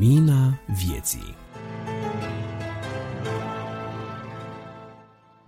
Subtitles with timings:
[0.00, 1.34] Lumina vieții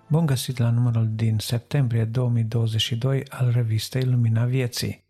[0.06, 5.04] Bun găsit la numărul din septembrie 2022 al revistei Lumina Vieții.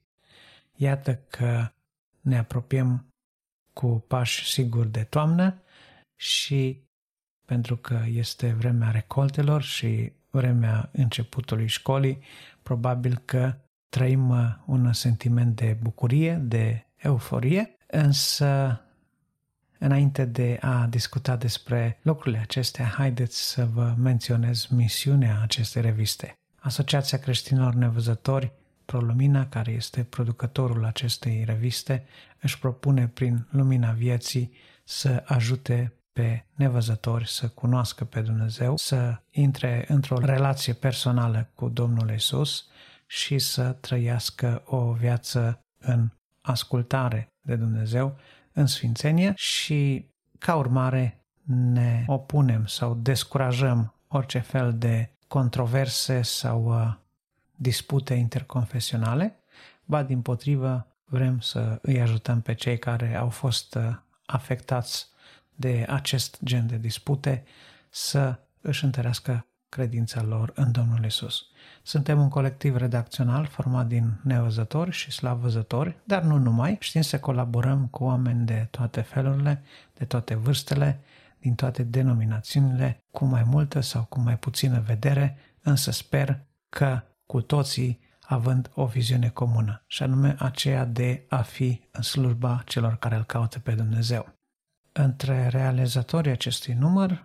[0.77, 1.69] Iată că
[2.21, 3.07] ne apropiem
[3.73, 5.63] cu pași siguri de toamnă
[6.17, 6.83] și
[7.45, 12.23] pentru că este vremea recoltelor și vremea începutului școlii,
[12.63, 13.55] probabil că
[13.89, 14.35] trăim
[14.67, 18.81] un sentiment de bucurie, de euforie, însă
[19.85, 26.39] Înainte de a discuta despre lucrurile acestea, haideți să vă menționez misiunea acestei reviste.
[26.59, 28.53] Asociația Creștinilor Nevăzători
[28.85, 32.05] ProLumina, care este producătorul acestei reviste,
[32.41, 34.53] își propune prin lumina vieții
[34.85, 42.11] să ajute pe nevăzători să cunoască pe Dumnezeu, să intre într-o relație personală cu Domnul
[42.11, 42.67] Isus
[43.07, 46.09] și să trăiască o viață în
[46.41, 48.19] ascultare de Dumnezeu,
[48.53, 50.09] în sfințenie și,
[50.39, 56.95] ca urmare, ne opunem sau descurajăm orice fel de controverse sau uh,
[57.55, 59.37] dispute interconfesionale,
[59.85, 63.97] ba din potrivă vrem să îi ajutăm pe cei care au fost uh,
[64.27, 65.09] afectați
[65.55, 67.45] de acest gen de dispute
[67.91, 71.47] să își întărească credința lor în Domnul Isus.
[71.83, 76.77] Suntem un colectiv redacțional format din nevăzători și slavăzători, dar nu numai.
[76.81, 79.63] Știm să colaborăm cu oameni de toate felurile,
[79.95, 81.01] de toate vârstele,
[81.39, 87.41] din toate denominațiunile, cu mai multă sau cu mai puțină vedere, însă sper că cu
[87.41, 93.17] toții având o viziune comună, și anume aceea de a fi în slujba celor care
[93.17, 94.35] îl caută pe Dumnezeu.
[94.93, 97.25] Între realizatorii acestui număr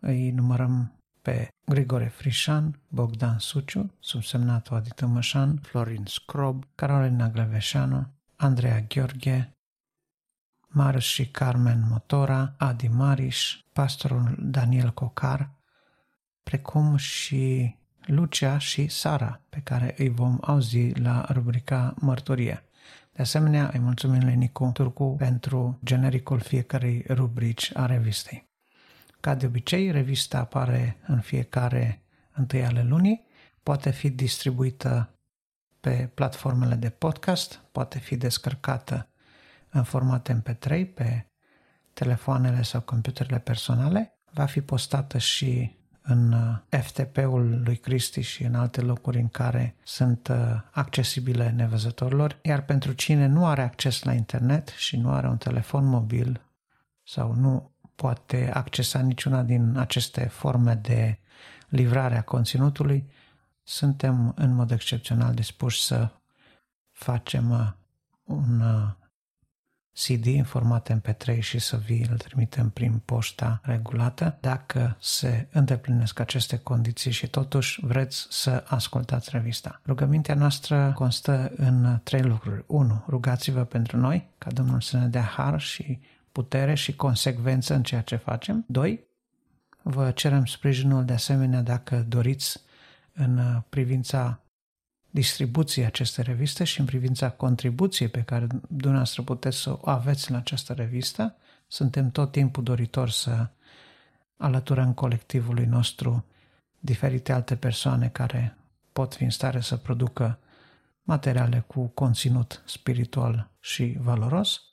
[0.00, 0.97] îi numărăm
[1.28, 9.56] pe Grigore Frișan, Bogdan Suciu, subsemnatul Adită Mășan, Florin Scrob, Carolina Gleveșanu, Andreea Gheorghe,
[10.68, 15.50] Marius și Carmen Motora, Adi Mariș, pastorul Daniel Cocar,
[16.42, 22.64] precum și Lucia și Sara, pe care îi vom auzi la rubrica Mărturie.
[23.12, 28.47] De asemenea, îi mulțumim lui Nicu Turcu pentru genericul fiecarei rubrici a revistei.
[29.20, 32.02] Ca de obicei, revista apare în fiecare
[32.32, 33.26] întâi ale lunii,
[33.62, 35.10] poate fi distribuită
[35.80, 39.08] pe platformele de podcast, poate fi descărcată
[39.70, 41.26] în format MP3 pe
[41.92, 48.54] telefoanele sau computerele personale, va fi postată și în uh, FTP-ul lui Cristi și în
[48.54, 50.36] alte locuri în care sunt uh,
[50.70, 55.84] accesibile nevăzătorilor, iar pentru cine nu are acces la internet și nu are un telefon
[55.84, 56.40] mobil
[57.02, 61.18] sau nu poate accesa niciuna din aceste forme de
[61.68, 63.10] livrare a conținutului,
[63.62, 66.10] suntem în mod excepțional dispuși să
[66.90, 67.68] facem uh,
[68.24, 68.90] un uh,
[69.92, 74.38] CD în format MP3 și să vi îl trimitem prin poșta regulată.
[74.40, 79.80] Dacă se îndeplinesc aceste condiții și totuși vreți să ascultați revista.
[79.86, 82.64] Rugămintea noastră constă în trei lucruri.
[82.66, 83.04] 1.
[83.08, 86.00] Rugați-vă pentru noi, ca Domnul să ne dea har și
[86.38, 88.64] putere și consecvență în ceea ce facem.
[88.68, 89.06] Doi,
[89.82, 92.60] vă cerem sprijinul de asemenea dacă doriți
[93.12, 94.40] în privința
[95.10, 100.36] distribuției acestei reviste și în privința contribuției pe care dumneavoastră puteți să o aveți în
[100.36, 101.36] această revistă.
[101.66, 103.50] Suntem tot timpul doritori să
[104.36, 106.24] alăturăm colectivului nostru
[106.78, 108.56] diferite alte persoane care
[108.92, 110.38] pot fi în stare să producă
[111.02, 114.67] materiale cu conținut spiritual și valoros.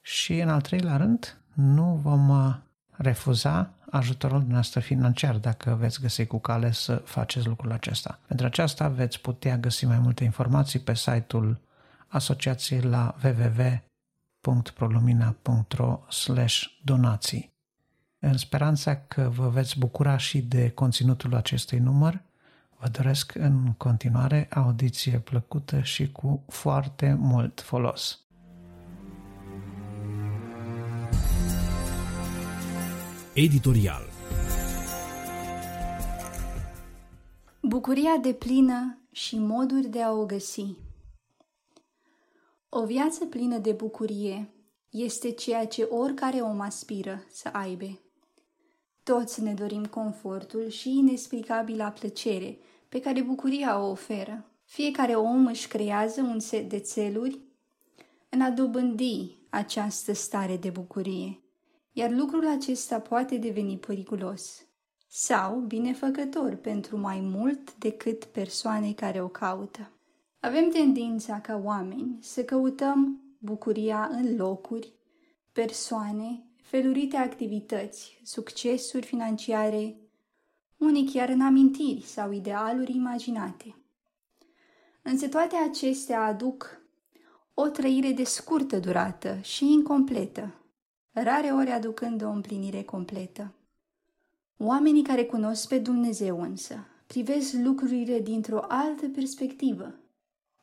[0.00, 2.54] Și în al treilea rând, nu vom uh,
[2.90, 8.18] refuza ajutorul dumneavoastră financiar dacă veți găsi cu cale să faceți lucrul acesta.
[8.26, 11.60] Pentru aceasta veți putea găsi mai multe informații pe site-ul
[12.06, 16.00] asociației la www.prolumina.ro
[16.84, 17.52] donații.
[18.18, 22.22] În speranța că vă veți bucura și de conținutul acestui număr,
[22.78, 28.20] vă doresc în continuare audiție plăcută și cu foarte mult folos.
[33.42, 34.02] Editorial
[37.62, 40.76] Bucuria de plină și moduri de a o găsi
[42.68, 44.50] O viață plină de bucurie
[44.90, 48.00] este ceea ce oricare om aspiră să aibă.
[49.02, 52.58] Toți ne dorim confortul și inexplicabila plăcere
[52.88, 54.44] pe care bucuria o oferă.
[54.64, 57.38] Fiecare om își creează un set de țeluri
[58.28, 61.40] în a dobândi această stare de bucurie
[61.92, 64.64] iar lucrul acesta poate deveni periculos
[65.08, 69.90] sau binefăcător pentru mai mult decât persoane care o caută.
[70.40, 74.92] Avem tendința ca oameni să căutăm bucuria în locuri,
[75.52, 79.96] persoane, felurite activități, succesuri financiare,
[80.76, 83.74] unii chiar în amintiri sau idealuri imaginate.
[85.02, 86.80] Însă toate acestea aduc
[87.54, 90.59] o trăire de scurtă durată și incompletă,
[91.12, 93.52] rare ori aducând o împlinire completă.
[94.56, 99.94] Oamenii care cunosc pe Dumnezeu însă privesc lucrurile dintr-o altă perspectivă.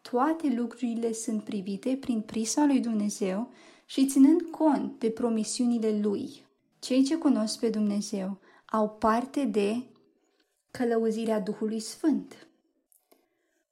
[0.02, 3.50] Toate lucrurile sunt privite prin prisma lui Dumnezeu
[3.86, 6.46] și ținând cont de promisiunile Lui.
[6.80, 9.84] Cei ce cunosc pe Dumnezeu au parte de
[10.72, 12.48] călăuzirea Duhului Sfânt.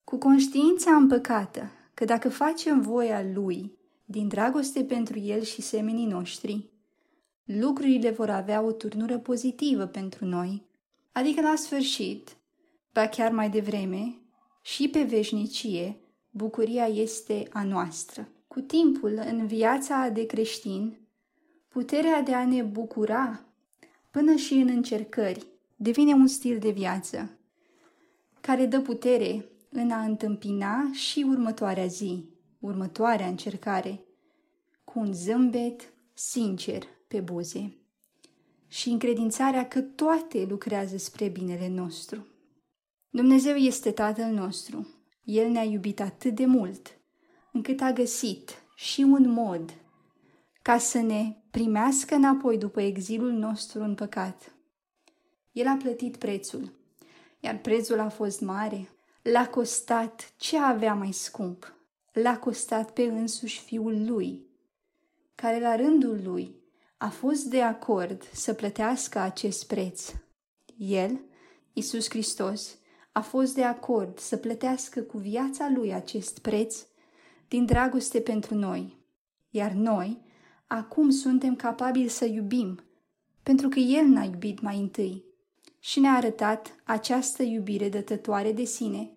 [0.03, 6.69] Cu conștiința împăcată că dacă facem voia Lui, din dragoste pentru El și semenii noștri,
[7.43, 10.65] lucrurile vor avea o turnură pozitivă pentru noi,
[11.11, 12.37] adică la sfârșit,
[12.93, 14.19] ba chiar mai devreme,
[14.61, 15.97] și pe veșnicie,
[16.29, 18.27] bucuria este a noastră.
[18.47, 20.97] Cu timpul, în viața de creștin,
[21.67, 23.45] puterea de a ne bucura
[24.11, 27.29] până și în încercări devine un stil de viață
[28.41, 32.29] care dă putere în a întâmpina și următoarea zi,
[32.65, 34.05] următoarea încercare,
[34.83, 37.77] cu un zâmbet sincer pe buze
[38.67, 42.27] și încredințarea că toate lucrează spre binele nostru.
[43.09, 44.87] Dumnezeu este Tatăl nostru.
[45.23, 46.97] El ne-a iubit atât de mult,
[47.51, 49.73] încât a găsit și un mod
[50.61, 54.55] ca să ne primească înapoi după exilul nostru în păcat.
[55.51, 56.71] El a plătit prețul,
[57.39, 58.89] iar prețul a fost mare.
[59.21, 61.74] L-a costat ce avea mai scump.
[62.21, 64.45] L-a costat pe însuși fiul lui,
[65.35, 66.55] care la rândul lui
[66.97, 70.13] a fost de acord să plătească acest preț.
[70.77, 71.19] El,
[71.73, 72.77] Isus Hristos,
[73.11, 76.85] a fost de acord să plătească cu viața lui acest preț
[77.47, 78.97] din dragoste pentru noi.
[79.49, 80.21] Iar noi,
[80.67, 82.79] acum suntem capabili să iubim,
[83.43, 85.23] pentru că El ne-a iubit mai întâi
[85.79, 89.11] și ne-a arătat această iubire dătătoare de sine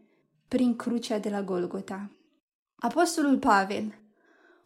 [0.48, 2.10] prin crucea de la Golgota.
[2.80, 3.94] Apostolul Pavel,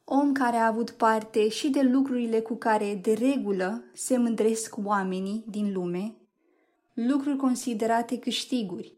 [0.04, 5.44] om care a avut parte și de lucrurile cu care de regulă se mândresc oamenii
[5.48, 6.14] din lume,
[6.94, 8.92] lucruri considerate câștiguri,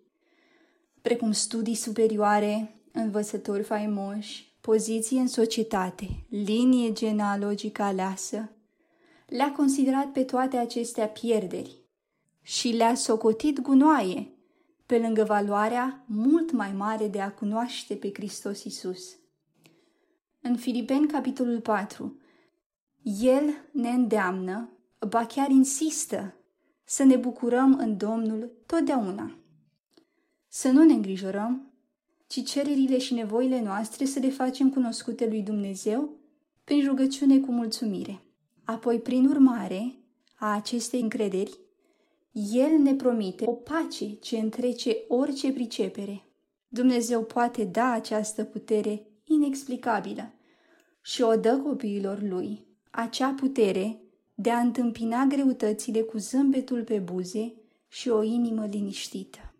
[1.02, 8.50] precum studii superioare, învățători faimoși, poziție în societate, linie genealogică aleasă,
[9.26, 11.76] le-a considerat pe toate acestea pierderi
[12.42, 14.33] și le-a socotit gunoaie,
[14.86, 19.16] pe lângă valoarea mult mai mare de a cunoaște pe Hristos Isus.
[20.40, 22.18] În Filipeni, capitolul 4,
[23.02, 23.42] El
[23.72, 24.68] ne îndeamnă,
[25.08, 26.34] ba chiar insistă,
[26.84, 29.38] să ne bucurăm în Domnul totdeauna.
[30.48, 31.72] Să nu ne îngrijorăm,
[32.26, 36.10] ci cererile și nevoile noastre să le facem cunoscute lui Dumnezeu
[36.64, 38.24] prin rugăciune cu mulțumire.
[38.64, 39.94] Apoi, prin urmare
[40.38, 41.58] a acestei încrederi,
[42.36, 46.24] El ne promite o pace ce întrece orice pricepere.
[46.68, 50.32] Dumnezeu poate da această putere inexplicabilă
[51.00, 54.00] și o dă copiilor Lui, acea putere
[54.34, 57.54] de a întâmpina greutățile cu zâmbetul pe buze
[57.88, 59.54] și o inimă liniștită.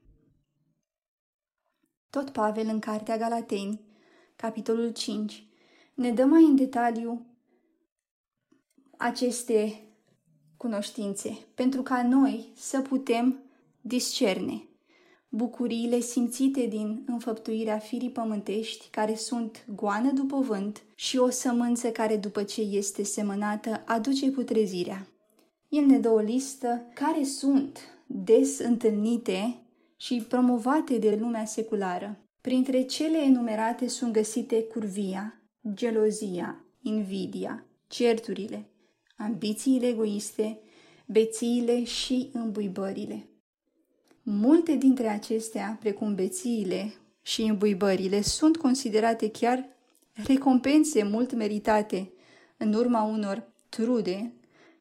[2.11, 3.81] Tot Pavel în Cartea Galateni,
[4.37, 5.47] capitolul 5,
[5.95, 7.26] ne dă mai în detaliu
[8.97, 9.84] aceste
[10.64, 13.42] cunoștințe, pentru ca noi să putem
[13.80, 14.62] discerne
[15.35, 22.16] bucuriile simțite din înfăptuirea firii pământești, care sunt goană după vânt, și o sămânță care,
[22.16, 25.06] după ce este semănată, aduce putrezirea.
[25.68, 29.56] El ne dă o listă care sunt des întâlnite
[29.97, 32.18] și promovate de lumea seculară.
[32.40, 35.40] Printre cele enumerate sunt găsite curvia,
[35.75, 38.68] gelozia, invidia, certurile,
[39.16, 40.59] ambițiile egoiste,
[41.06, 43.28] bețiile și îmbuibările.
[44.23, 49.68] Multe dintre acestea, precum bețiile și îmbuibările, sunt considerate chiar
[50.26, 52.12] recompense mult meritate
[52.56, 54.33] în urma unor trude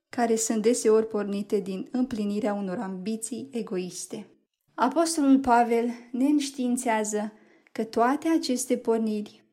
[0.09, 4.27] care sunt deseori pornite din împlinirea unor ambiții egoiste.
[4.73, 7.33] Apostolul Pavel ne înștiințează
[7.71, 9.45] că toate aceste porniri,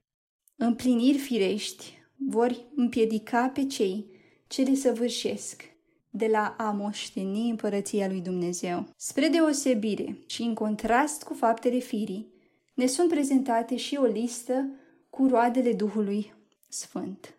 [0.56, 4.06] împliniri firești, vor împiedica pe cei
[4.50, 5.62] ce le săvârșesc
[6.10, 8.86] de la a moșteni împărăția lui Dumnezeu.
[8.96, 12.32] Spre deosebire și în contrast cu faptele firii,
[12.74, 14.68] ne sunt prezentate și o listă
[15.10, 16.32] cu roadele Duhului
[16.68, 17.34] Sfânt.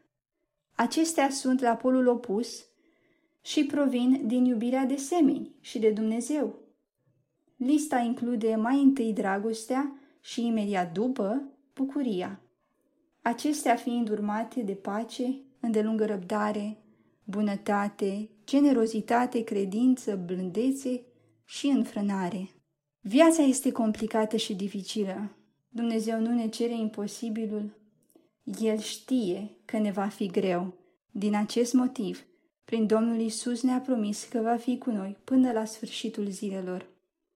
[0.74, 2.66] Acestea sunt la polul opus
[3.42, 6.60] și provin din iubirea de semeni și de Dumnezeu.
[7.56, 12.42] Lista include mai întâi dragostea și imediat după bucuria.
[13.22, 16.81] Acestea fiind urmate de pace, îndelungă răbdare,
[17.32, 21.02] bunătate, generozitate, credință, blândețe
[21.46, 22.50] și înfrânare.
[23.00, 25.36] Viața este complicată și dificilă.
[25.70, 27.80] Dumnezeu nu ne cere imposibilul.
[28.62, 30.74] El știe că ne va fi greu.
[31.12, 32.26] Din acest motiv,
[32.66, 36.90] prin Domnul Isus ne-a promis că va fi cu noi până la sfârșitul zilelor.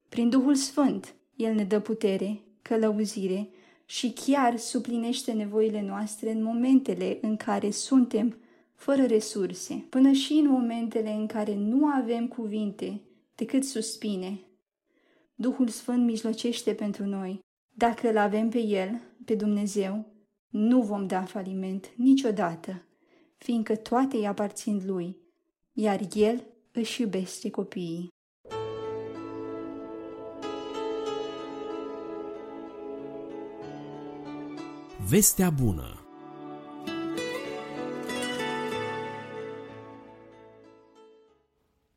[0.09, 3.49] Prin Duhul Sfânt, El ne dă putere, călăuzire
[3.85, 8.37] și chiar suplinește nevoile noastre în momentele în care suntem
[8.85, 13.01] fără resurse, până și în momentele în care nu avem cuvinte
[13.35, 14.39] decât suspine.
[15.35, 17.39] Duhul Sfânt mijlocește pentru noi.
[17.69, 20.05] Dacă îl avem pe El, pe Dumnezeu,
[20.47, 22.85] nu vom da faliment niciodată,
[23.37, 25.17] fiindcă toate îi aparțin Lui,
[25.73, 28.07] iar El își iubește copiii.
[35.09, 36.04] Vestea bună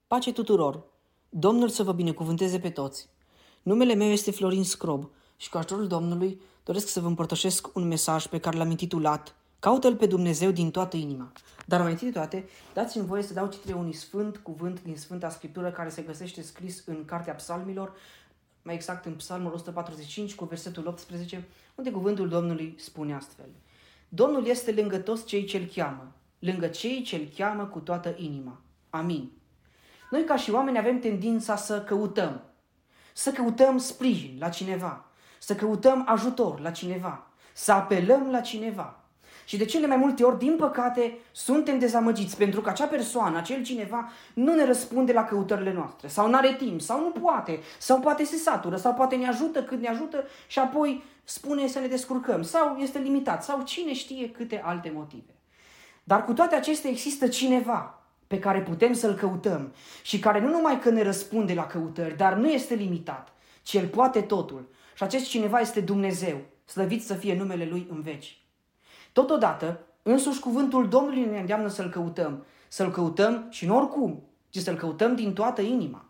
[0.09, 0.83] Pace tuturor!
[1.29, 3.09] Domnul să vă binecuvânteze pe toți!
[3.63, 8.27] Numele meu este Florin Scrob și cu ajutorul Domnului doresc să vă împărtășesc un mesaj
[8.27, 11.33] pe care l-am intitulat Caută-L pe Dumnezeu din toată inima.
[11.67, 15.29] Dar mai întâi de toate, dați-mi voie să dau citire unui sfânt cuvânt din Sfânta
[15.29, 17.93] Scriptură care se găsește scris în Cartea Psalmilor,
[18.63, 23.49] mai exact în Psalmul 145 cu versetul 18, unde cuvântul Domnului spune astfel.
[24.09, 28.61] Domnul este lângă toți cei ce-L cheamă, lângă cei ce-L cheamă cu toată inima.
[28.91, 29.38] Amin.
[30.11, 32.41] Noi ca și oameni avem tendința să căutăm,
[33.13, 35.05] să căutăm sprijin la cineva,
[35.39, 39.03] să căutăm ajutor la cineva, să apelăm la cineva.
[39.45, 43.63] Și de cele mai multe ori, din păcate, suntem dezamăgiți pentru că acea persoană, acel
[43.63, 48.01] cineva, nu ne răspunde la căutările noastre, sau nu are timp, sau nu poate, sau
[48.01, 51.87] poate se satură, sau poate ne ajută cât ne ajută și apoi spune să ne
[51.87, 55.35] descurcăm, sau este limitat, sau cine știe câte alte motive.
[56.05, 57.98] Dar cu toate acestea există cineva
[58.29, 62.35] pe care putem să-L căutăm și care nu numai că ne răspunde la căutări, dar
[62.35, 63.33] nu este limitat,
[63.63, 64.69] ci El poate totul.
[64.95, 68.43] Și acest cineva este Dumnezeu, slăvit să fie numele Lui în veci.
[69.13, 74.77] Totodată, însuși cuvântul Domnului ne îndeamnă să-L căutăm, să-L căutăm și nu oricum, ci să-L
[74.77, 76.05] căutăm din toată inima.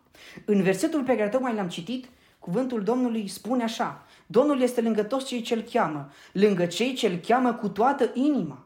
[0.45, 2.09] În versetul pe care tocmai l-am citit,
[2.39, 7.53] cuvântul Domnului spune așa, Domnul este lângă toți cei ce-L cheamă, lângă cei ce-L cheamă
[7.53, 8.65] cu toată inima.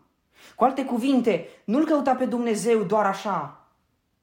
[0.56, 3.68] Cu alte cuvinte, nu-L căuta pe Dumnezeu doar așa,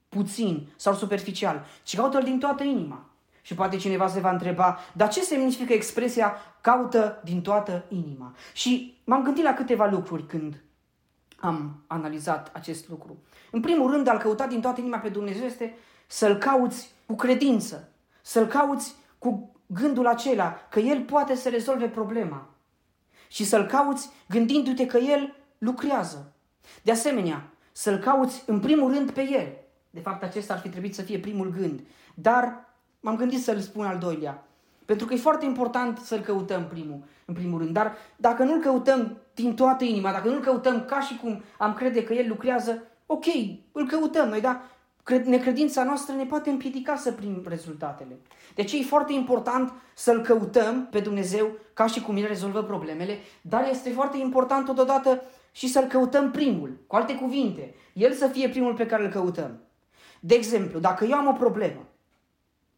[0.09, 3.05] puțin sau superficial, ci caută-L din toată inima.
[3.41, 8.35] Și poate cineva se va întreba, dar ce semnifică expresia caută din toată inima?
[8.53, 10.63] Și m-am gândit la câteva lucruri când
[11.39, 13.17] am analizat acest lucru.
[13.51, 17.89] În primul rând, al căuta din toată inima pe Dumnezeu este să-L cauți cu credință,
[18.21, 22.49] să-L cauți cu gândul acela că El poate să rezolve problema
[23.27, 26.33] și să-L cauți gândindu-te că El lucrează.
[26.81, 29.47] De asemenea, să-L cauți în primul rând pe El.
[29.89, 31.79] De fapt, acesta ar fi trebuit să fie primul gând.
[32.13, 34.45] Dar m-am gândit să-L spun al doilea.
[34.85, 37.73] Pentru că e foarte important să-L căutăm primul, în primul rând.
[37.73, 42.03] Dar dacă nu-L căutăm din toată inima, dacă nu-L căutăm ca și cum am crede
[42.03, 43.25] că El lucrează, ok,
[43.71, 44.61] îl căutăm noi, dar
[45.25, 48.19] necredința noastră ne poate împiedica să primim rezultatele.
[48.55, 53.17] De aceea e foarte important să-L căutăm pe Dumnezeu ca și cum El rezolvă problemele,
[53.41, 56.83] dar este foarte important totodată și să-L căutăm primul.
[56.87, 59.59] Cu alte cuvinte, El să fie primul pe care îl căutăm.
[60.19, 61.85] De exemplu, dacă eu am o problemă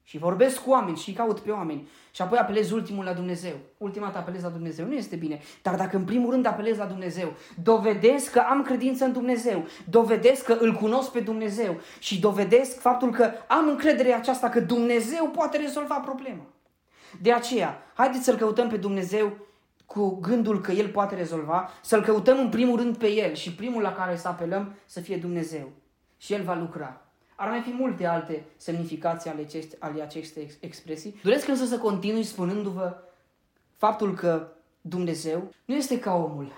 [0.04, 4.06] și vorbesc cu oameni și caut pe oameni și apoi apelez ultimul la Dumnezeu, ultima
[4.06, 5.42] dată apelez la Dumnezeu, nu este bine.
[5.62, 10.44] Dar dacă în primul rând apelez la Dumnezeu, dovedesc că am credință în Dumnezeu, dovedesc
[10.44, 15.58] că îl cunosc pe Dumnezeu și dovedesc faptul că am încredere aceasta că Dumnezeu poate
[15.58, 16.44] rezolva problema.
[17.22, 19.38] De aceea, haideți să-L căutăm pe Dumnezeu
[19.94, 23.82] cu gândul că El poate rezolva, să-L căutăm în primul rând pe El și primul
[23.82, 25.72] la care să apelăm să fie Dumnezeu.
[26.18, 27.02] Și El va lucra.
[27.36, 31.20] Ar mai fi multe alte semnificații ale, aceste, ale acestei expresii.
[31.24, 32.98] Doresc însă să continui spunându-vă
[33.78, 34.48] faptul că
[34.82, 36.52] Dumnezeu nu este ca omul,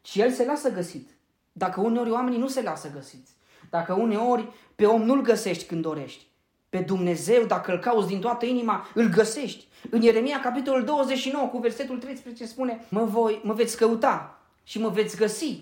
[0.00, 1.08] ci El se lasă găsit.
[1.52, 3.32] Dacă uneori oamenii nu se lasă găsiți,
[3.70, 6.26] dacă uneori pe om nu-l găsești când dorești,
[6.74, 9.66] pe Dumnezeu, dacă îl cauți din toată inima, îl găsești.
[9.90, 14.88] În Ieremia, capitolul 29, cu versetul 13, spune, mă, voi, mă veți căuta și mă
[14.88, 15.60] veți găsi.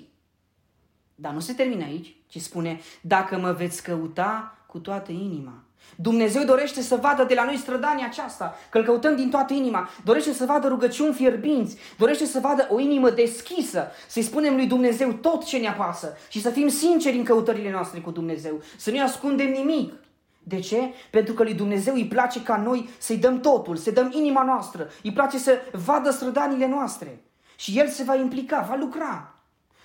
[1.15, 5.65] Dar nu se termină aici, ci spune, dacă mă veți căuta cu toată inima.
[5.97, 9.89] Dumnezeu dorește să vadă de la noi strădania aceasta, că îl căutăm din toată inima,
[10.05, 15.13] dorește să vadă rugăciuni fierbinți, dorește să vadă o inimă deschisă, să-i spunem lui Dumnezeu
[15.13, 19.03] tot ce ne apasă și să fim sinceri în căutările noastre cu Dumnezeu, să nu
[19.03, 19.93] ascundem nimic.
[20.43, 20.93] De ce?
[21.11, 24.89] Pentru că lui Dumnezeu îi place ca noi să-i dăm totul, să dăm inima noastră,
[25.03, 27.25] îi place să vadă strădanile noastre.
[27.57, 29.35] Și El se va implica, va lucra.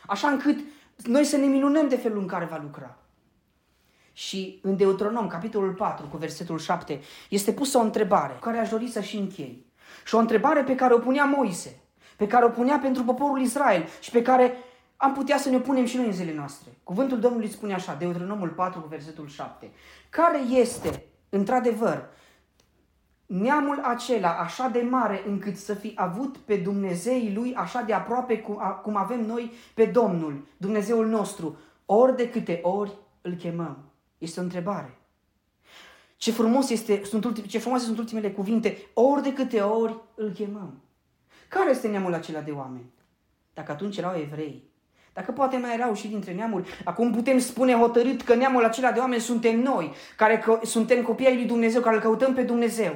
[0.08, 0.60] Așa încât
[1.04, 2.98] noi să ne minunăm de felul în care va lucra.
[4.14, 8.70] Și în Deuteronom, capitolul 4, cu versetul 7, este pusă o întrebare cu care aș
[8.70, 9.66] dori să și închei.
[10.06, 11.82] Și o întrebare pe care o punea Moise,
[12.16, 14.58] pe care o punea pentru poporul Israel și pe care
[14.98, 16.72] am putea să ne punem și noi în zilele noastre.
[16.84, 19.72] Cuvântul Domnului spune așa, Deuteronomul 4 cu versetul 7.
[20.10, 22.10] Care este, într-adevăr,
[23.26, 28.40] neamul acela așa de mare încât să fi avut pe Dumnezeii lui așa de aproape
[28.84, 33.78] cum avem noi pe Domnul, Dumnezeul nostru, ori de câte ori îl chemăm?
[34.18, 34.98] Este o întrebare.
[36.16, 40.32] Ce, frumos este, sunt ultim, ce frumoase sunt ultimele cuvinte, ori de câte ori îl
[40.32, 40.82] chemăm.
[41.50, 42.94] Care este neamul acela de oameni?
[43.54, 44.67] Dacă atunci erau evrei,
[45.18, 49.00] dacă poate mai erau și dintre neamuri, acum putem spune hotărât că neamul acela de
[49.00, 52.96] oameni suntem noi, care că, suntem copiii lui Dumnezeu, care îl căutăm pe Dumnezeu.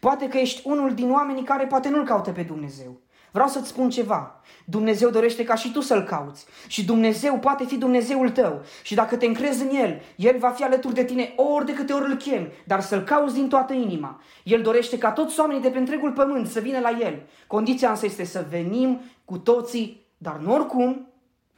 [0.00, 3.00] Poate că ești unul din oamenii care poate nu-L caută pe Dumnezeu.
[3.30, 4.40] Vreau să-ți spun ceva.
[4.64, 6.46] Dumnezeu dorește ca și tu să-L cauți.
[6.66, 8.62] Și Dumnezeu poate fi Dumnezeul tău.
[8.82, 11.92] Și dacă te încrezi în El, El va fi alături de tine ori de câte
[11.92, 14.20] ori îl chem, dar să-L cauți din toată inima.
[14.44, 17.22] El dorește ca toți oamenii de pe întregul pământ să vină la El.
[17.46, 21.09] Condiția însă este să venim cu toții, dar nu oricum,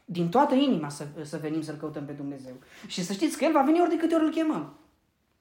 [0.05, 2.53] din toată inima să, să venim să-L căutăm pe Dumnezeu.
[2.87, 4.77] Și să știți că El va veni ori de câte ori îl chemăm.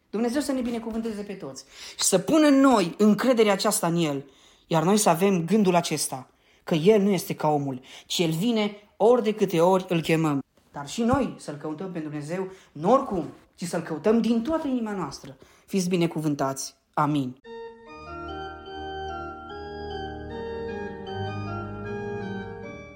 [0.09, 4.25] Dumnezeu să ne binecuvânteze pe toți și să pună în noi încrederea aceasta în El,
[4.67, 6.29] iar noi să avem gândul acesta,
[6.63, 10.43] că El nu este ca omul, ci El vine ori de câte ori îl chemăm.
[10.71, 13.25] Dar și noi să-L căutăm pe Dumnezeu, nu oricum,
[13.55, 15.37] ci să-L căutăm din toată inima noastră.
[15.65, 16.75] Fiți binecuvântați.
[16.93, 17.35] Amin.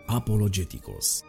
[0.05, 1.23] Apologeticos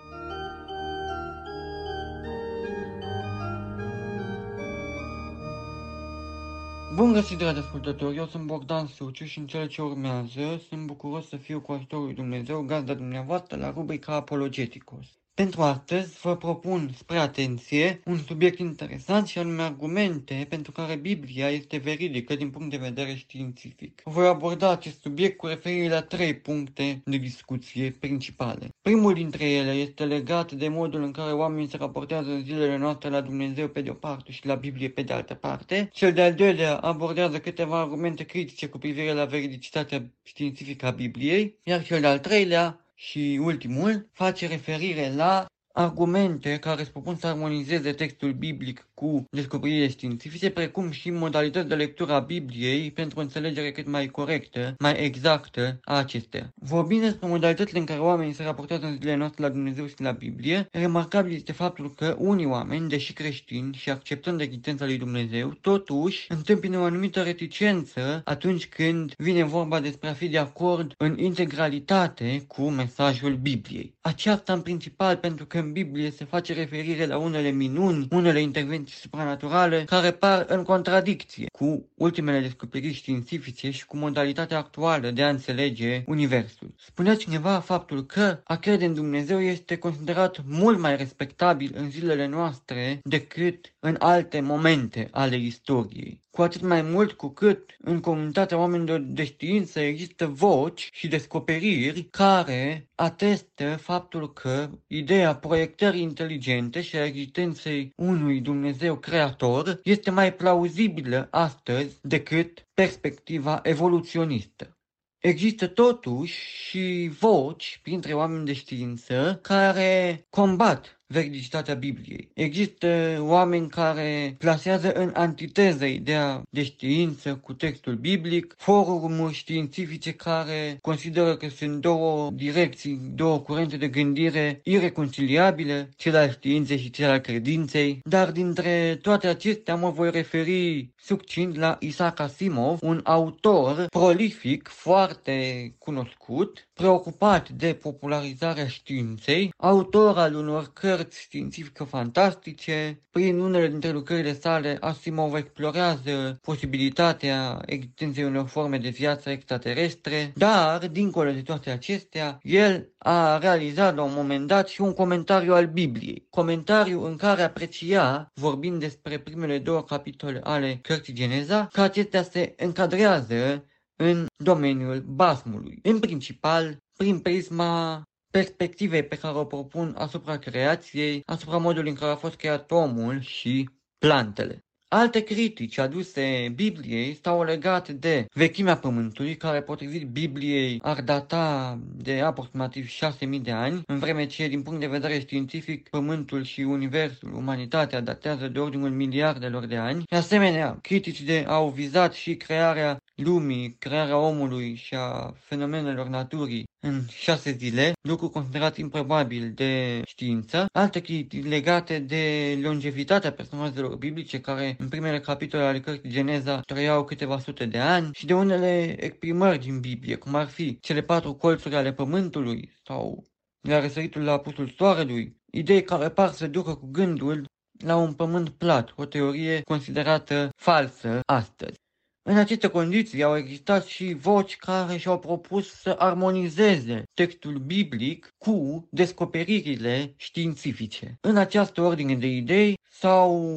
[6.97, 11.29] Bun găsit, dragi ascultători, eu sunt Bogdan Suciu și în cele ce urmează sunt bucuros
[11.29, 15.07] să fiu cu ajutorul lui Dumnezeu, gazda dumneavoastră la rubrica Apologeticos.
[15.43, 21.51] Pentru astăzi vă propun spre atenție un subiect interesant și anume argumente pentru care Biblia
[21.51, 24.03] este veridică din punct de vedere științific.
[24.05, 28.69] Voi aborda acest subiect cu referire la trei puncte de discuție principale.
[28.83, 33.09] Primul dintre ele este legat de modul în care oamenii se raportează în zilele noastre
[33.09, 35.89] la Dumnezeu pe de o parte și la Biblie pe de altă parte.
[35.93, 41.83] Cel de-al doilea abordează câteva argumente critice cu privire la veridicitatea științifică a Bibliei, iar
[41.83, 48.33] cel de-al treilea și ultimul face referire la argumente care îți propun să armonizeze textul
[48.33, 53.87] biblic cu descoperirile științifice, precum și modalități de lectură a Bibliei pentru o înțelegere cât
[53.89, 56.53] mai corectă, mai exactă a acestea.
[56.55, 60.11] Vorbind despre modalitățile în care oamenii se raportează în zilele noastre la Dumnezeu și la
[60.11, 66.27] Biblie, remarcabil este faptul că unii oameni, deși creștini și acceptând existența lui Dumnezeu, totuși
[66.29, 72.45] întâmpină o anumită reticență atunci când vine vorba despre a fi de acord în integralitate
[72.47, 73.95] cu mesajul Bibliei.
[74.01, 78.86] Aceasta în principal pentru că în Biblie se face referire la unele minuni, unele intervenții
[78.95, 85.29] supranaturale care par în contradicție cu ultimele descoperiri științifice și cu modalitatea actuală de a
[85.29, 86.75] înțelege Universul.
[86.79, 92.27] Spunea cineva faptul că a crede în Dumnezeu este considerat mult mai respectabil în zilele
[92.27, 96.25] noastre decât în alte momente ale istoriei.
[96.37, 102.03] Cu atât mai mult cu cât în comunitatea oamenilor de știință există voci și descoperiri
[102.11, 110.35] care atestă faptul că ideea proiectării inteligente și a existenței unui Dumnezeu creator este mai
[110.35, 114.79] plauzibilă astăzi decât perspectiva evoluționistă.
[115.19, 122.31] Există totuși și voci printre oameni de știință care combat veridicitatea Bibliei.
[122.35, 130.79] Există oameni care plasează în antiteză ideea de știință cu textul biblic, forumuri științifice care
[130.81, 137.11] consideră că sunt două direcții, două curente de gândire ireconciliabile, cel al științei și cel
[137.11, 143.87] al credinței, dar dintre toate acestea mă voi referi succint la Isaac Asimov, un autor
[143.91, 145.35] prolific, foarte
[145.79, 153.01] cunoscut, preocupat de popularizarea științei, autor al unor cărți cărți științifică fantastice.
[153.11, 160.89] Prin unele dintre lucrările sale, Asimov explorează posibilitatea existenței unor forme de viață extraterestre, dar,
[160.89, 165.67] dincolo de toate acestea, el a realizat la un moment dat și un comentariu al
[165.67, 166.27] Bibliei.
[166.31, 172.55] Comentariu în care aprecia, vorbind despre primele două capitole ale cărții Geneza, că acestea se
[172.57, 173.65] încadrează
[173.97, 178.03] în domeniul basmului, în principal prin prisma
[178.37, 183.21] perspectivei pe care o propun asupra creației, asupra modului în care a fost creat omul
[183.21, 183.69] și
[183.99, 184.59] plantele.
[184.89, 192.21] Alte critici aduse Bibliei stau legate de vechimea Pământului, care potrivit Bibliei ar data de
[192.21, 197.35] aproximativ 6.000 de ani, în vreme ce, din punct de vedere științific, Pământul și Universul,
[197.35, 200.03] umanitatea, datează de ordinul miliardelor de ani.
[200.09, 206.65] De asemenea, critici de au vizat și crearea lumii, crearea omului și a fenomenelor naturii
[206.81, 210.67] în șase zile, lucru considerat improbabil de știință.
[210.73, 217.05] Alte critici legate de longevitatea personajelor biblice care în primele capitole ale cărții Geneza trăiau
[217.05, 221.35] câteva sute de ani și de unele exprimări din Biblie, cum ar fi cele patru
[221.35, 223.25] colțuri ale pământului sau
[223.61, 227.45] la răsăritul la apusul soarelui, idei care par să ducă cu gândul
[227.85, 231.85] la un pământ plat, o teorie considerată falsă astăzi.
[232.29, 238.89] În aceste condiții au existat și voci care și-au propus să armonizeze textul biblic cu
[238.91, 241.19] descoperirile științifice.
[241.21, 243.55] În această ordine de idei s-au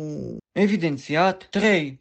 [0.52, 2.00] evidențiat trei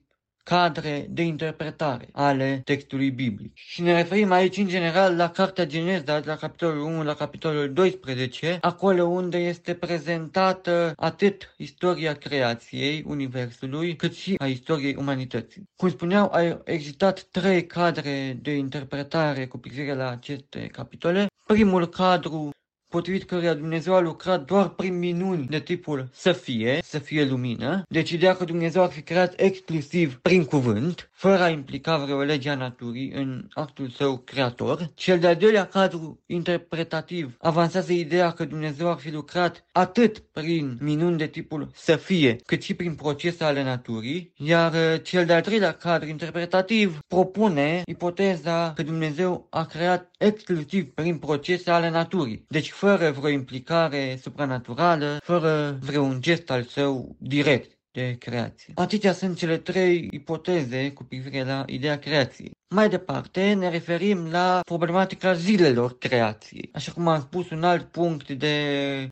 [0.49, 3.51] cadre de interpretare ale textului biblic.
[3.55, 8.59] Și ne referim aici în general la Cartea Geneza, la capitolul 1, la capitolul 12,
[8.61, 15.69] acolo unde este prezentată atât istoria creației Universului, cât și a istoriei umanității.
[15.77, 21.27] Cum spuneau, au existat trei cadre de interpretare cu privire la aceste capitole.
[21.47, 22.51] Primul cadru
[22.89, 27.83] potrivit căruia Dumnezeu a lucrat doar prin minuni de tipul să fie, să fie lumină,
[27.89, 32.51] deci ideea că Dumnezeu ar fi creat exclusiv prin cuvânt, fără a implica vreo lege
[32.51, 34.91] a naturii în actul său creator.
[34.95, 41.19] Cel de-al doilea cadru interpretativ avansează ideea că Dumnezeu ar fi lucrat atât prin minuni
[41.19, 45.73] de tipul să fie, cât și prin procese ale naturii, iar uh, cel de-al treilea
[45.73, 52.45] cadru interpretativ propune ipoteza că Dumnezeu a creat exclusiv prin procese ale naturii.
[52.49, 58.73] Deci fără vreo implicare supranaturală, fără vreun gest al său direct de creație.
[58.77, 62.51] Acestea sunt cele trei ipoteze cu privire la ideea creației.
[62.69, 68.31] Mai departe, ne referim la problematica zilelor creației, așa cum am spus un alt punct
[68.31, 68.57] de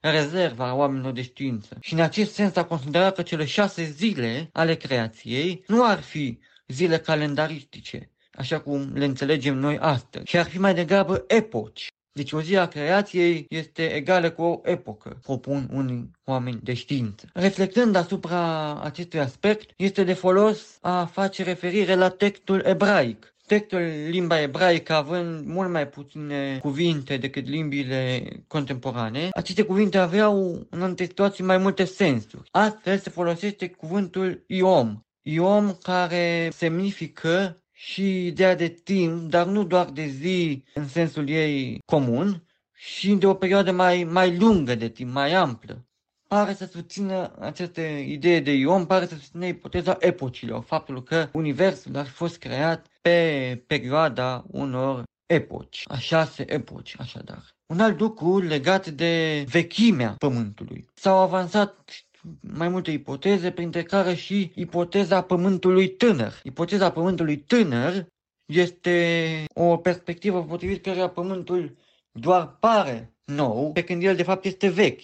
[0.00, 1.76] rezervă a oamenilor de știință.
[1.80, 6.38] Și în acest sens a considerat că cele șase zile ale creației nu ar fi
[6.66, 12.32] zile calendaristice, așa cum le înțelegem noi astăzi, și ar fi mai degrabă epoci deci
[12.32, 17.26] o zi a creației este egală cu o epocă, propun unii oameni de știință.
[17.34, 24.40] Reflectând asupra acestui aspect, este de folos a face referire la textul ebraic, Textul limba
[24.40, 31.44] ebraică având mult mai puține cuvinte decât limbile contemporane, aceste cuvinte aveau în anumite situații
[31.44, 32.48] mai multe sensuri.
[32.50, 35.00] Astfel se folosește cuvântul iom.
[35.22, 41.78] Iom care semnifică și ideea de timp, dar nu doar de zi în sensul ei
[41.84, 45.86] comun, și de o perioadă mai, mai lungă de timp, mai amplă.
[46.28, 51.96] Pare să susțină această idee de Ion, pare să susțină ipoteza epocilor, faptul că Universul
[51.96, 57.54] ar fi fost creat pe perioada unor epoci, a șase epoci, așadar.
[57.66, 60.86] Un alt lucru legat de vechimea Pământului.
[60.94, 62.05] S-au avansat
[62.40, 66.40] mai multe ipoteze, printre care și ipoteza pământului tânăr.
[66.42, 68.06] Ipoteza pământului tânăr
[68.46, 71.76] este o perspectivă potrivit căreia pământul
[72.12, 75.02] doar pare nou, pe când el de fapt este vechi.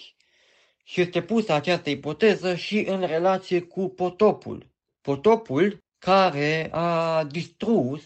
[0.85, 4.71] Și este pusă această ipoteză și în relație cu potopul.
[5.01, 8.03] Potopul care a distrus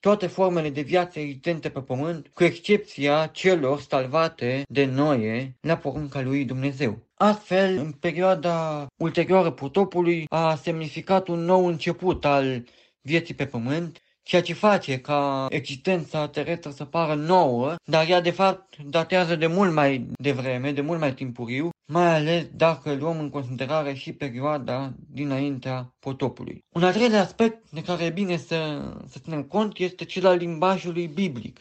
[0.00, 6.20] toate formele de viață existente pe pământ, cu excepția celor salvate de Noe la porunca
[6.22, 6.98] lui Dumnezeu.
[7.22, 12.64] Astfel, în perioada ulterioară potopului a semnificat un nou început al
[13.00, 18.30] vieții pe pământ, ceea ce face ca existența terestră să pară nouă, dar ea de
[18.30, 23.30] fapt datează de mult mai devreme, de mult mai timpuriu, mai ales dacă luăm în
[23.30, 26.64] considerare și perioada dinaintea potopului.
[26.74, 30.36] Un al treilea aspect de care e bine să, să ținem cont este cel al
[30.36, 31.60] limbajului biblic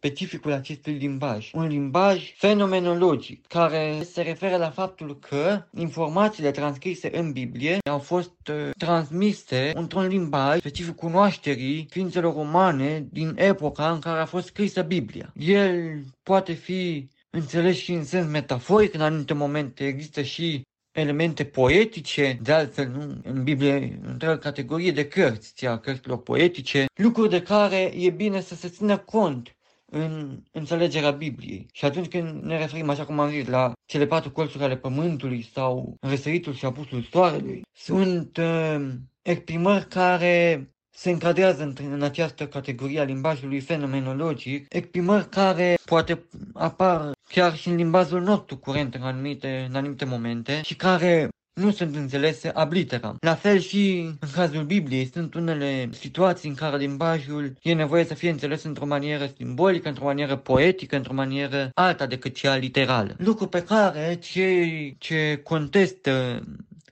[0.00, 1.50] specificul acestui limbaj.
[1.52, 8.48] Un limbaj fenomenologic care se referă la faptul că informațiile transcrise în Biblie au fost
[8.48, 14.82] uh, transmise într-un limbaj specific cunoașterii ființelor umane din epoca în care a fost scrisă
[14.82, 15.32] Biblia.
[15.36, 22.38] El poate fi înțeles și în sens metaforic, în anumite momente există și elemente poetice,
[22.42, 27.92] de altfel nu, în Biblie întreagă categorie de cărți, a cărților poetice, lucruri de care
[27.96, 29.54] e bine să se țină cont
[29.90, 31.66] în înțelegerea Bibliei.
[31.72, 35.48] Și atunci când ne referim, așa cum am zis, la cele patru colțuri ale pământului
[35.52, 38.86] sau răsăritul și apusul soarelui, sunt uh,
[39.22, 47.12] exprimări care se încadrează în, în această categorie a limbajului fenomenologic, exprimări care poate apar
[47.28, 51.28] chiar și în limbajul nostru curent în anumite, în anumite momente și care
[51.60, 53.16] nu sunt înțelese ab literam.
[53.20, 58.14] La fel și în cazul Bibliei sunt unele situații în care limbajul e nevoie să
[58.14, 63.14] fie înțeles într-o manieră simbolică, într-o manieră poetică, într-o manieră alta decât cea literală.
[63.18, 66.42] Lucru pe care cei ce contestă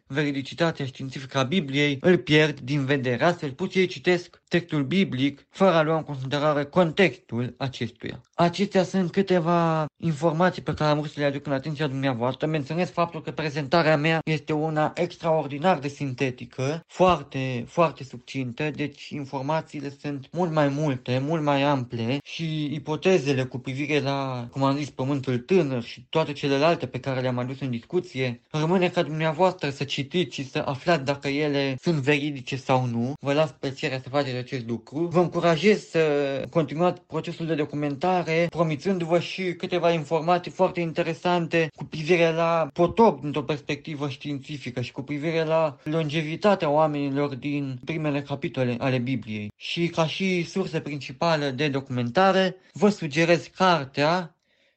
[0.09, 3.25] veridicitatea științifică a Bibliei îl pierd din vedere.
[3.25, 8.23] Astfel, puțin ei citesc textul biblic fără a lua în considerare contextul acestuia.
[8.35, 12.47] Acestea sunt câteva informații pe care am vrut să le aduc în atenția dumneavoastră.
[12.47, 19.93] Menționez faptul că prezentarea mea este una extraordinar de sintetică, foarte, foarte subțintă, deci informațiile
[20.01, 24.91] sunt mult mai multe, mult mai ample și ipotezele cu privire la, cum am zis,
[24.91, 29.85] pământul tânăr și toate celelalte pe care le-am adus în discuție, rămâne ca dumneavoastră să
[29.85, 33.13] citiți și să aflați dacă ele sunt veridice sau nu.
[33.21, 35.07] Vă las plăcerea să faceți acest lucru.
[35.07, 36.03] Vă încurajez să
[36.51, 43.43] continuați procesul de documentare, promițându-vă și câteva informații foarte interesante cu privire la potop dintr-o
[43.43, 49.53] perspectivă științifică și cu privire la longevitatea oamenilor din primele capitole ale Bibliei.
[49.57, 54.33] Și ca și sursă principală de documentare, vă sugerez cartea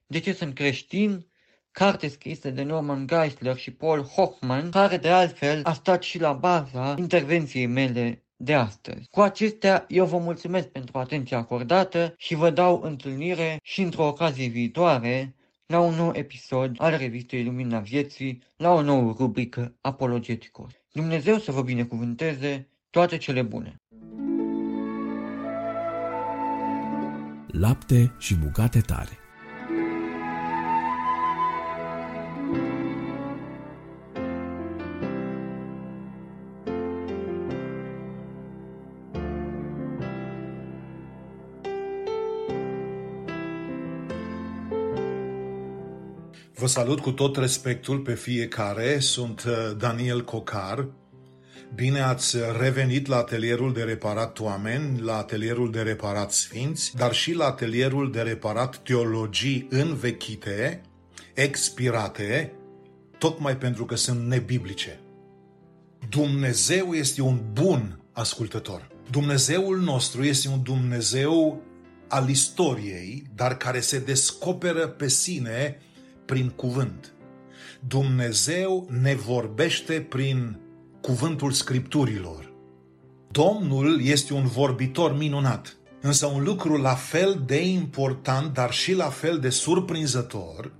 [0.07, 1.25] De ce sunt creștin
[1.71, 6.33] carte scrisă de Norman Geisler și Paul Hoffman, care de altfel a stat și la
[6.33, 9.07] baza intervenției mele de astăzi.
[9.09, 14.47] Cu acestea, eu vă mulțumesc pentru atenția acordată și vă dau întâlnire și într-o ocazie
[14.47, 20.71] viitoare la un nou episod al revistei Lumina Vieții, la o nouă rubrică Apologeticos.
[20.91, 23.75] Dumnezeu să vă binecuvânteze toate cele bune!
[27.47, 29.20] Lapte și bucate tare
[46.71, 50.87] salut cu tot respectul pe fiecare, sunt uh, Daniel Cocar.
[51.75, 57.33] Bine ați revenit la atelierul de reparat oameni, la atelierul de reparat sfinți, dar și
[57.33, 60.81] la atelierul de reparat teologii învechite,
[61.33, 62.53] expirate,
[63.17, 64.99] tocmai pentru că sunt nebiblice.
[66.09, 68.87] Dumnezeu este un bun ascultător.
[69.09, 71.61] Dumnezeul nostru este un Dumnezeu
[72.07, 75.79] al istoriei, dar care se descoperă pe sine
[76.31, 77.13] prin cuvânt.
[77.87, 80.59] Dumnezeu ne vorbește prin
[81.01, 82.53] cuvântul scripturilor.
[83.31, 89.09] Domnul este un vorbitor minunat, însă un lucru la fel de important, dar și la
[89.09, 90.71] fel de surprinzător,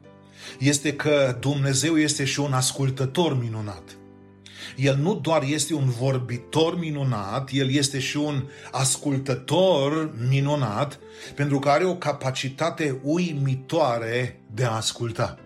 [0.60, 3.98] este că Dumnezeu este și un ascultător minunat.
[4.76, 11.00] El nu doar este un vorbitor minunat, el este și un ascultător minunat,
[11.36, 15.40] pentru că are o capacitate uimitoare de a asculta.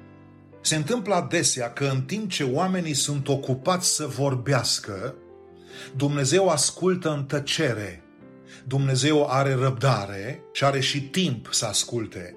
[0.61, 5.15] Se întâmplă adesea că în timp ce oamenii sunt ocupați să vorbească,
[5.95, 8.03] Dumnezeu ascultă în tăcere.
[8.67, 12.35] Dumnezeu are răbdare și are și timp să asculte.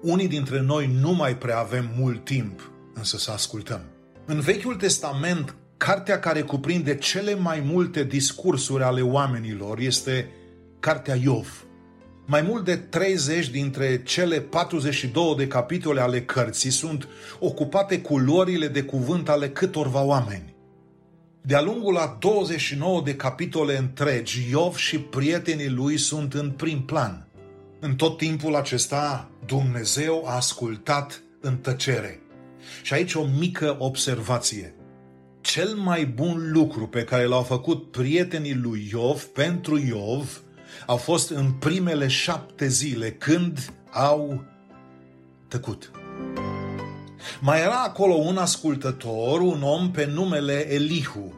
[0.00, 3.80] Unii dintre noi nu mai prea avem mult timp, însă să ascultăm.
[4.26, 10.28] În Vechiul Testament, cartea care cuprinde cele mai multe discursuri ale oamenilor este
[10.80, 11.66] Cartea Iov.
[12.26, 18.68] Mai mult de 30 dintre cele 42 de capitole ale cărții sunt ocupate cu lorile
[18.68, 20.54] de cuvânt ale câtorva oameni.
[21.40, 27.28] De-a lungul a 29 de capitole întregi, Iov și prietenii lui sunt în prim plan.
[27.80, 32.20] În tot timpul acesta, Dumnezeu a ascultat în tăcere.
[32.82, 34.74] Și aici o mică observație.
[35.42, 40.40] Cel mai bun lucru pe care l-au făcut prietenii lui Iov pentru Iov
[40.86, 44.44] au fost în primele șapte zile când au
[45.48, 45.90] tăcut.
[47.40, 51.34] Mai era acolo un ascultător, un om pe numele Elihu.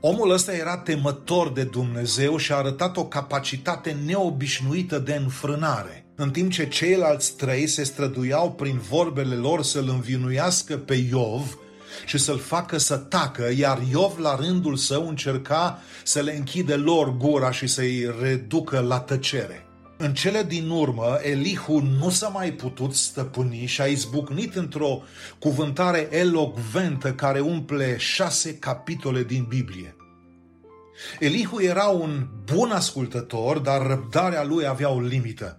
[0.00, 6.06] Omul ăsta era temător de Dumnezeu și a arătat o capacitate neobișnuită de înfrânare.
[6.14, 11.58] În timp ce ceilalți trei se străduiau prin vorbele lor să-l învinuiască pe Iov,
[12.04, 17.16] și să-l facă să tacă, iar Iov la rândul său încerca să le închide lor
[17.16, 19.66] gura și să-i reducă la tăcere.
[19.98, 25.02] În cele din urmă, Elihu nu s-a mai putut stăpâni și a izbucnit într-o
[25.38, 29.96] cuvântare elocventă care umple șase capitole din Biblie.
[31.18, 35.58] Elihu era un bun ascultător, dar răbdarea lui avea o limită.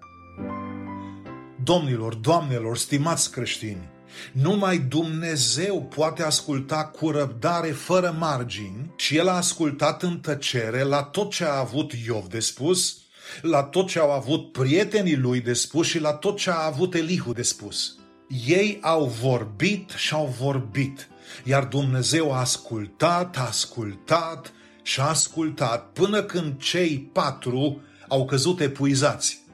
[1.64, 3.90] Domnilor, doamnelor, stimați creștini,
[4.32, 11.04] numai Dumnezeu poate asculta cu răbdare fără margini și el a ascultat în tăcere la
[11.04, 12.98] tot ce a avut Iov de spus,
[13.42, 16.94] la tot ce au avut prietenii lui de spus și la tot ce a avut
[16.94, 17.96] Elihu de spus.
[18.48, 21.08] Ei au vorbit și au vorbit,
[21.44, 28.60] iar Dumnezeu a ascultat, a ascultat și a ascultat până când cei patru au căzut
[28.60, 29.46] epuizați.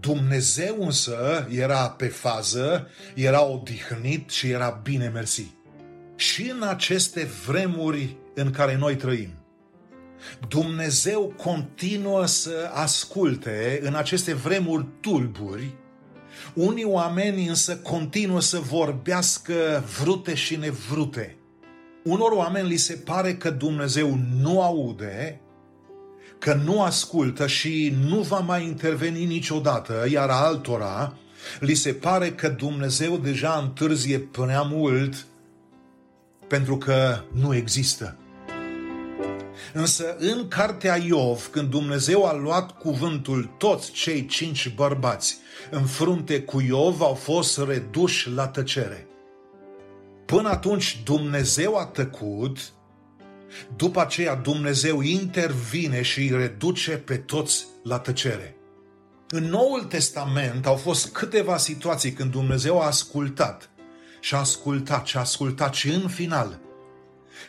[0.00, 5.46] Dumnezeu însă era pe fază, era odihnit și era bine mersi.
[6.16, 9.30] Și în aceste vremuri în care noi trăim,
[10.48, 15.74] Dumnezeu continuă să asculte în aceste vremuri tulburi,
[16.54, 21.36] unii oameni însă continuă să vorbească vrute și nevrute.
[22.04, 25.40] Unor oameni li se pare că Dumnezeu nu aude,
[26.38, 31.16] că nu ascultă și nu va mai interveni niciodată, iar altora
[31.60, 35.26] li se pare că Dumnezeu deja întârzie prea mult
[36.48, 38.16] pentru că nu există.
[39.72, 45.38] Însă în cartea Iov, când Dumnezeu a luat cuvântul, toți cei cinci bărbați
[45.70, 49.06] în frunte cu Iov au fost reduși la tăcere.
[50.26, 52.72] Până atunci Dumnezeu a tăcut,
[53.76, 58.56] după aceea Dumnezeu intervine și îi reduce pe toți la tăcere.
[59.28, 63.70] În Noul Testament au fost câteva situații când Dumnezeu a ascultat
[64.20, 66.58] și a ascultat și a ascultat și în final–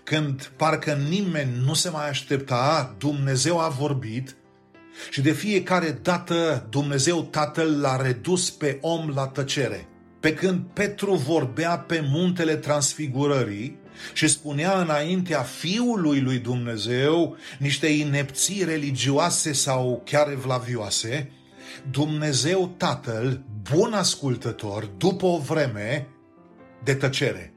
[0.03, 4.35] când parcă nimeni nu se mai aștepta, Dumnezeu a vorbit
[5.09, 9.87] și de fiecare dată Dumnezeu Tatăl l-a redus pe om la tăcere.
[10.19, 13.78] Pe când Petru vorbea pe muntele transfigurării
[14.13, 21.31] și spunea înaintea Fiului lui Dumnezeu niște inepții religioase sau chiar evlavioase,
[21.91, 26.07] Dumnezeu Tatăl, bun ascultător, după o vreme
[26.83, 27.53] de tăcere,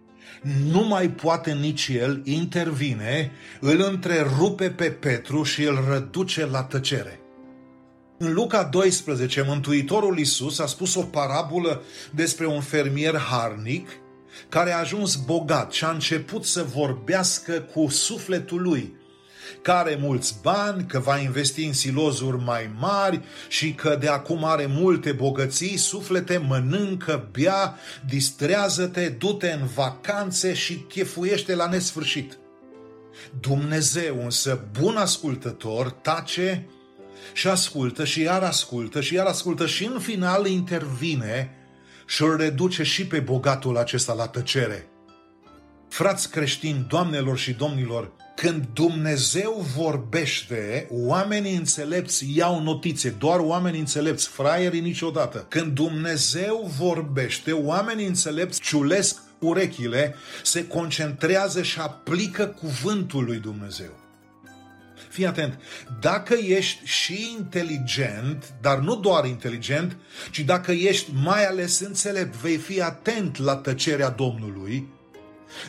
[0.70, 7.20] nu mai poate nici el, intervine, îl întrerupe pe Petru și îl reduce la tăcere.
[8.18, 13.88] În Luca 12, Mântuitorul Iisus a spus o parabolă despre un fermier harnic
[14.48, 19.00] care a ajuns bogat și a început să vorbească cu sufletul lui
[19.62, 24.44] că are mulți bani, că va investi în silozuri mai mari și că de acum
[24.44, 32.38] are multe bogății, suflete, mănâncă, bea, distrează-te, du-te în vacanțe și chefuiește la nesfârșit.
[33.40, 36.66] Dumnezeu însă, bun ascultător, tace
[37.32, 41.56] și ascultă și iar ascultă și iar ascultă și în final intervine
[42.12, 44.86] și îl reduce și pe bogatul acesta la tăcere.
[45.88, 54.28] Frați creștini, doamnelor și domnilor, când Dumnezeu vorbește, oamenii înțelepți iau notițe, doar oamenii înțelepți,
[54.28, 55.46] fraierii niciodată.
[55.48, 64.01] Când Dumnezeu vorbește, oamenii înțelepți ciulesc urechile, se concentrează și aplică cuvântul lui Dumnezeu.
[65.12, 65.58] Fii atent,
[66.00, 69.96] dacă ești și inteligent, dar nu doar inteligent,
[70.30, 74.88] ci dacă ești mai ales înțelept, vei fi atent la tăcerea Domnului,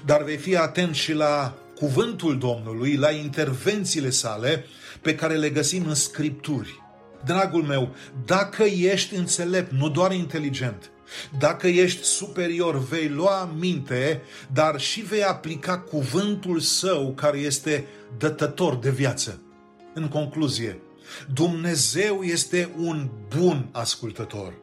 [0.06, 4.66] dar vei fi atent și la cuvântul Domnului, la intervențiile sale
[5.02, 6.82] pe care le găsim în scripturi.
[7.26, 10.92] Dragul meu, dacă ești înțelept, nu doar inteligent,
[11.40, 14.22] dacă ești superior, vei lua minte,
[14.54, 17.86] dar și vei aplica cuvântul său care este
[18.18, 19.42] dătător de viață.
[19.94, 20.80] În concluzie,
[21.34, 24.54] Dumnezeu este un bun ascultător.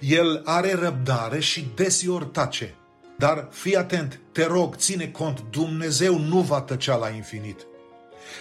[0.00, 2.74] El are răbdare și desiori tace.
[3.18, 7.66] Dar fii atent, te rog, ține cont, Dumnezeu nu va tăcea la infinit.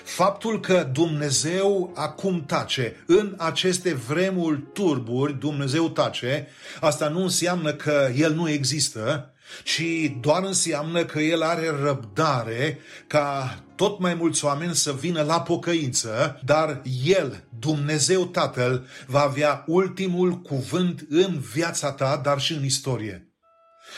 [0.03, 6.47] Faptul că Dumnezeu acum tace, în aceste vremuri turburi, Dumnezeu tace,
[6.79, 9.81] asta nu înseamnă că El nu există, ci
[10.21, 16.39] doar înseamnă că El are răbdare ca tot mai mulți oameni să vină la pocăință,
[16.45, 23.34] dar El, Dumnezeu Tatăl, va avea ultimul cuvânt în viața ta, dar și în istorie.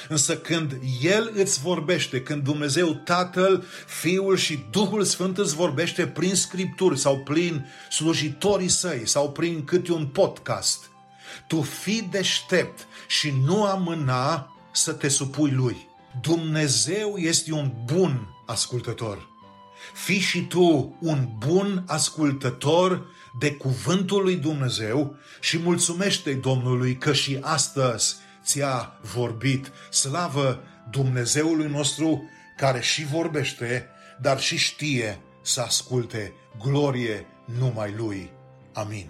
[0.09, 6.35] Însă când El îți vorbește, când Dumnezeu Tatăl, Fiul și Duhul Sfânt îți vorbește prin
[6.35, 10.89] scripturi sau prin slujitorii săi sau prin câte un podcast,
[11.47, 15.87] tu fii deștept și nu amâna să te supui Lui.
[16.21, 19.27] Dumnezeu este un bun ascultător.
[19.93, 23.05] Fii și tu un bun ascultător
[23.39, 28.15] de cuvântul lui Dumnezeu și mulțumește Domnului că și astăzi
[28.47, 29.71] ți-a vorbit.
[29.91, 33.87] Slavă Dumnezeului nostru care și vorbește,
[34.21, 36.33] dar și știe să asculte.
[36.63, 37.25] Glorie
[37.59, 38.31] numai Lui.
[38.73, 39.09] Amin.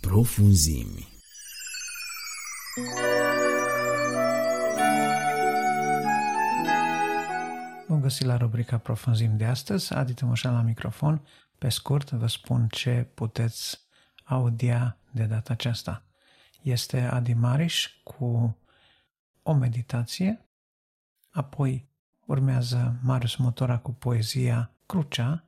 [0.00, 1.11] Profunzimi.
[8.02, 9.94] Găsit la rubrica Profunzim de astăzi.
[9.94, 11.26] Adi Tămășan la microfon.
[11.58, 13.78] Pe scurt, vă spun ce puteți
[14.24, 16.04] audia de data aceasta.
[16.62, 18.56] Este Adi Mariș cu
[19.42, 20.48] o meditație,
[21.30, 21.88] apoi
[22.26, 25.44] urmează Marius Motora cu poezia Crucea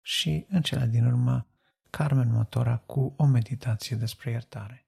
[0.00, 1.46] și, în cele din urmă,
[1.90, 4.81] Carmen Motora cu o meditație despre iertare.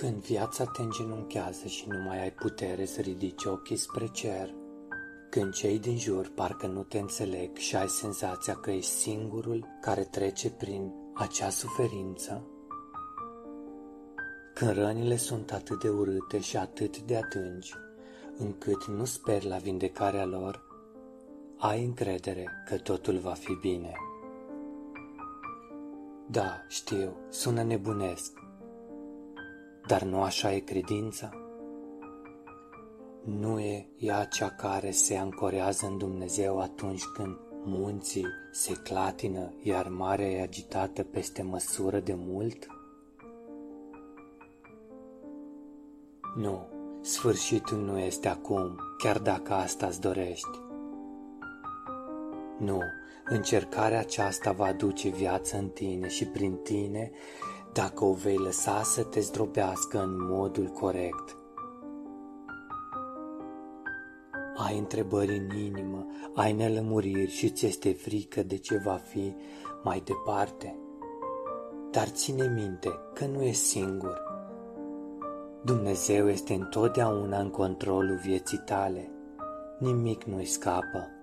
[0.00, 4.54] Când viața te îngenunchează și nu mai ai putere să ridici ochii spre cer,
[5.30, 10.04] când cei din jur parcă nu te înțeleg și ai senzația că ești singurul care
[10.04, 12.46] trece prin acea suferință,
[14.54, 17.74] când rănile sunt atât de urâte și atât de adânci,
[18.36, 20.62] încât nu speri la vindecarea lor,
[21.58, 23.92] ai încredere că totul va fi bine.
[26.26, 28.40] Da, știu, sună nebunesc,
[29.86, 31.30] dar nu așa e credința?
[33.24, 39.88] Nu e ea cea care se ancorează în Dumnezeu atunci când munții se clatină, iar
[39.88, 42.66] marea e agitată peste măsură de mult?
[46.36, 46.66] Nu,
[47.00, 50.58] sfârșitul nu este acum, chiar dacă asta îți dorești.
[52.58, 52.80] Nu,
[53.24, 57.10] încercarea aceasta va aduce viață în tine și prin tine
[57.72, 61.36] dacă o vei lăsa să te zdrobească în modul corect.
[64.56, 69.34] Ai întrebări în inimă, ai nelămuriri și ți este frică de ce va fi
[69.82, 70.78] mai departe.
[71.90, 74.20] Dar ține minte că nu ești singur.
[75.64, 79.10] Dumnezeu este întotdeauna în controlul vieții tale.
[79.78, 81.19] Nimic nu-i scapă.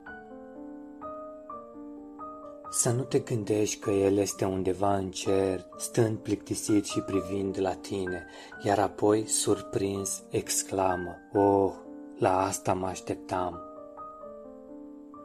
[2.70, 7.74] Să nu te gândești că El este undeva în cer, stând plictisit și privind la
[7.74, 8.26] tine,
[8.64, 11.74] iar apoi, surprins, exclamă, Oh,
[12.18, 13.62] la asta mă așteptam.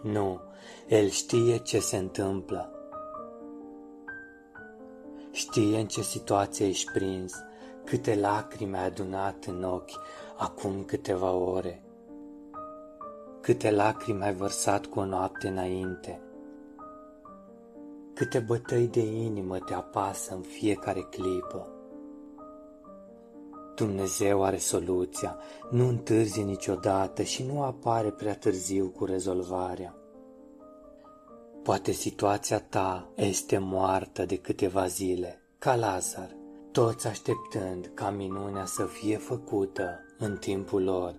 [0.02, 0.40] Nu,
[0.88, 2.70] El știe ce se întâmplă.
[5.30, 7.32] Știe în ce situație ești prins,
[7.84, 10.00] câte lacrimi ai adunat în ochi
[10.36, 11.82] acum câteva ore,
[13.40, 16.21] câte lacrimi ai vărsat cu o noapte înainte,
[18.14, 21.68] Câte bătăi de inimă te apasă în fiecare clipă.
[23.74, 25.36] Dumnezeu are soluția,
[25.70, 29.96] nu întârzi niciodată și nu apare prea târziu cu rezolvarea.
[31.62, 36.36] Poate situația ta este moartă de câteva zile, ca Lazar,
[36.72, 41.14] toți așteptând ca minunea să fie făcută în timpul lor.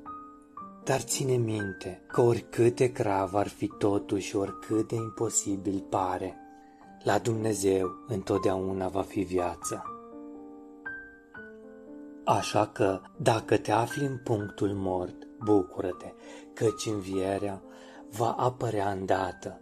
[0.84, 6.38] Dar ține minte că oricât de grav ar fi totuși, oricât de imposibil pare,
[7.04, 9.84] la Dumnezeu întotdeauna va fi viață.
[12.26, 16.14] Așa că, dacă te afli în punctul mort, bucură-te,
[16.54, 17.62] căci învierea
[18.18, 19.60] va apărea îndată.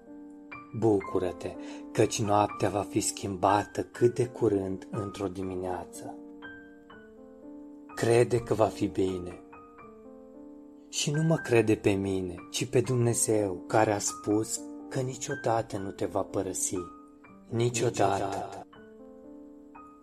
[0.78, 1.56] Bucură-te,
[1.92, 6.16] căci noaptea va fi schimbată cât de curând într-o dimineață.
[7.96, 9.44] Crede că va fi bine.
[10.90, 15.92] Și nu mă crede pe mine, ci pe Dumnezeu, care a spus că niciodată nu
[15.92, 16.78] te va părăsi
[17.52, 18.66] niciodată.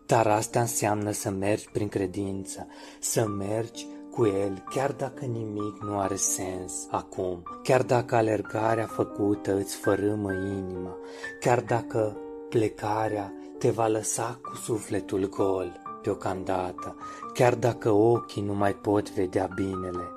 [0.07, 2.67] Dar asta înseamnă să mergi prin credință,
[3.01, 9.57] să mergi cu El, chiar dacă nimic nu are sens acum, chiar dacă alergarea făcută
[9.57, 10.97] îți fărâmă inima,
[11.41, 12.17] chiar dacă
[12.49, 16.97] plecarea te va lăsa cu sufletul gol deocamdată,
[17.35, 20.09] chiar dacă ochii nu mai pot vedea binele.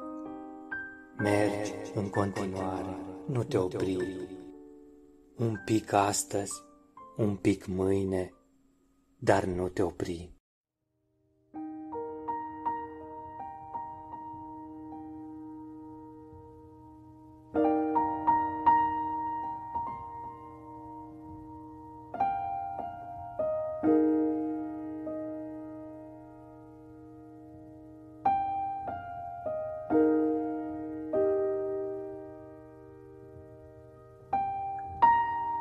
[1.17, 3.97] Mergi în continuare, nu te opri.
[5.37, 6.63] Un pic astăzi,
[7.17, 8.33] un pic mâine,
[9.19, 10.39] dar nu te opri.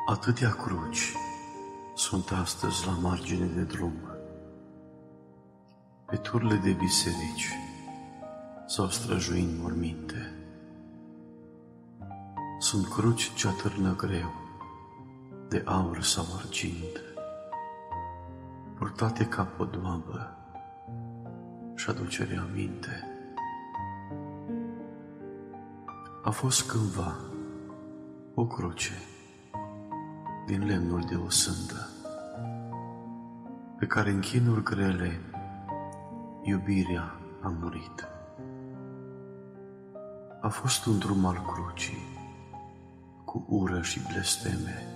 [0.05, 1.30] Atâtea cruci
[2.11, 3.93] sunt astăzi la margine de drum.
[6.05, 7.49] Pe turile de biserici
[8.67, 10.33] sau străjuind morminte.
[12.59, 14.31] Sunt cruci ce atârnă greu,
[15.49, 17.01] de aur sau argint,
[18.77, 20.37] purtate ca podoabă
[21.75, 23.07] și aducere aminte.
[26.23, 27.15] A fost cândva
[28.33, 28.93] o cruce
[30.45, 31.90] din lemnul de o sândă,
[33.81, 35.19] pe care în chinuri grele
[36.43, 38.07] iubirea a murit.
[40.49, 42.03] fost un drum al crucii,
[43.25, 44.87] cu ură și blesteme,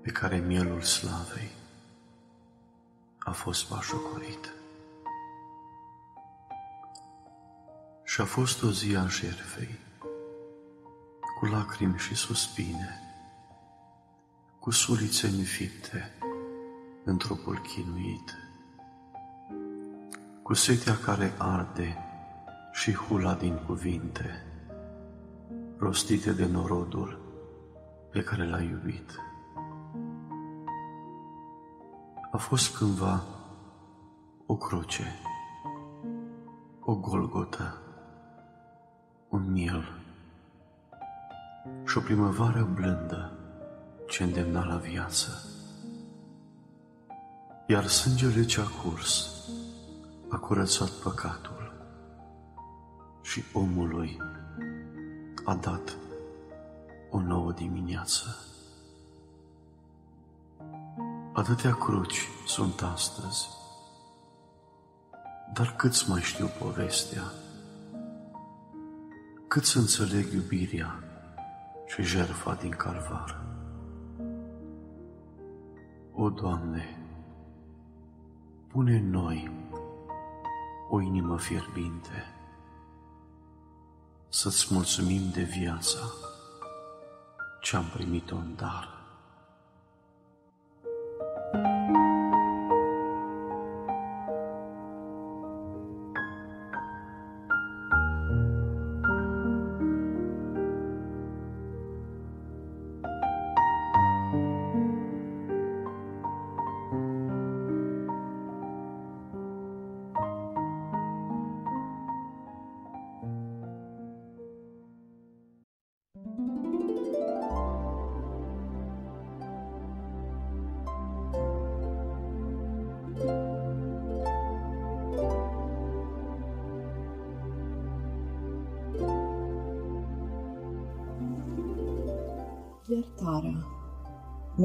[0.00, 1.50] pe care mielul slavei
[3.18, 4.52] a fost bașocorit.
[8.04, 9.78] Și a fost o zi a jertfei,
[11.38, 13.00] cu lacrimi și suspine,
[14.58, 16.17] cu sulițe înfipte
[17.08, 18.34] într trupul chinuit,
[20.42, 21.96] cu setea care arde
[22.72, 24.44] și hula din cuvinte,
[25.78, 27.20] rostite de norodul
[28.10, 29.10] pe care l-a iubit.
[32.30, 33.22] A fost cândva
[34.46, 35.14] o cruce,
[36.80, 37.78] o golgotă,
[39.28, 39.92] un miel
[41.84, 43.32] și o primăvară blândă
[44.08, 45.57] ce îndemna la viață.
[47.70, 49.30] Iar sângele ce a curs
[50.28, 51.72] a curățat păcatul
[53.22, 54.16] și omului
[55.44, 55.96] a dat
[57.10, 58.36] o nouă dimineață.
[61.32, 63.48] Atâtea cruci sunt astăzi,
[65.52, 67.22] dar câți mai știu povestea,
[69.48, 71.02] cât să înțeleg iubirea
[71.86, 73.42] și jertfa din calvar.
[76.12, 76.97] O, Doamne,
[78.68, 79.50] pune în noi
[80.88, 82.24] o inimă fierbinte,
[84.28, 85.98] să-ți mulțumim de viața
[87.60, 88.97] ce am primit-o în dar.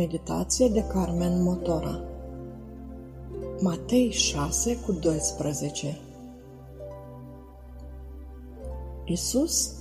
[0.03, 1.99] Meditație de Carmen Motora
[3.59, 5.99] Matei 6 cu 12
[9.05, 9.71] Isus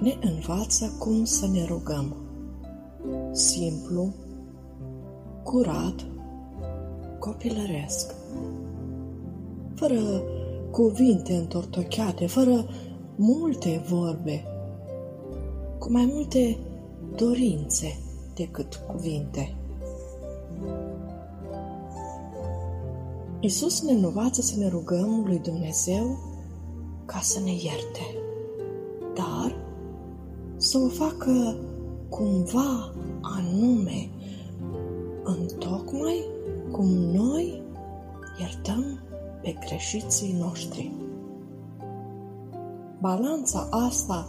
[0.00, 2.16] ne învață cum să ne rugăm.
[3.32, 4.14] Simplu,
[5.42, 6.06] curat,
[7.18, 8.14] copilăresc.
[9.74, 10.22] Fără
[10.70, 12.66] cuvinte întortocheate, fără
[13.16, 14.44] multe vorbe,
[15.78, 16.58] cu mai multe
[17.14, 18.00] dorințe
[18.36, 19.56] decât cuvinte.
[23.40, 26.18] Isus ne învață să ne rugăm lui Dumnezeu
[27.04, 28.16] ca să ne ierte,
[29.14, 29.56] dar
[30.56, 31.56] să o facă
[32.08, 34.10] cumva anume,
[35.24, 36.24] în tocmai
[36.70, 37.62] cum noi
[38.38, 39.00] iertăm
[39.42, 40.92] pe greșiții noștri.
[43.00, 44.28] Balanța asta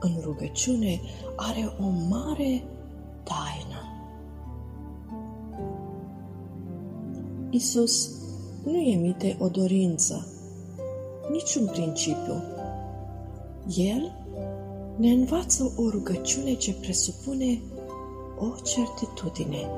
[0.00, 1.00] în rugăciune
[1.36, 2.62] are o mare
[7.50, 8.10] Isus
[8.64, 10.26] nu emite o dorință,
[11.30, 12.42] niciun principiu.
[13.76, 14.12] El
[14.96, 17.60] ne învață o rugăciune ce presupune
[18.38, 19.70] o certitudine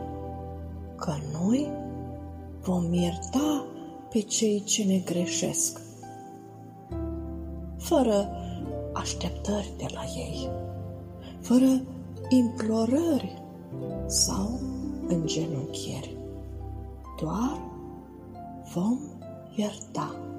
[0.96, 1.72] că noi
[2.60, 3.66] vom ierta
[4.10, 5.80] pe cei ce ne greșesc,
[7.76, 8.28] fără
[8.92, 10.50] așteptări de la ei,
[11.40, 11.82] fără
[12.28, 13.42] implorări
[14.06, 14.60] sau
[15.08, 16.19] îngenunchieri.
[17.20, 17.58] Doar
[18.72, 18.98] vom
[19.56, 20.29] ierta.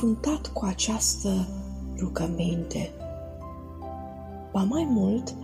[0.00, 1.48] Confruntat cu această
[1.96, 2.90] rugăminte.
[4.52, 5.34] Ba mai mult,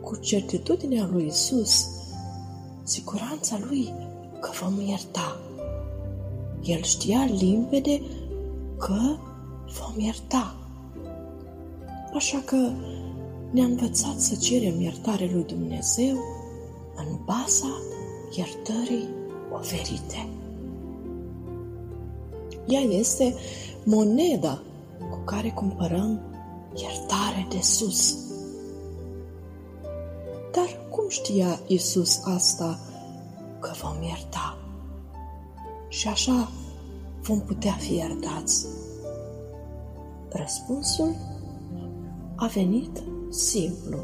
[0.00, 1.86] cu certitudinea lui Isus,
[2.82, 3.92] siguranța lui
[4.40, 5.40] că vom ierta.
[6.62, 8.02] El știa limpede
[8.78, 9.16] că
[9.80, 10.56] vom ierta.
[12.14, 12.70] Așa că
[13.50, 16.16] ne-a învățat să cerem iertare lui Dumnezeu
[16.96, 17.80] în baza
[18.36, 19.08] iertării
[19.52, 20.28] oferite.
[22.66, 23.34] Ea este
[23.84, 24.62] moneda
[25.10, 26.20] cu care cumpărăm
[26.74, 28.16] iertare de sus.
[30.52, 32.78] Dar cum știa Isus asta
[33.60, 34.58] că vom ierta?
[35.88, 36.50] Și așa
[37.22, 38.66] vom putea fi iertați.
[40.28, 41.14] Răspunsul
[42.34, 43.98] a venit simplu.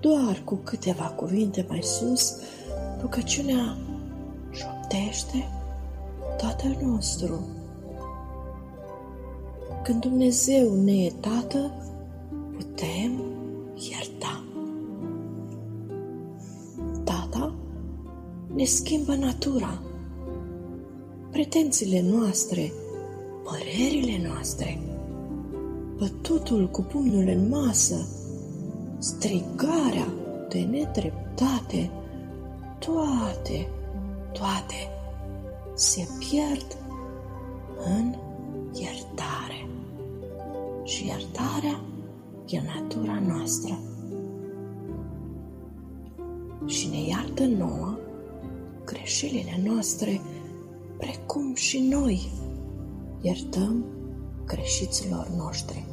[0.00, 2.36] Doar cu câteva cuvinte mai sus,
[3.00, 3.76] rugăciunea
[4.50, 5.48] șoptește
[6.36, 7.48] Tatăl nostru.
[9.82, 11.72] Când Dumnezeu ne e Tată,
[12.56, 13.22] putem
[13.90, 14.44] ierta.
[17.04, 17.54] Tata
[18.54, 19.82] ne schimbă natura,
[21.30, 22.72] pretențiile noastre,
[23.44, 24.78] părerile noastre,
[25.98, 28.08] bătutul cu pumnul în masă,
[28.98, 30.06] strigarea
[30.48, 31.90] de nedreptate,
[32.78, 33.68] toate,
[34.32, 34.90] toate
[35.74, 36.76] se pierd
[37.84, 38.14] în
[38.72, 39.59] iertare.
[40.90, 41.80] Și iertarea
[42.46, 43.78] e natura noastră.
[46.66, 47.98] Și ne iartă nouă
[48.84, 50.20] greșelile noastre,
[50.98, 52.30] precum și noi
[53.20, 53.84] iertăm
[54.46, 55.89] greșiților noștri.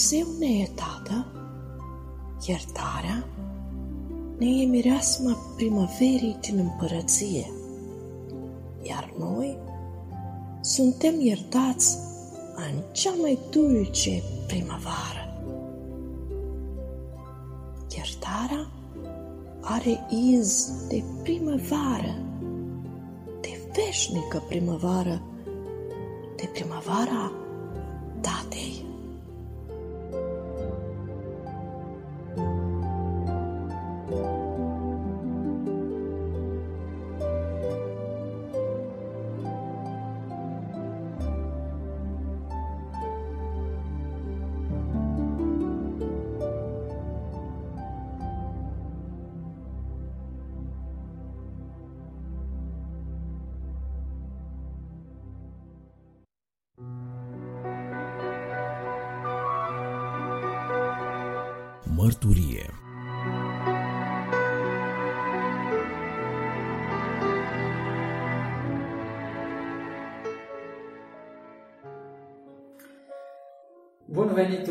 [0.00, 1.26] Dumnezeu ne e tată,
[2.46, 3.26] iertarea?
[4.38, 7.50] Ne e mireasma primăverii din împărăție,
[8.82, 9.58] iar noi
[10.60, 11.96] suntem iertați
[12.54, 15.42] în cea mai dulce primăvară.
[17.96, 18.70] Iertarea
[19.60, 22.22] are iz de primăvară,
[23.40, 25.22] de veșnică primăvară,
[26.36, 27.32] de primăvara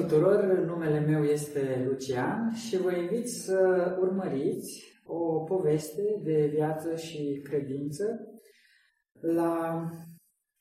[0.09, 0.65] tuturor!
[0.65, 8.05] Numele meu este Lucian și vă invit să urmăriți o poveste de viață și credință
[9.19, 9.85] la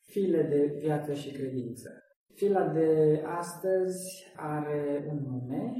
[0.05, 2.03] file de viață și credință.
[2.35, 5.73] Fila de astăzi are un nume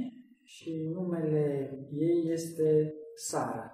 [0.43, 3.71] și numele ei este Sara.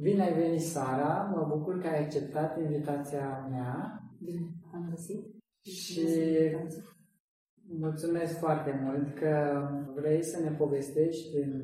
[0.00, 1.32] Bine ai venit, Sara!
[1.34, 4.00] Mă bucur că ai acceptat invitația mea.
[4.22, 5.24] Bine, am găsit.
[5.60, 6.06] Și
[7.68, 9.62] mulțumesc foarte mult că
[9.94, 11.62] vrei să ne povestești în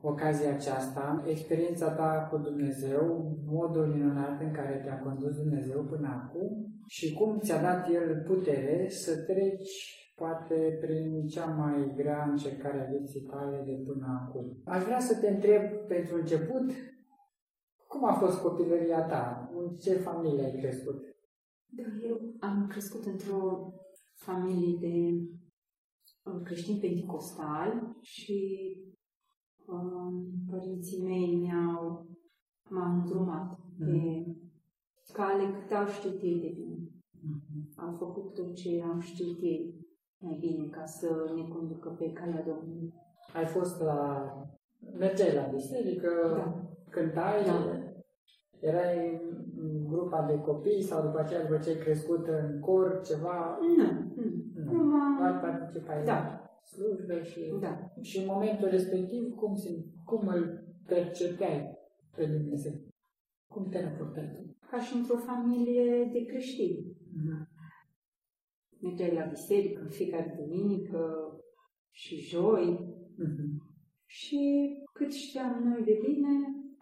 [0.00, 6.66] ocazia aceasta experiența ta cu Dumnezeu, modul minunat în care te-a condus Dumnezeu până acum
[6.86, 12.90] și cum ți-a dat El putere să treci poate prin cea mai grea încercare a
[12.90, 14.56] vieții tale de până acum.
[14.64, 16.70] Aș vrea să te întreb pentru început,
[17.86, 19.50] cum a fost copilăria ta?
[19.56, 21.04] În ce familie ai crescut?
[21.66, 23.72] Da, eu am crescut într-o
[24.16, 25.20] familie de
[26.24, 28.70] uh, creștini pentecostali și
[29.66, 32.06] um, părinții mei mi-au
[32.70, 33.86] m-au îndrumat mm.
[33.86, 34.26] pe
[35.12, 36.76] cale cât au știut ei de bine.
[36.76, 37.74] Mm-hmm.
[37.76, 39.86] Am făcut tot ce am știut ei
[40.18, 42.94] mai bine ca să ne conducă pe calea Domnului.
[43.34, 44.32] Ai fost la...
[44.98, 46.70] mergeai la biserică, Da.
[46.90, 47.82] cântai, Da.
[48.58, 49.45] erai în
[49.88, 53.58] grupa de copii sau după aceea după ce ai crescut în cor, ceva?
[53.60, 54.44] Nu, nu.
[54.64, 54.72] Nu.
[54.72, 56.12] Numai- Doar participai Da.
[56.12, 57.40] la slujbe și...
[57.60, 57.78] Da.
[58.00, 61.78] Și în momentul respectiv, cum, sim- cum îl percepeai
[62.16, 62.72] pe Dumnezeu?
[63.52, 64.56] Cum te raportai tu?
[64.70, 66.96] Ca și într-o familie de creștini.
[67.16, 67.48] Mhm.
[68.82, 71.00] Mergeai la biserică în fiecare duminică
[71.90, 73.62] și joi Mhm.
[74.04, 74.40] și
[74.92, 76.28] cât știam noi de bine,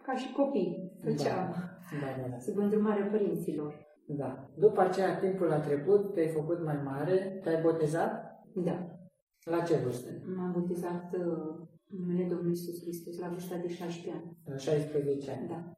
[0.03, 2.39] ca și copii, făceam Da, da, da.
[2.39, 3.85] sub îndrumarea părinților.
[4.07, 4.49] Da.
[4.57, 8.43] După aceea, timpul a trecut, te-ai făcut mai mare, te-ai botezat?
[8.55, 8.89] Da.
[9.43, 10.09] La ce vârstă?
[10.35, 14.37] M-am botezat uh, în numele Domnului Iisus Hristos la vârsta de 16 ani.
[14.45, 15.47] La 16 ani.
[15.47, 15.71] Da.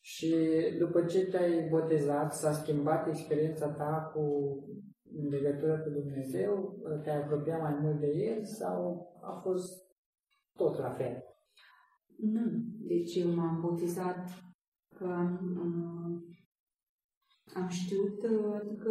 [0.00, 0.34] Și
[0.78, 4.22] după ce te-ai botezat, s-a schimbat experiența ta cu
[5.16, 6.78] în legătură cu Dumnezeu?
[7.02, 9.86] Te-ai apropiat mai mult de El sau a fost
[10.56, 11.24] tot la fel?
[12.16, 12.50] Nu.
[12.78, 14.28] Deci eu m-am botezat
[14.98, 15.32] că am,
[15.66, 16.36] uh,
[17.54, 18.90] am știut, uh, adică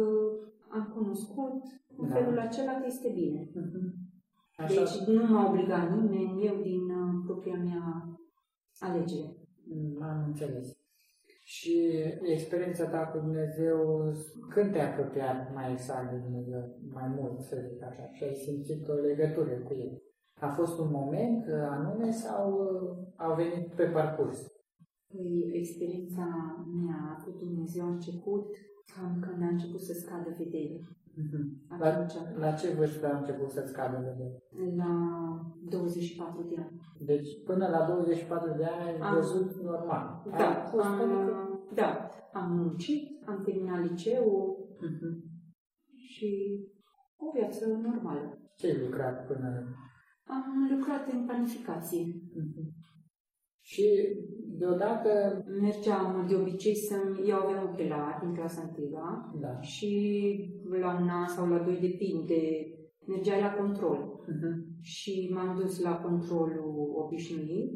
[0.70, 1.62] am cunoscut
[1.96, 2.14] în Da.
[2.14, 3.50] felul acela că este bine.
[4.56, 4.74] Așa.
[4.74, 7.84] Deci nu m-a obligat nimeni, eu din uh, propria mea
[8.78, 9.36] alegere.
[9.64, 10.76] Mm, Am înțeles.
[11.44, 11.74] Și
[12.22, 13.78] experiența ta cu Dumnezeu,
[14.48, 18.88] când te-ai apropiat mai exact de Dumnezeu, mai mult, să zic așa, și ai simțit
[18.88, 20.02] o legătură cu El?
[20.40, 24.46] A fost un moment uh, anume sau uh, au venit pe parcurs?
[25.12, 26.26] Păi, experiența
[26.84, 28.46] mea cu Dumnezeu a început
[28.94, 30.80] cam când a început să scadă vederea.
[31.78, 34.40] La, Atunci, la ce vârstă a început să-ți cadă vederea?
[34.76, 34.92] la
[35.70, 36.80] 24 de ani.
[37.00, 40.22] Deci până la 24 de ani ai Am- văzut normal.
[40.30, 44.68] Da, Ai fost, am, adică, da, am muncit, am terminat liceul
[45.94, 46.60] și
[47.16, 48.38] o viață normală.
[48.56, 49.74] ce ai lucrat până
[50.24, 52.04] Am lucrat în planificație.
[53.60, 53.84] Și
[54.58, 55.10] deodată,
[55.60, 58.88] Mergeam de obicei să-mi iau aveam ochelari din clasa 1
[59.40, 59.90] da, și
[60.80, 62.40] la un an sau la doi depinde,
[63.06, 64.24] mergeai la control.
[64.80, 67.70] Și m-am dus la controlul obișnuit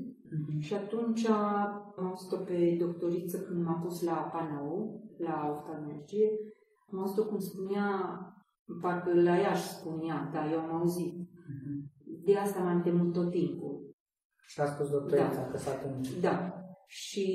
[0.59, 6.31] și atunci am auzit-o pe doctoriță când m-a pus la panou, la oftalmologie,
[6.93, 7.89] am auzit-o cum spunea,
[8.81, 11.15] parcă la ea își spunea, da, eu am auzit.
[12.25, 13.91] De asta m-am temut tot timpul.
[14.47, 15.49] și a spus doctorița Da.
[15.51, 16.21] că s-a temut.
[16.21, 16.62] Da.
[16.95, 17.27] Și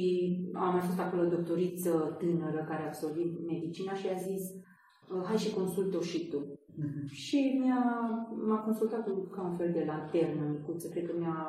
[0.53, 5.24] a mai fost acolo o doctoriță tânără care a absolvit medicina și a zis "Uh,
[5.28, 6.60] hai și consultă-o și tu.
[7.05, 7.84] Și mi-a,
[8.47, 11.39] m-a consultat cu ca un fel de lanternă micuță, cred că mi-a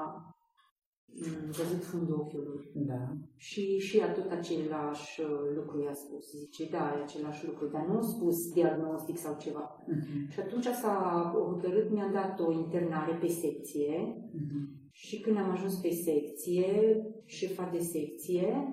[1.06, 2.70] mm, văzut fundul ochiului.
[2.74, 3.02] Da.
[3.36, 6.24] Și și ea tot același uh, lucru i-a spus.
[6.38, 9.64] Zice, da, e același lucru, dar nu a spus diagnostic sau ceva.
[10.32, 10.96] Și atunci s-a
[11.34, 14.16] hotărât, mi-a dat o internare pe secție
[15.00, 18.72] și când am ajuns pe secție, șefa de secție,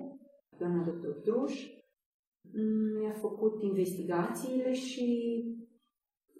[0.58, 1.66] doamna doctor Truș,
[2.40, 5.08] m, mi-a făcut investigațiile și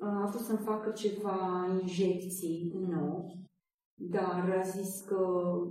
[0.00, 3.32] uh, a vrut să-mi facă ceva injecții în ochi,
[3.94, 5.20] dar a zis că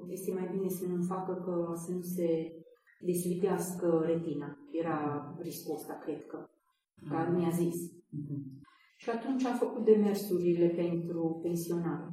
[0.08, 2.52] este mai bine să nu facă, că să nu se
[3.00, 4.58] deslipească retina.
[4.72, 6.50] Era riscul ăsta, cred că.
[7.12, 7.76] Dar mi-a zis.
[8.98, 12.10] Și atunci am făcut demersurile pentru pensionare.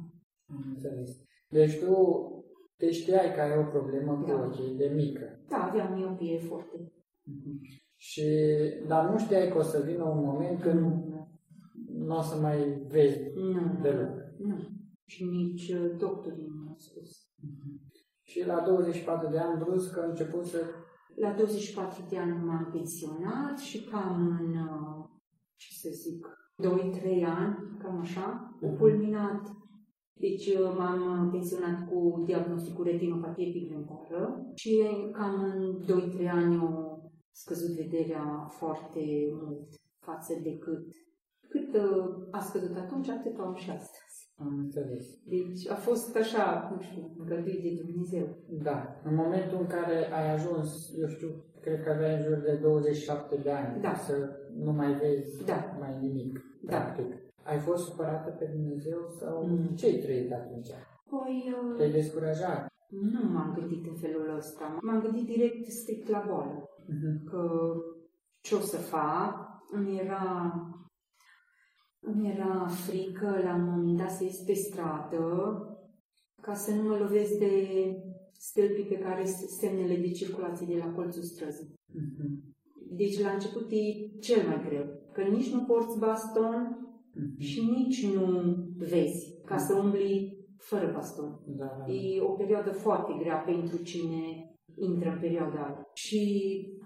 [0.47, 1.23] Am înțeles.
[1.53, 1.95] Deci tu
[2.77, 4.45] te știai că ai o problemă cu Da.
[4.45, 5.39] ochii de mică.
[5.49, 6.91] Da, aveam miopie foarte.
[7.95, 8.27] Și,
[8.87, 10.79] dar nu știai că o să vină un moment când
[12.07, 14.09] nu o să mai vezi Nu, deloc.
[14.37, 14.57] nu.
[15.05, 17.09] Și nici uh, doctorii nu au spus.
[18.21, 20.57] Și la 24 de ani brusc a început să...
[21.15, 25.05] La 24 de ani m-am pensionat și cam în, uh,
[25.55, 28.65] ce să zic, 2-3 ani, cam așa, Mhm.
[28.71, 29.41] au culminat.
[30.13, 35.81] Deci uh, m-am pensionat cu diagnosticul retinopatie pigmentară și cam în
[36.25, 37.01] 2-3 ani au
[37.31, 39.01] scăzut vederea foarte
[39.41, 39.67] mult
[39.99, 40.85] față de cât,
[41.49, 44.31] cât uh, a scăzut atunci, atât am și astăzi.
[44.37, 45.05] Am înțeles.
[45.25, 48.37] Deci a fost așa, nu știu, îngăduit de Dumnezeu.
[48.49, 49.01] Da.
[49.03, 51.29] În momentul în care ai ajuns, eu știu,
[51.61, 53.93] cred că aveai în jur de 27 de ani, Da.
[53.93, 54.13] să
[54.55, 55.75] nu mai vezi Da.
[55.79, 56.77] mai nimic, Da.
[56.77, 57.22] practic.
[57.43, 59.65] Ai fost supărată pe Dumnezeu sau Mm.
[59.75, 60.69] ce ai trăit atunci?
[61.09, 62.67] Păi, uh, Te-ai descurajat?
[62.89, 64.77] Nu m-am gândit în felul ăsta.
[64.81, 66.69] M-am gândit direct strict la boală.
[67.25, 67.71] Că
[68.41, 69.51] ce o să fac?
[69.71, 70.53] Îmi era,
[71.99, 75.57] îmi era frică la un moment dat să ies pe stradă
[76.41, 77.51] ca să nu mă lovesc de
[78.31, 81.73] stâlpii pe care sunt semnele de circulație de la colțul străzii.
[82.89, 84.85] Deci la început e cel mai greu.
[85.13, 86.77] Că nici nu porți baston
[87.37, 91.39] și nici nu vezi ca să umbli fără baston.
[91.45, 91.93] Da, da.
[91.93, 95.87] E o perioadă foarte grea pentru cine intră în perioada aia.
[95.93, 96.21] Și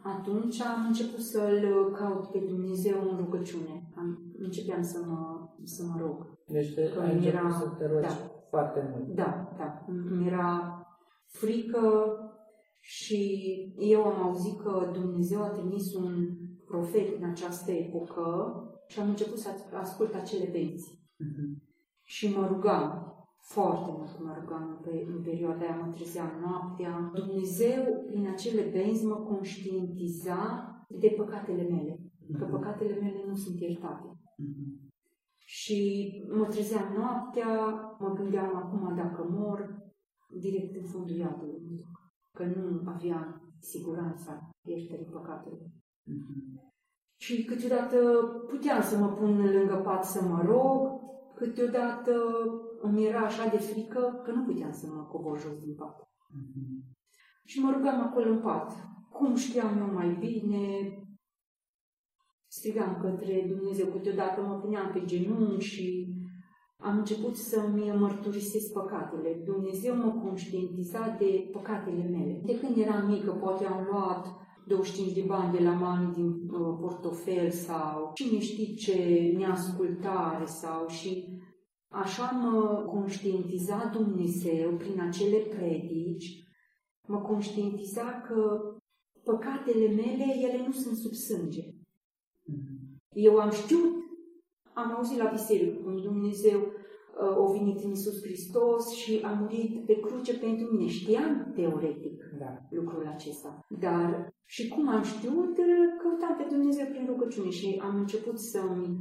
[0.03, 3.89] atunci am început să-L caut pe Dumnezeu în rugăciune.
[3.97, 6.37] Am, începeam să mă, să mă rog.
[6.47, 8.13] Deci te, Că ai mi început era- să te rogi da.
[8.49, 9.15] foarte mult.
[9.15, 9.85] Da, da.
[10.17, 10.81] Mi era
[11.27, 12.13] frică
[12.79, 13.19] și
[13.77, 16.27] eu am auzit că Dumnezeu a trimis un
[16.65, 18.25] profet în această epocă
[18.87, 20.99] și am început să ascult acele benzi.
[22.03, 27.11] Și mă rugam foarte mult, mă rugam pe, în perioada aia, mă trezeam noaptea.
[27.13, 30.41] Dumnezeu, prin acele benzi, mă conștientiza
[30.89, 31.99] de păcatele mele,
[32.37, 34.19] că păcatele mele nu sunt iertate.
[35.39, 39.87] Și mă trezeam noaptea, mă gândeam acum dacă mor,
[40.29, 42.11] direct în fundul iadului, mă duc.
[42.31, 45.69] Că nu aveam siguranța iertării păcatelor.
[47.17, 47.97] Și câteodată
[48.49, 50.99] puteam să mă pun lângă pat să mă rog,
[51.35, 52.11] câteodată
[52.81, 56.07] îmi era așa de frică că nu puteam să mă cobor jos din pat.
[57.45, 58.73] Și mă rugam acolo în pat.
[59.09, 60.67] Cum știam eu mai bine,
[62.47, 66.15] strigam către Dumnezeu, câteodată mă puneam pe genunchi și
[66.77, 69.41] am început să-mi mărturisesc păcatele.
[69.45, 72.41] Dumnezeu mă conștientiza de păcatele mele.
[72.45, 74.25] De când eram mică, poate am luat
[74.67, 78.95] 25 de bani de la mami din uh, portofel sau cine știe ce
[79.37, 81.39] neascultare sau și
[81.87, 86.43] așa mă conștientiza Dumnezeu prin acele predici,
[87.07, 88.59] mă conștientiza că
[89.23, 91.63] păcatele mele, ele nu sunt sub sânge.
[93.09, 93.95] Eu am știut,
[94.73, 99.85] am auzit la biserică cum Dumnezeu uh, a venit în Iisus Hristos și a murit
[99.85, 100.87] pe cruce pentru mine.
[100.89, 102.57] Știam teoretic Da.
[102.69, 103.65] lucrul acesta.
[103.79, 105.55] Dar și cum am știut,
[106.01, 108.97] căutam pe Dumnezeu prin rugăciune și am început să-mi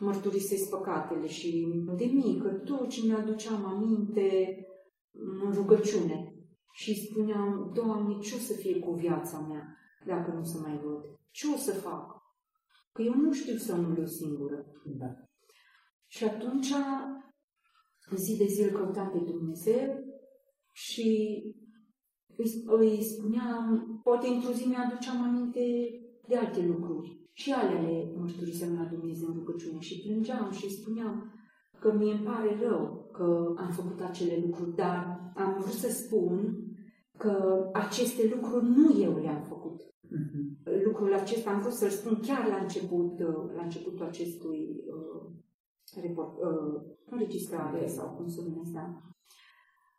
[0.00, 1.66] mărturisesc păcatele și
[1.96, 4.58] de mică tot ce mi-aduceam aminte
[5.42, 6.34] în rugăciune.
[6.72, 9.76] Și spuneam, Doamne, ce o să fie cu viața mea
[10.06, 11.04] dacă nu se mai văd?
[11.30, 12.22] Ce o să fac?
[12.92, 14.66] Că eu nu știu să umblu singură.
[14.84, 15.14] Da.
[16.06, 16.72] Și atunci,
[18.16, 20.04] zi de zi îl căutam pe Dumnezeu
[20.72, 21.42] și
[22.42, 23.64] îi, îi spuneam,
[24.02, 25.64] poate într-o zi mi-aduceam aminte
[26.28, 27.18] de alte lucruri.
[27.32, 31.32] Și alea le mărturiseam la Dumnezeu în rugăciune și plângeam și îi spuneam
[31.80, 36.64] că mie îmi pare rău că am făcut acele lucruri, dar am vrut să spun
[37.16, 39.80] că aceste lucruri nu eu le-am făcut.
[40.84, 45.22] Lucrul acesta am vrut să-l spun chiar la început, uh, la începutul acestui uh,
[46.02, 49.02] report, uh, înregistrare sau cum se numește, da.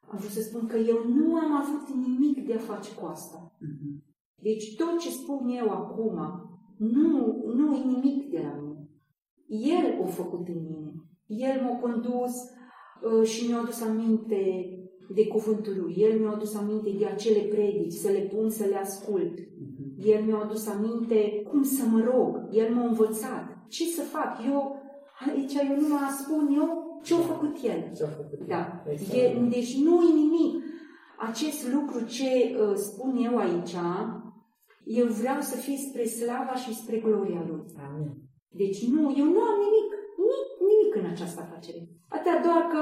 [0.08, 3.56] Am vrut să spun că eu nu am avut nimic de a face cu asta.
[4.42, 6.18] Deci tot ce spun eu acum
[6.78, 8.90] nu, nu e nimic de la mine.
[9.48, 10.94] El a făcut în mine.
[11.26, 14.44] El m-a condus uh, și mi-a adus aminte
[15.14, 15.96] de cuvântul lui.
[15.98, 19.34] El mi-a adus aminte de acele predici, să le pun, să le ascult.
[19.98, 22.48] El mi-a adus aminte cum să mă rog.
[22.52, 23.66] El m-a învățat.
[23.68, 24.46] Ce să fac?
[24.46, 24.76] Eu,
[25.28, 27.92] aici eu nu mă spun eu ce-a făcut el.
[27.96, 28.84] Ce-a făcut Da.
[28.88, 29.14] Exact.
[29.14, 30.64] E, deci nu e nimic.
[31.30, 33.76] Acest lucru ce uh, spun eu aici,
[34.86, 37.64] eu vreau să fie spre slava și spre gloria lui.
[37.90, 38.12] Amin.
[38.50, 39.90] Deci nu, eu nu am nimic,
[40.24, 41.90] nimic, nimic în această afacere.
[42.08, 42.82] Atât doar că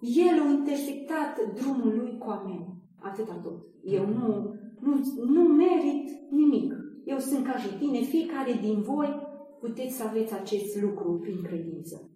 [0.00, 2.76] el a intersectat drumul lui cu a meu.
[3.00, 3.58] Atâta tot.
[3.82, 6.74] Eu nu, nu, nu merit nimic.
[7.04, 9.26] Eu sunt ca și tine, fiecare din voi
[9.60, 12.07] puteți să aveți acest lucru prin credință.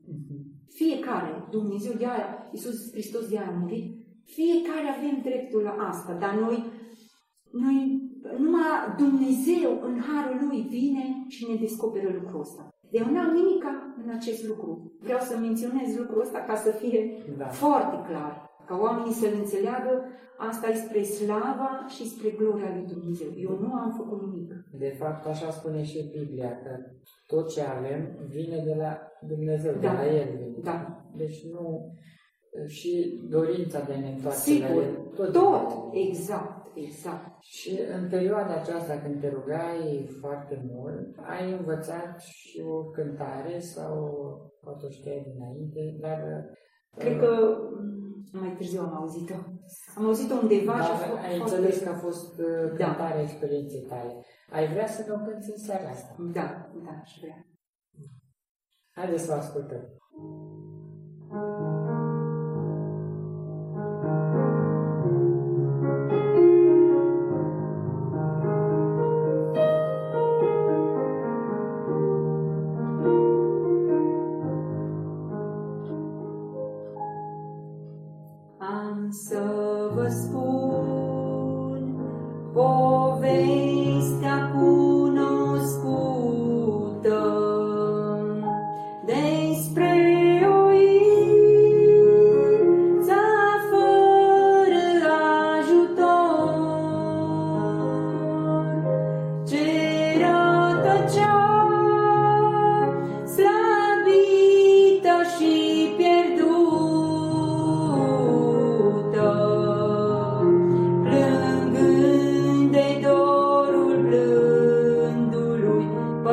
[0.83, 3.87] Fiecare, Dumnezeu de aia, Iisus Hristos de aia a murit,
[4.25, 6.65] fiecare avem dreptul la asta, dar noi,
[7.51, 7.79] noi,
[8.39, 12.69] numai Dumnezeu în harul lui vine și ne descoperă lucrul ăsta.
[12.91, 13.65] Eu n-am nimic
[14.05, 14.93] în acest lucru.
[15.01, 17.01] Vreau să menționez lucrul ăsta ca să fie
[17.39, 17.47] Da.
[17.47, 18.51] foarte clar.
[18.73, 19.93] Ca oamenii să-l înțeleagă,
[20.49, 23.29] asta e spre slava și spre gloria lui Dumnezeu.
[23.47, 24.51] Eu nu am făcut nimic.
[24.85, 26.71] De fapt, așa spune și Biblia, că
[27.27, 29.93] tot ce avem vine de la Dumnezeu, de Da.
[29.93, 30.59] la El vine.
[30.63, 31.05] Da.
[31.17, 31.95] Deci nu...
[32.67, 34.95] Și dorința de a ne întoarce la Sigur, El.
[35.15, 35.69] tot, tot.
[35.93, 37.31] exact, exact.
[37.41, 43.95] Și în perioada aceasta, când te rugai foarte mult, ai învățat și o cântare sau
[44.63, 46.21] poate o știai dinainte, dar...
[46.99, 48.02] Cred că mm,
[48.33, 49.35] mai târziu am auzit-o.
[49.97, 52.85] Am auzit-o undeva și a Dar fost ai foarte- înțeles că a fost uh, Da.
[52.85, 54.25] cântarea experienței tale.
[54.51, 56.17] Ai vrea să ne o cânti în seara asta?
[56.19, 57.47] Da, da, aș vrea.
[58.91, 59.83] Haideți să o ascultăm.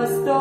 [0.09, 0.38] just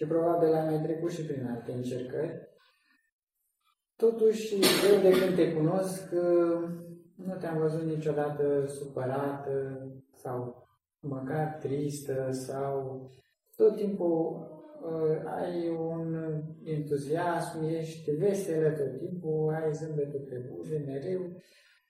[0.00, 2.48] și probabil ai mai trecut și prin alte încercări.
[3.96, 4.54] Totuși,
[4.90, 6.68] eu de când te cunosc, uh,
[7.14, 10.68] nu te-am văzut niciodată supărată sau
[11.00, 13.10] măcar tristă sau
[13.56, 14.48] tot timpul
[14.82, 16.14] uh, ai un
[16.64, 21.20] entuziasm, ești veselă tot timpul, ai zâmbetul pe buze mereu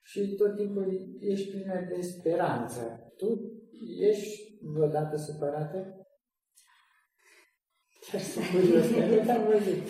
[0.01, 3.11] și tot timpul ești plină de speranță.
[3.17, 3.51] Tu
[3.99, 6.00] ești vreodată supărată?
[8.11, 9.87] Am văzut.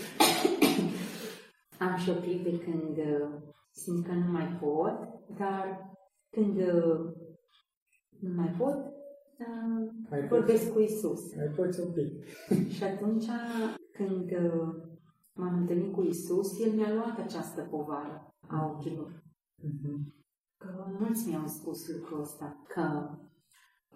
[1.98, 3.30] Și o clip de când uh,
[3.72, 4.98] simt că nu mai pot,
[5.38, 5.96] dar
[6.30, 7.14] când uh,
[8.20, 8.76] nu mai pot,
[9.40, 10.74] uh, mai vorbesc poți.
[10.74, 11.36] cu Isus.
[11.36, 12.26] Mai poți un pic.
[12.76, 13.26] și atunci
[13.94, 14.32] când
[15.34, 19.24] m-am întâlnit cu Isus, El mi-a luat această povară a ochilor.
[19.64, 19.98] Mm-hmm.
[20.58, 23.10] Că mulți mi-au spus lucrul ăsta, că,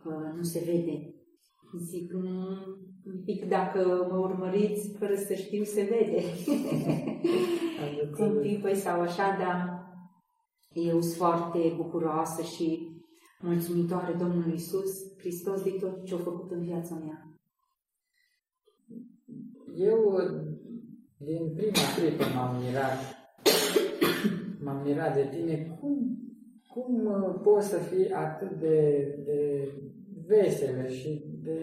[0.02, 1.16] că nu se vede
[1.78, 6.22] Zic, "Mm, un pic dacă mă urmăriți, fără să știu, se vede.
[8.20, 9.84] un pic, păi, sau așa, dar
[10.74, 12.88] eu sunt foarte bucuroasă și
[13.42, 17.30] mulțumitoare Domnului Isus Hristos de tot ce a făcut în viața mea.
[19.78, 20.20] Eu,
[21.18, 22.98] din prima clipă m-am mirat,
[24.64, 26.18] m-am mirat de tine, cum,
[26.68, 29.70] cum uh, poți să fii atât de, de
[30.28, 31.60] veselă și de,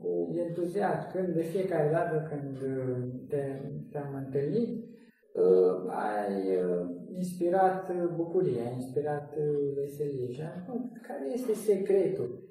[0.00, 2.96] cu entuziasm când de fiecare dată când uh,
[3.28, 3.42] te,
[3.90, 4.84] te-am întâlnit,
[5.32, 11.54] uh, ai uh, inspirat uh, bucurie, ai inspirat uh, veselie și am spus, care este
[11.54, 12.48] secretul?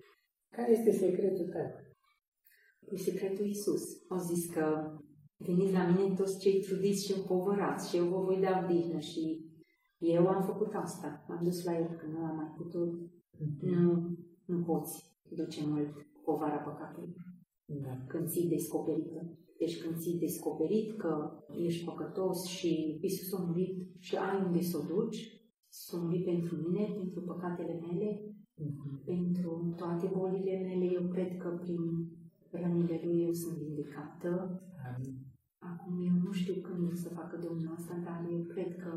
[0.50, 1.70] Care este secretul tău?
[2.92, 3.84] E secretul Iisus.
[4.10, 4.66] Au zis că
[5.38, 9.52] veniți la mine toți cei trudiți și împovărați și eu vă voi da odihnă și
[9.98, 11.26] eu am făcut asta.
[11.28, 12.92] M-am dus la el că nu am mai putut.
[13.62, 17.14] Nu, nu poți duce mult povara păcatului.
[17.66, 17.94] Da.
[18.08, 19.38] Când ții descoperită.
[19.58, 21.14] Deci când ții descoperit că
[21.68, 25.20] ești păcătos și Iisus a murit și ai unde să o duci,
[25.68, 28.10] s-a murit pentru mine, pentru păcatele mele,
[29.06, 31.82] pentru toate bolile mele, eu cred că prin
[32.52, 34.62] rănile lui eu sunt vindecată.
[34.88, 35.16] Amin.
[35.60, 38.92] Acum eu nu știu când o să facă Domnul asta, dar eu cred că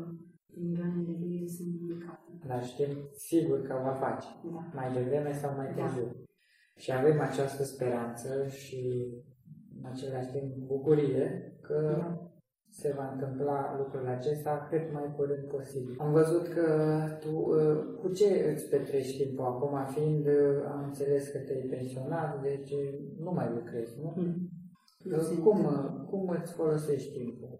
[0.51, 2.31] prin rănile lui eu sunt vindecată.
[2.47, 4.27] Dar știm sigur că va face.
[4.53, 4.71] Da.
[4.73, 5.83] Mai devreme sau mai Da.
[6.77, 6.93] Târziu.
[6.93, 9.07] Și avem această speranță și
[9.79, 12.31] în același timp bucurie că Da.
[12.69, 15.95] se va întâmpla lucrul acesta cât mai curând posibil.
[15.99, 16.65] Am văzut că
[17.19, 22.41] tu uh, cu ce îți petreci timpul acum, fiind, uh, am înțeles că te-ai pensionat,
[22.41, 24.13] deci uh, nu mai lucrezi, nu?
[24.15, 24.49] Mm.
[25.03, 27.59] Nu Uh, sunt- Cum, uh, cum îți folosești timpul?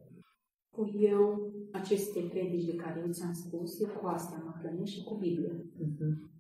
[0.75, 5.03] Păi eu, aceste predici de care eu ți-am spus, eu cu astea mă hrănesc și
[5.03, 5.51] cu Biblia.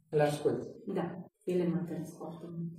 [0.09, 0.67] Îl asculti.
[0.93, 2.73] Da, ele mă întăresc foarte mult.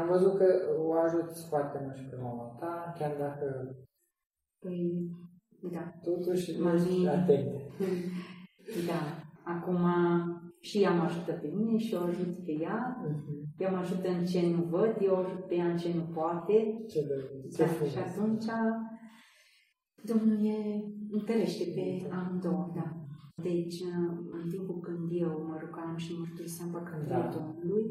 [0.00, 0.46] Am văzut că
[0.78, 3.46] o ajuți foarte mult și pe mama ta, chiar dacă
[4.62, 5.08] Păi,
[5.72, 5.92] da.
[6.02, 7.48] totuși Mami- ești atent.
[8.90, 9.00] Da.
[9.54, 9.78] Acum
[10.60, 12.96] și ea mă ajută pe mine și o ajut pe ea.
[13.58, 16.02] Ea mă ajută în ce nu văd, eu o ajut pe ea în ce nu
[16.14, 16.84] poate.
[16.90, 17.14] Ce, de,
[17.56, 17.92] ce Da, frumos.
[17.92, 18.44] și atunci
[20.04, 20.56] Domnul e
[21.10, 22.96] întărește pe amândouă, da.
[23.42, 23.76] Deci,
[24.42, 27.28] în timpul când eu mă rugam și mărturiseam păcatele Da.
[27.36, 27.84] Domnului,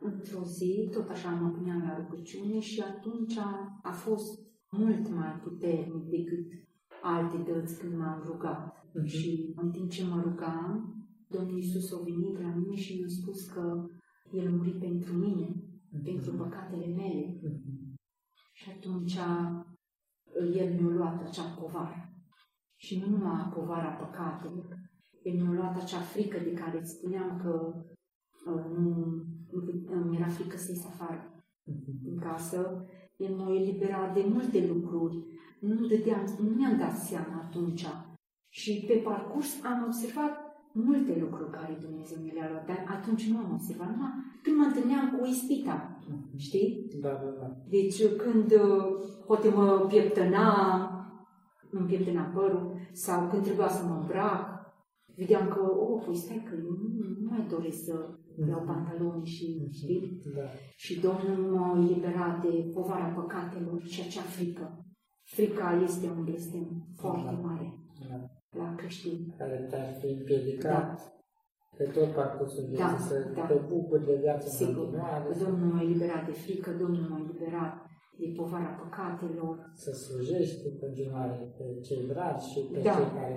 [0.00, 3.36] într-o zi, tot așa mă puneam la rugăciune și atunci
[3.82, 4.40] a fost
[4.70, 6.46] mult mai puternic decât
[7.02, 8.86] alte dăți când m-am rugat.
[8.92, 9.06] Mhm.
[9.06, 10.96] Și în timp ce mă rugam,
[11.28, 13.88] Domnul Iisus a venit la mine și mi-a spus că
[14.32, 15.48] El a murit pentru mine,
[16.02, 17.40] pentru păcatele mele.
[18.52, 19.18] Și atunci
[20.54, 22.10] El mi-a luat acea povară.
[22.76, 24.76] Și nu numai povara păcatelor,
[25.22, 27.95] El mi-a luat acea frică de care îți spuneam că uh,
[28.50, 29.22] nu,
[29.90, 31.44] nu mi era frică să ies afară
[32.10, 32.86] în casă.
[33.16, 35.24] El m-a eliberat de multe lucruri.
[35.60, 37.86] Nu, dădeam, nu mi-am dat seama atunci.
[38.48, 43.38] Și pe parcurs am observat multe lucruri care Dumnezeu mi le-a luat, dar atunci nu
[43.38, 44.10] am observat, numai
[44.42, 46.00] când mă întâlneam cu ispita,
[46.36, 46.90] știi?
[47.00, 47.56] Da, da, da.
[47.68, 48.84] Deci când uh,
[49.26, 50.48] poate mă pieptăna,
[51.70, 54.56] îmi pieptăna părul, sau când trebuia să mă îmbrac,
[55.16, 56.88] vedeam că, oh, păi stai că eu nu,
[57.20, 58.18] nu mai doresc să
[58.48, 60.22] iau pantaloni și, știi?
[60.36, 60.42] Da.
[60.76, 64.84] Și Domnul m-a eliberat de povara păcatelor și acea frică.
[65.24, 66.66] Frica este un blestem
[67.00, 67.68] foarte mare
[68.10, 68.16] Da.
[68.58, 69.34] la creștini.
[69.38, 71.14] Care te-ar fi împiedicat
[71.76, 73.46] pe tot parcursul vieții Da, să da.
[73.46, 77.20] te bucuri de viață în Sigur, continuare, să- Domnul m-a eliberat de frică, Domnul m-a
[77.24, 77.74] eliberat
[78.20, 79.54] de povara păcatelor.
[79.74, 82.92] să slujești în continuare pe cei dragi și pe Da.
[82.94, 83.36] cei care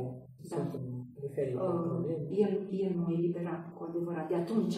[0.49, 0.55] Da.
[0.55, 2.27] sunt în diferite Uh, probleme.
[2.31, 4.27] el, el m-a eliberat cu adevărat.
[4.27, 4.77] De atunci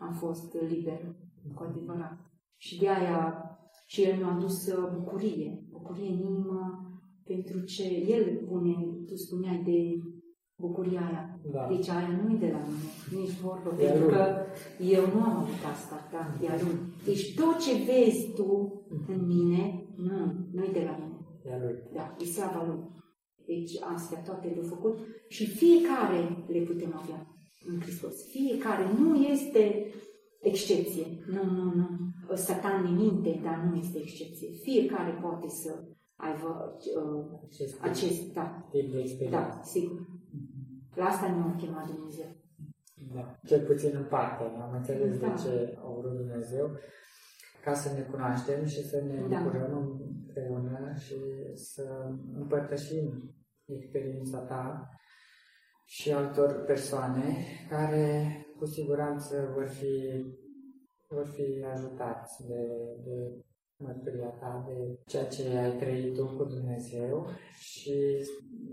[0.00, 1.14] am fost liber
[1.54, 2.16] cu adevărat.
[2.56, 3.44] Și de aia
[3.86, 6.86] și el mi-a adus uh, bucurie, bucurie în inimă,
[7.24, 8.74] pentru ce el pune,
[9.06, 9.78] tu spuneai de
[10.56, 11.40] bucuria aia.
[11.52, 11.66] Da.
[11.68, 14.12] Deci aia nu e de la mine, nici vorbă, E a pentru lui.
[14.14, 14.24] că
[14.96, 16.78] eu nu am avut asta, da, e a lui.
[17.04, 18.48] Deci tot ce vezi tu
[19.08, 20.16] în mine, nu,
[20.52, 21.18] nu e de la mine.
[21.44, 21.76] E a lui.
[21.94, 22.80] Da, e slava lui.
[23.46, 24.98] Deci astea toate le-a făcut
[25.28, 27.26] și fiecare le putem avea
[27.66, 28.26] în Hristos.
[28.30, 29.92] Fiecare nu este
[30.40, 31.06] excepție.
[31.26, 31.86] Nu, nu, nu.
[32.34, 34.48] Satan ne minte, dar nu este excepție.
[34.62, 35.84] Fiecare poate să
[36.16, 39.38] aibă uh, Acest, acest, da, tip de experiență.
[39.38, 40.06] da, sigur.
[40.94, 42.30] La asta ne-a chemat Dumnezeu.
[43.14, 43.38] Da.
[43.46, 44.42] Cel puțin în parte.
[44.42, 45.26] Am înțeles Da.
[45.28, 46.70] de ce a vrut Dumnezeu
[47.64, 49.42] ca să ne cunoaștem și să ne Da.
[49.42, 51.16] bucurăm împreună și
[51.54, 53.34] să împărtășim
[53.64, 54.88] experiența ta
[55.84, 57.34] și altor persoane
[57.68, 60.24] care cu siguranță vor fi,
[61.08, 62.66] vor fi ajutați de,
[63.04, 63.44] de
[63.76, 67.26] mărturia ta, de ceea ce ai trăit tu cu Dumnezeu
[67.58, 68.24] și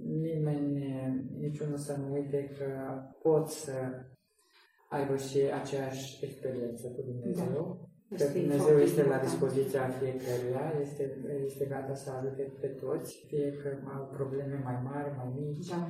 [0.05, 0.93] nimeni,
[1.37, 3.73] niciunul să nu uite că pot să
[4.89, 7.77] aibă și aceeași experiență cu Dumnezeu.
[7.79, 7.88] Da.
[8.09, 9.27] Că Este Dumnezeu foarte este la important.
[9.29, 11.03] dispoziția fiecăruia, este,
[11.49, 15.69] este gata să ajute pe toți, fie că au probleme mai mari, mai mici.
[15.73, 15.81] Da.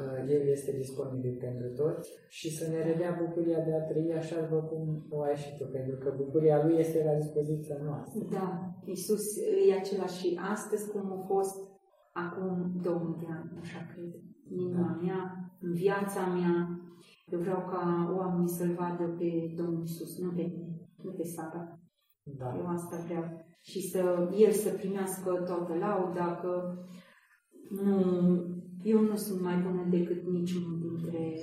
[0.00, 4.36] Uh, El este disponibil pentru toți și să ne redea bucuria de a trăi așa
[4.40, 4.82] după cum
[5.16, 8.20] o ai și tu, pentru că bucuria Lui este la dispoziția noastră.
[8.30, 8.48] Da,
[8.84, 9.24] Iisus
[9.68, 11.56] e același și astăzi cum a fost
[12.12, 14.12] acum 2000 de ani, așa cred.
[14.50, 15.20] În inima mea,
[15.60, 16.80] în viața mea,
[17.32, 20.71] eu vreau ca oamenii să-L vadă pe Domnul Iisus, nu pe mine,
[21.04, 21.78] nu pe Sara.
[22.22, 22.56] Da.
[22.58, 23.24] Eu asta vreau.
[23.60, 26.74] Și să El să primească toată lauda, că
[27.70, 27.96] nu,
[28.82, 31.34] eu nu sunt mai bună decât niciunul dintre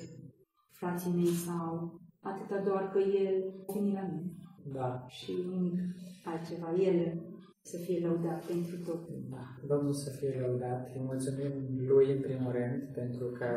[0.72, 4.32] frații mei sau atâta doar că El a venit la mine
[4.74, 5.06] Da.
[5.08, 5.80] și nimic
[6.26, 6.74] altceva.
[6.76, 7.22] El
[7.62, 9.08] să fie lăudat pentru tot.
[9.30, 9.44] Da.
[9.68, 10.90] Domnul să fie lăudat.
[10.96, 11.52] Îi mulțumim
[11.88, 13.48] Lui în primul rând pentru că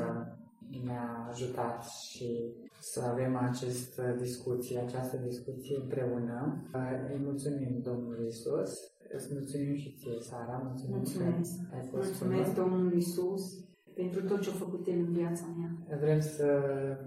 [0.84, 6.62] ne-a ajutat și să avem această discuție, această discuție împreună.
[7.12, 8.72] Îi mulțumim Domnului Isus.
[9.16, 10.62] Îți mulțumim și ție, Sara.
[10.64, 11.50] Mulțumim Mulțumesc.
[11.70, 12.64] că ai fost cu Mulțumesc noi.
[12.64, 13.42] Domnului Isus
[13.94, 15.98] pentru tot ce a făcut El în viața mea.
[15.98, 16.48] Vrem să,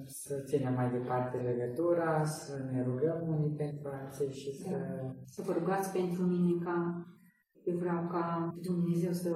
[0.06, 4.76] să ținem mai departe legătura, să ne rugăm unii pentru alții și să...
[5.26, 7.06] Să vă rugați pentru mine ca
[7.66, 9.30] eu vreau ca Dumnezeu să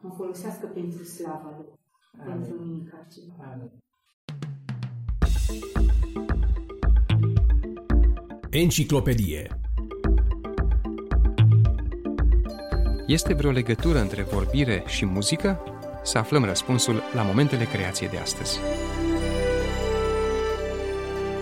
[0.00, 1.77] mă folosească pentru slava Lui.
[2.16, 2.32] Amin.
[2.32, 3.34] Pentru nimic altceva.
[3.52, 3.70] Amin.
[8.50, 9.58] Enciclopedie
[13.06, 15.60] Este vreo legătură între vorbire și muzică?
[16.02, 18.58] Să aflăm răspunsul la momentele creației de astăzi.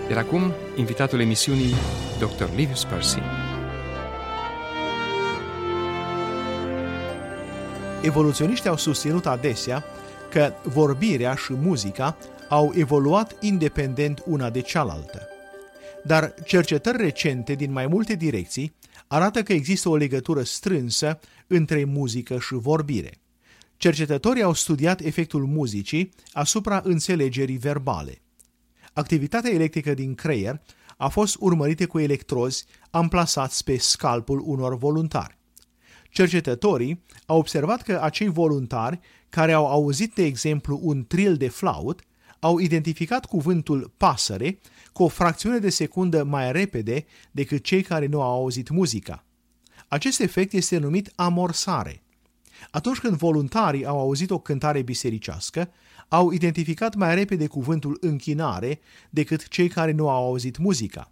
[0.09, 1.73] Iar acum, invitatul emisiunii,
[2.19, 2.55] Dr.
[2.55, 3.19] Livius Percy.
[8.01, 9.83] Evoluționiștii au susținut adesea
[10.29, 12.17] că vorbirea și muzica
[12.49, 15.27] au evoluat independent una de cealaltă.
[16.03, 18.75] Dar cercetări recente din mai multe direcții
[19.07, 23.11] arată că există o legătură strânsă între muzică și vorbire.
[23.77, 28.21] Cercetătorii au studiat efectul muzicii asupra înțelegerii verbale.
[28.93, 30.61] Activitatea electrică din creier
[30.97, 35.37] a fost urmărită cu electrozi amplasați pe scalpul unor voluntari.
[36.09, 38.99] Cercetătorii au observat că acei voluntari
[39.29, 42.01] care au auzit, de exemplu, un tril de flaut,
[42.39, 44.59] au identificat cuvântul pasăre
[44.93, 49.25] cu o fracțiune de secundă mai repede decât cei care nu au auzit muzica.
[49.87, 52.01] Acest efect este numit amorsare.
[52.71, 55.71] Atunci când voluntarii au auzit o cântare bisericească,
[56.07, 58.79] au identificat mai repede cuvântul închinare
[59.09, 61.11] decât cei care nu au auzit muzica.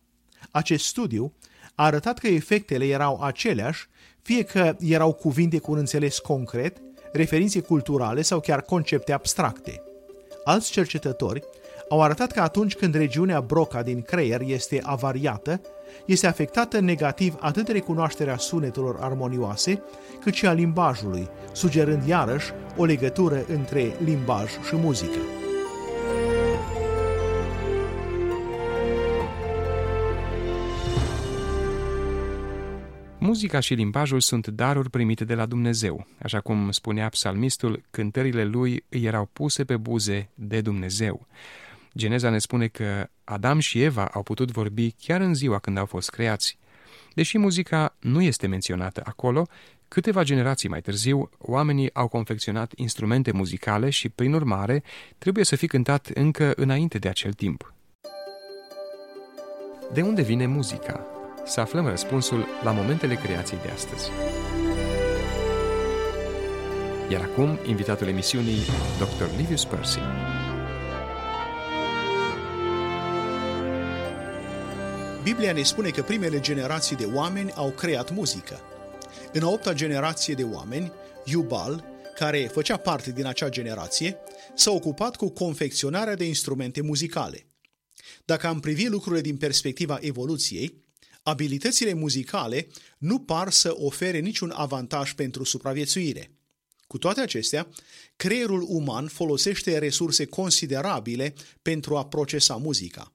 [0.52, 1.34] Acest studiu
[1.76, 3.88] a arătat că efectele erau aceleași,
[4.22, 6.82] fie că erau cuvinte cu un înțeles concret,
[7.16, 9.82] referințe culturale sau chiar concepte abstracte.
[10.44, 11.44] Alți cercetători
[11.90, 15.62] au arătat că atunci când regiunea Broca din creier este avariată,
[16.06, 19.82] este afectată negativ atât recunoașterea sunetelor armonioase,
[20.22, 25.20] cât și a limbajului, sugerând iarăși o legătură între limbaj și muzică.
[33.26, 36.08] Muzica și limbajul sunt daruri primite de la Dumnezeu.
[36.22, 41.28] Așa cum spunea psalmistul, cântările lui îi erau puse pe buze de Dumnezeu.
[41.98, 45.86] Geneza ne spune că Adam și Eva au putut vorbi chiar în ziua când au
[45.86, 46.58] fost creați.
[47.14, 49.48] Deși muzica nu este menționată acolo,
[49.88, 54.84] câteva generații mai târziu, oamenii au confecționat instrumente muzicale și, prin urmare,
[55.18, 57.74] trebuie să fi cântat încă înainte de acel timp.
[59.94, 61.15] De unde vine muzica?
[61.48, 64.10] Să aflăm răspunsul la momentele creației de astăzi.
[67.12, 68.60] Iar acum, invitatul emisiunii,
[68.98, 69.38] Dr.
[69.38, 70.00] Livius Percy.
[75.24, 78.60] Biblia ne spune că primele generații de oameni au creat muzică.
[79.34, 80.92] În a opta generație de oameni,
[81.26, 81.84] Iubal,
[82.16, 84.18] care făcea parte din acea generație,
[84.54, 87.48] s-a ocupat cu confecționarea de instrumente muzicale.
[88.26, 90.85] Dacă am privi lucrurile din perspectiva evoluției,
[91.26, 96.32] abilitățile muzicale nu par să ofere niciun avantaj pentru supraviețuire.
[96.88, 97.68] Cu toate acestea,
[98.16, 103.14] creierul uman folosește resurse considerabile pentru a procesa muzica.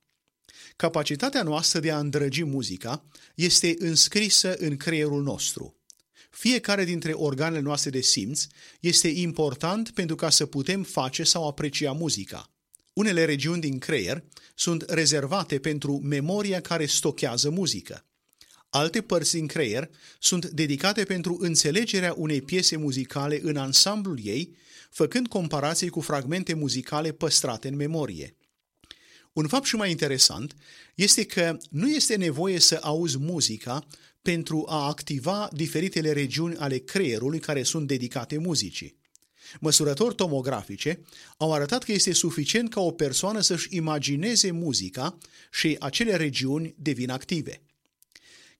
[0.76, 3.04] Capacitatea noastră de a îndrăgi muzica
[3.34, 5.74] este înscrisă în creierul nostru.
[6.30, 8.46] Fiecare dintre organele noastre de simț
[8.80, 12.50] este important pentru ca să putem face sau aprecia muzica.
[12.92, 18.04] Unele regiuni din creier sunt rezervate pentru memoria care stochează muzică.
[18.70, 24.56] Alte părți din creier sunt dedicate pentru înțelegerea unei piese muzicale în ansamblul ei,
[24.90, 28.36] făcând comparații cu fragmente muzicale păstrate în memorie.
[29.32, 30.56] Un fapt și mai interesant
[30.94, 33.86] este că nu este nevoie să auzi muzica
[34.22, 38.99] pentru a activa diferitele regiuni ale creierului care sunt dedicate muzicii.
[39.60, 41.02] Măsurători tomografice
[41.36, 45.18] au arătat că este suficient ca o persoană să-și imagineze muzica
[45.50, 47.62] și acele regiuni devin active.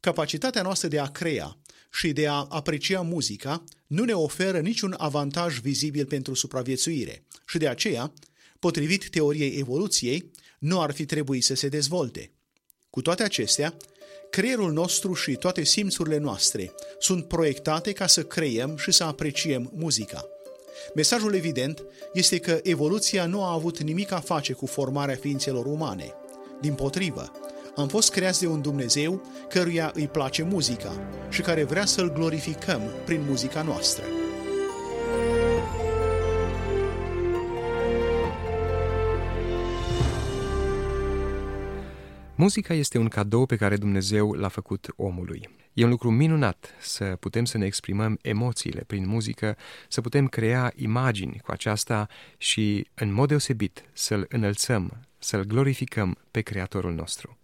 [0.01, 1.59] Capacitatea noastră de a crea
[1.93, 7.69] și de a aprecia muzica nu ne oferă niciun avantaj vizibil pentru supraviețuire și de
[7.69, 8.13] aceea,
[8.59, 12.33] potrivit teoriei evoluției, nu ar fi trebuit să se dezvolte.
[12.91, 13.77] Cu toate acestea,
[14.31, 20.29] creierul nostru și toate simțurile noastre sunt proiectate ca să creăm și să apreciem muzica.
[20.95, 26.15] Mesajul evident este că evoluția nu a avut nimic a face cu formarea ființelor umane.
[26.61, 27.33] Din potrivă,
[27.77, 32.81] am fost creați de un Dumnezeu căruia îi place muzica și care vrea să-L glorificăm
[33.05, 34.20] prin muzica noastră.
[42.41, 45.49] Muzica este un cadou pe care Dumnezeu l-a făcut omului.
[45.73, 49.57] E un lucru minunat să putem să ne exprimăm emoțiile prin muzică,
[49.89, 52.09] să putem crea imagini cu aceasta
[52.39, 57.39] și, în mod deosebit, să-L înălțăm, să-L glorificăm pe Creatorul nostru.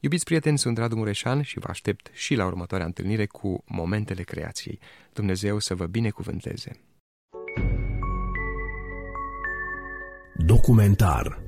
[0.00, 4.78] Iubiți prieteni, sunt Radu Mureșan și vă aștept și la următoarea întâlnire cu Momentele Creației.
[5.12, 6.80] Dumnezeu să vă binecuvânteze!
[10.36, 11.47] Documentar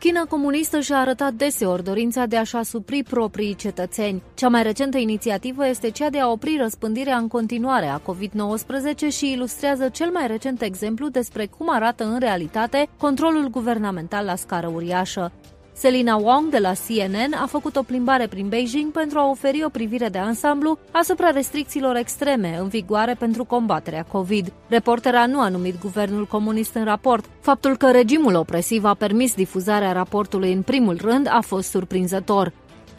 [0.00, 4.22] China comunistă și-a arătat deseori dorința de a-și asupri proprii cetățeni.
[4.34, 9.32] Cea mai recentă inițiativă este cea de a opri răspândirea în continuare a COVID-19 și
[9.32, 15.32] ilustrează cel mai recent exemplu despre cum arată în realitate controlul guvernamental la scară uriașă.
[15.80, 19.68] Selina Wong de la CNN a făcut o plimbare prin Beijing pentru a oferi o
[19.68, 24.52] privire de ansamblu asupra restricțiilor extreme în vigoare pentru combaterea COVID.
[24.68, 27.24] Reportera nu a numit guvernul comunist în raport.
[27.40, 32.52] Faptul că regimul opresiv a permis difuzarea raportului în primul rând a fost surprinzător.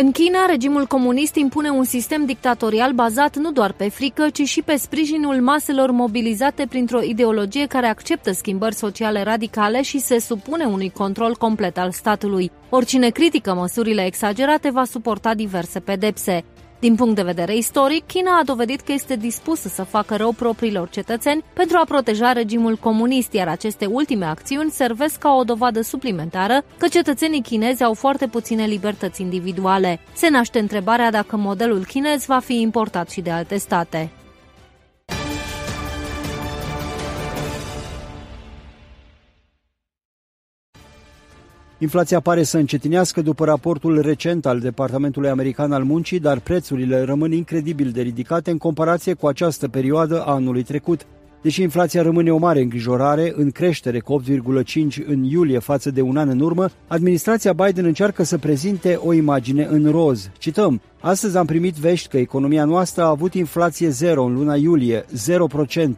[0.04, 4.62] În China, regimul comunist impune un sistem dictatorial bazat nu doar pe frică, ci și
[4.62, 10.90] pe sprijinul maselor mobilizate printr-o ideologie care acceptă schimbări sociale radicale și se supune unui
[10.90, 12.52] control complet al statului.
[12.70, 16.44] Oricine critică măsurile exagerate va suporta diverse pedepse.
[16.82, 20.90] Din punct de vedere istoric, China a dovedit că este dispusă să facă rău propriilor
[20.90, 26.64] cetățeni pentru a proteja regimul comunist, iar aceste ultime acțiuni servesc ca o dovadă suplimentară
[26.78, 30.00] că cetățenii chinezi au foarte puține libertăți individuale.
[30.14, 34.12] Se naște întrebarea dacă modelul chinez va fi importat și de alte state.
[41.82, 47.32] Inflația pare să încetinească după raportul recent al Departamentului American al Muncii, dar prețurile rămân
[47.32, 51.06] incredibil de ridicate în comparație cu această perioadă a anului trecut.
[51.42, 56.18] Deși inflația rămâne o mare îngrijorare, în creștere cu 8,5 în iulie față de un
[56.18, 60.30] an în urmă, administrația Biden încearcă să prezinte o imagine în roz.
[60.38, 65.06] Cităm, Astăzi am primit vești că economia noastră a avut inflație zero în luna iulie,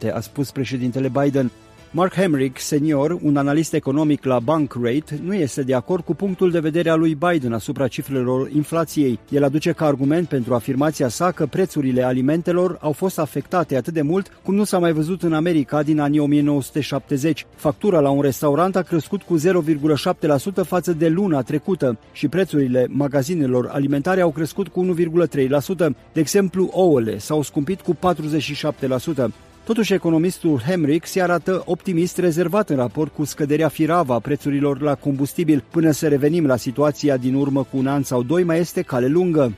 [0.08, 1.50] 0%, a spus președintele Biden.
[1.96, 6.58] Mark Hemrick, senior, un analist economic la Bankrate, nu este de acord cu punctul de
[6.58, 9.18] vedere al lui Biden asupra cifrelor inflației.
[9.28, 14.02] El aduce ca argument pentru afirmația sa că prețurile alimentelor au fost afectate atât de
[14.02, 17.46] mult cum nu s-a mai văzut în America din anii 1970.
[17.54, 23.68] Factura la un restaurant a crescut cu 0,7% față de luna trecută și prețurile magazinelor
[23.72, 25.90] alimentare au crescut cu 1,3%.
[26.12, 29.43] De exemplu, ouăle s-au scumpit cu 47%.
[29.64, 34.94] Totuși, economistul Hemrick se arată optimist rezervat în raport cu scăderea firavă a prețurilor la
[34.94, 35.64] combustibil.
[35.70, 39.06] Până să revenim la situația din urmă cu un an sau doi, mai este cale
[39.06, 39.52] lungă.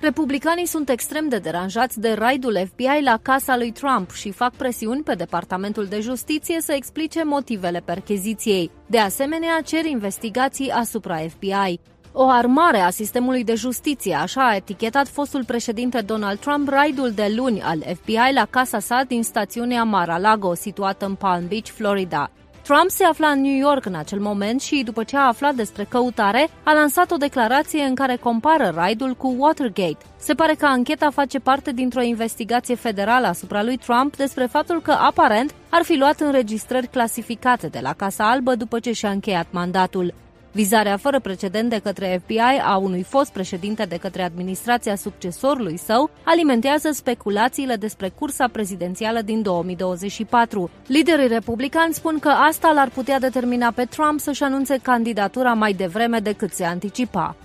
[0.00, 5.02] Republicanii sunt extrem de deranjați de raidul FBI la casa lui Trump și fac presiuni
[5.02, 8.70] pe Departamentul de Justiție să explice motivele percheziției.
[8.86, 11.80] De asemenea, cer investigații asupra FBI.
[12.16, 17.32] O armare a sistemului de justiție, așa a etichetat fostul președinte Donald Trump raidul de
[17.36, 22.30] luni al FBI la casa sa din stațiunea Mar-a-Lago, situată în Palm Beach, Florida.
[22.62, 25.86] Trump se afla în New York în acel moment și, după ce a aflat despre
[25.88, 30.04] căutare, a lansat o declarație în care compară raidul cu Watergate.
[30.16, 34.92] Se pare că ancheta face parte dintr-o investigație federală asupra lui Trump despre faptul că,
[34.92, 40.14] aparent, ar fi luat înregistrări clasificate de la Casa Albă după ce și-a încheiat mandatul.
[40.54, 46.10] Vizarea fără precedent de către FBI a unui fost președinte de către administrația succesorului său
[46.24, 50.70] alimentează speculațiile despre cursa prezidențială din 2024.
[50.86, 56.18] Liderii republicani spun că asta l-ar putea determina pe Trump să-și anunțe candidatura mai devreme
[56.18, 57.36] decât se anticipa.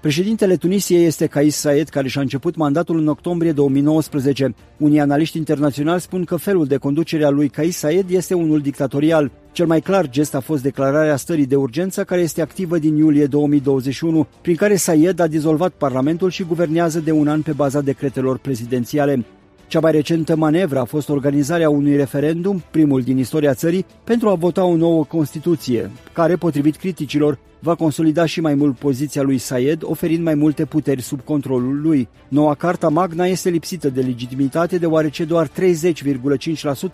[0.00, 4.54] Președintele Tunisiei este Kais Saed, care și-a început mandatul în octombrie 2019.
[4.76, 9.30] Unii analiști internaționali spun că felul de conducere a lui Kais Saed este unul dictatorial.
[9.52, 13.26] Cel mai clar gest a fost declararea stării de urgență care este activă din iulie
[13.26, 18.38] 2021, prin care Saed a dizolvat Parlamentul și guvernează de un an pe baza decretelor
[18.38, 19.24] prezidențiale.
[19.70, 24.34] Cea mai recentă manevră a fost organizarea unui referendum, primul din istoria țării, pentru a
[24.34, 29.78] vota o nouă Constituție, care, potrivit criticilor, va consolida și mai mult poziția lui Sayed,
[29.82, 32.08] oferind mai multe puteri sub controlul lui.
[32.28, 35.52] Noua Carta Magna este lipsită de legitimitate deoarece doar 30,5%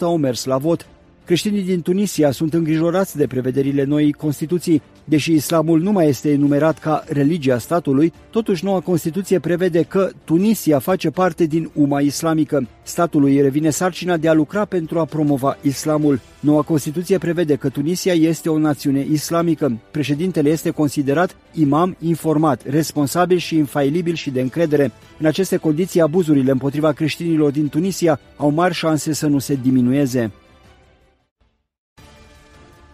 [0.01, 0.86] au mers la vot,
[1.27, 4.82] Creștinii din Tunisia sunt îngrijorați de prevederile noii Constituții.
[5.05, 10.78] Deși islamul nu mai este enumerat ca religia statului, totuși noua Constituție prevede că Tunisia
[10.78, 12.69] face parte din UMA islamică.
[12.82, 16.20] Statului revine sarcina de a lucra pentru a promova islamul.
[16.40, 19.78] Noua Constituție prevede că Tunisia este o națiune islamică.
[19.90, 24.93] Președintele este considerat imam informat, responsabil și infailibil și de încredere.
[25.19, 30.32] În aceste condiții, abuzurile împotriva creștinilor din Tunisia au mari șanse să nu se diminueze.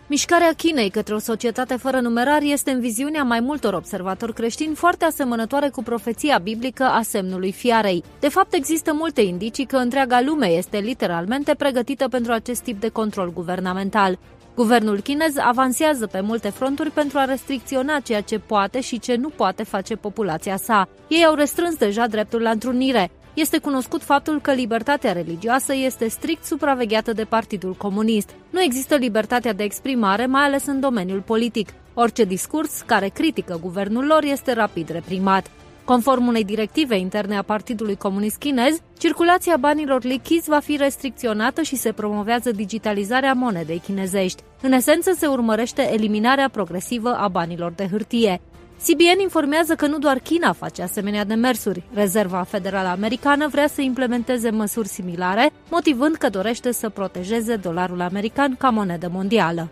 [0.07, 5.05] Mișcarea Chinei către o societate fără numerar este în viziunea mai multor observatori creștini foarte
[5.05, 8.05] asemănătoare cu profeția biblică a semnului fiarei.
[8.21, 12.89] De fapt, există multe indicii că întreaga lume este literalmente pregătită pentru acest tip de
[12.89, 14.19] control guvernamental.
[14.55, 19.29] Guvernul chinez avansează pe multe fronturi pentru a restricționa ceea ce poate și ce nu
[19.29, 20.89] poate face populația sa.
[21.09, 23.11] Ei au restrâns deja dreptul la întrunire.
[23.35, 28.31] Este cunoscut faptul că libertatea religioasă este strict supravegheată de Partidul Comunist.
[28.51, 31.69] Nu există libertatea de exprimare, mai ales în domeniul politic.
[31.95, 35.51] Orice discurs care critică guvernul lor este rapid reprimat.
[35.85, 41.77] Conform unei directive interne a Partidului Comunist Chinez, circulația banilor lichizi va fi restricționată și
[41.77, 44.43] se promovează digitalizarea monedei chinezești.
[44.61, 48.41] În esență, se urmărește eliminarea progresivă a banilor de hârtie.
[48.87, 51.83] CBN informează că nu doar China face asemenea demersuri.
[51.95, 58.57] Rezerva Federală Americană vrea să implementeze măsuri similare, motivând că dorește să protejeze dolarul american
[58.57, 59.71] ca monedă mondială.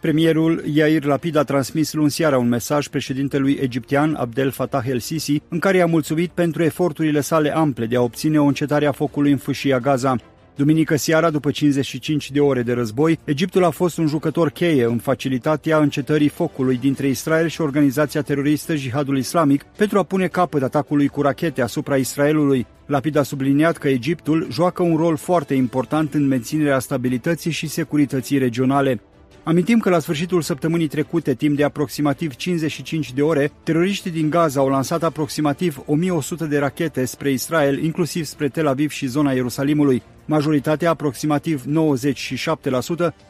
[0.00, 5.58] Premierul Yair Lapid a transmis luni seara un mesaj președintelui egiptean Abdel Fattah el-Sisi în
[5.58, 9.36] care i-a mulțumit pentru eforturile sale ample de a obține o încetare a focului în
[9.36, 10.16] fâșia Gaza.
[10.60, 14.98] Duminică seara, după 55 de ore de război, Egiptul a fost un jucător cheie în
[14.98, 21.08] facilitatea încetării focului dintre Israel și organizația teroristă Jihadul Islamic pentru a pune capăt atacului
[21.08, 22.66] cu rachete asupra Israelului.
[22.86, 28.38] Lapid a subliniat că Egiptul joacă un rol foarte important în menținerea stabilității și securității
[28.38, 29.00] regionale.
[29.42, 34.60] Amintim că la sfârșitul săptămânii trecute, timp de aproximativ 55 de ore, teroriștii din Gaza
[34.60, 40.02] au lansat aproximativ 1100 de rachete spre Israel, inclusiv spre Tel Aviv și zona Ierusalimului.
[40.30, 41.68] Majoritatea, aproximativ 97%,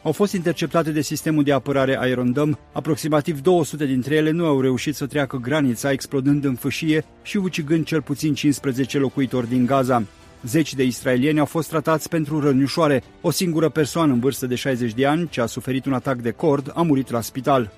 [0.03, 2.57] au fost interceptate de sistemul de apărare Iron Dome.
[2.73, 7.85] Aproximativ 200 dintre ele nu au reușit să treacă granița, explodând în fâșie și ucigând
[7.85, 10.03] cel puțin 15 locuitori din Gaza.
[10.43, 13.03] Zeci de israelieni au fost tratați pentru răni ușoare.
[13.21, 16.31] O singură persoană în vârstă de 60 de ani, ce a suferit un atac de
[16.31, 17.71] cord, a murit la spital.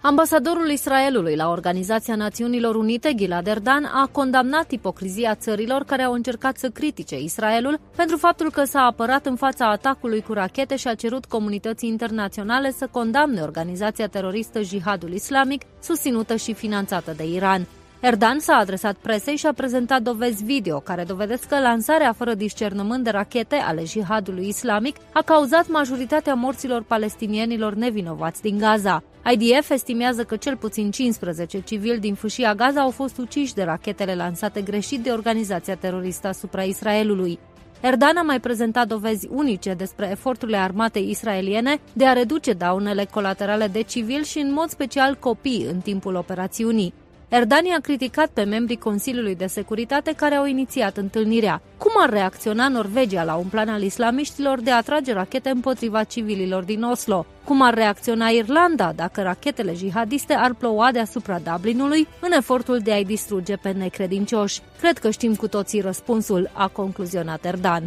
[0.00, 6.56] Ambasadorul Israelului la Organizația Națiunilor Unite, Gilad Erdan, a condamnat ipocrizia țărilor care au încercat
[6.56, 10.94] să critique Israelul pentru faptul că s-a apărat în fața atacului cu rachete și a
[10.94, 17.66] cerut comunității internaționale să condamne organizația teroristă Jihadul Islamic, susținută și finanțată de Iran.
[18.00, 23.04] Erdan s-a adresat presei și a prezentat dovezi video care dovedesc că lansarea fără discernământ
[23.04, 29.02] de rachete ale jihadului islamic a cauzat majoritatea morților palestinienilor nevinovați din Gaza.
[29.32, 34.14] IDF estimează că cel puțin 15 civili din fâșia Gaza au fost uciși de rachetele
[34.14, 37.38] lansate greșit de organizația teroristă asupra Israelului.
[37.80, 43.66] Erdan a mai prezentat dovezi unice despre eforturile armatei israeliene de a reduce daunele colaterale
[43.66, 46.94] de civili și în mod special copii în timpul operațiunii.
[47.30, 51.62] Erdani a criticat pe membrii Consiliului de Securitate care au inițiat întâlnirea.
[51.78, 56.62] Cum ar reacționa Norvegia la un plan al islamiștilor de a trage rachete împotriva civililor
[56.62, 57.26] din Oslo?
[57.44, 63.04] Cum ar reacționa Irlanda dacă rachetele jihadiste ar ploua deasupra Dublinului în efortul de a-i
[63.04, 64.60] distruge pe necredincioși?
[64.80, 67.82] Cred că știm cu toții răspunsul, a concluzionat Erdan.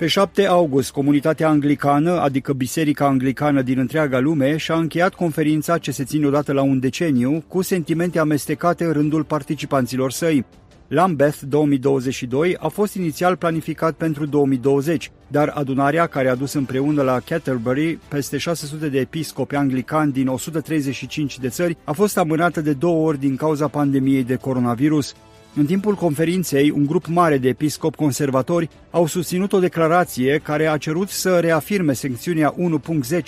[0.00, 5.90] Pe 7 august, comunitatea anglicană, adică Biserica Anglicană din întreaga lume, și-a încheiat conferința ce
[5.90, 10.44] se ține odată la un deceniu, cu sentimente amestecate în rândul participanților săi.
[10.88, 17.20] Lambeth 2022 a fost inițial planificat pentru 2020, dar adunarea care a dus împreună la
[17.20, 23.06] Canterbury peste 600 de episcopi anglicani din 135 de țări a fost amânată de două
[23.06, 25.14] ori din cauza pandemiei de coronavirus.
[25.54, 30.76] În timpul conferinței, un grup mare de episcopi conservatori au susținut o declarație care a
[30.76, 32.54] cerut să reafirme secțiunea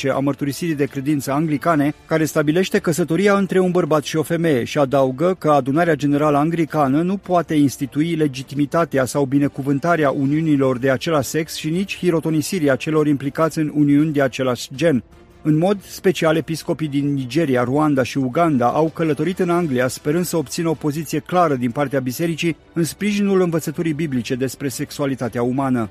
[0.04, 4.64] 1.10 a mărturisirii de credință anglicane, care stabilește căsătoria între un bărbat și o femeie
[4.64, 11.28] și adaugă că adunarea generală anglicană nu poate institui legitimitatea sau binecuvântarea uniunilor de același
[11.28, 15.04] sex și nici hirotonisirea celor implicați în uniuni de același gen.
[15.44, 20.36] În mod special, episcopii din Nigeria, Ruanda și Uganda au călătorit în Anglia sperând să
[20.36, 25.90] obțină o poziție clară din partea bisericii în sprijinul învățăturii biblice despre sexualitatea umană.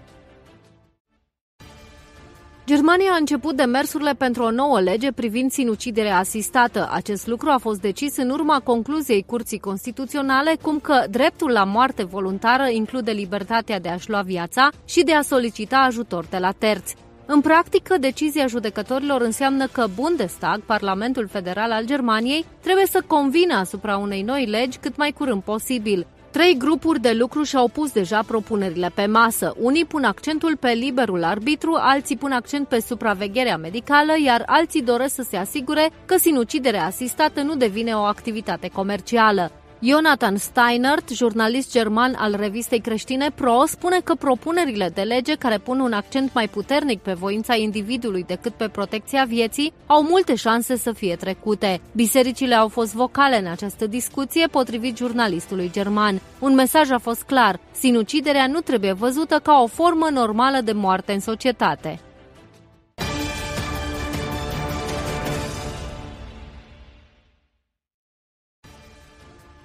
[2.65, 6.89] Germania a început demersurile pentru o nouă lege privind sinuciderea asistată.
[6.91, 12.03] Acest lucru a fost decis în urma concluziei Curții Constituționale, cum că dreptul la moarte
[12.03, 16.95] voluntară include libertatea de a-și lua viața și de a solicita ajutor de la terți.
[17.25, 23.97] În practică, decizia judecătorilor înseamnă că Bundestag, Parlamentul Federal al Germaniei, trebuie să convină asupra
[23.97, 26.07] unei noi legi cât mai curând posibil.
[26.31, 29.53] Trei grupuri de lucru și-au pus deja propunerile pe masă.
[29.59, 35.15] Unii pun accentul pe liberul arbitru, alții pun accent pe supravegherea medicală, iar alții doresc
[35.15, 39.51] să se asigure că sinuciderea asistată nu devine o activitate comercială.
[39.83, 45.79] Jonathan Steinert, jurnalist german al revistei creștine Pro, spune că propunerile de lege care pun
[45.79, 50.91] un accent mai puternic pe voința individului decât pe protecția vieții au multe șanse să
[50.91, 51.81] fie trecute.
[51.91, 56.21] Bisericile au fost vocale în această discuție, potrivit jurnalistului german.
[56.39, 61.11] Un mesaj a fost clar: sinuciderea nu trebuie văzută ca o formă normală de moarte
[61.13, 61.99] în societate.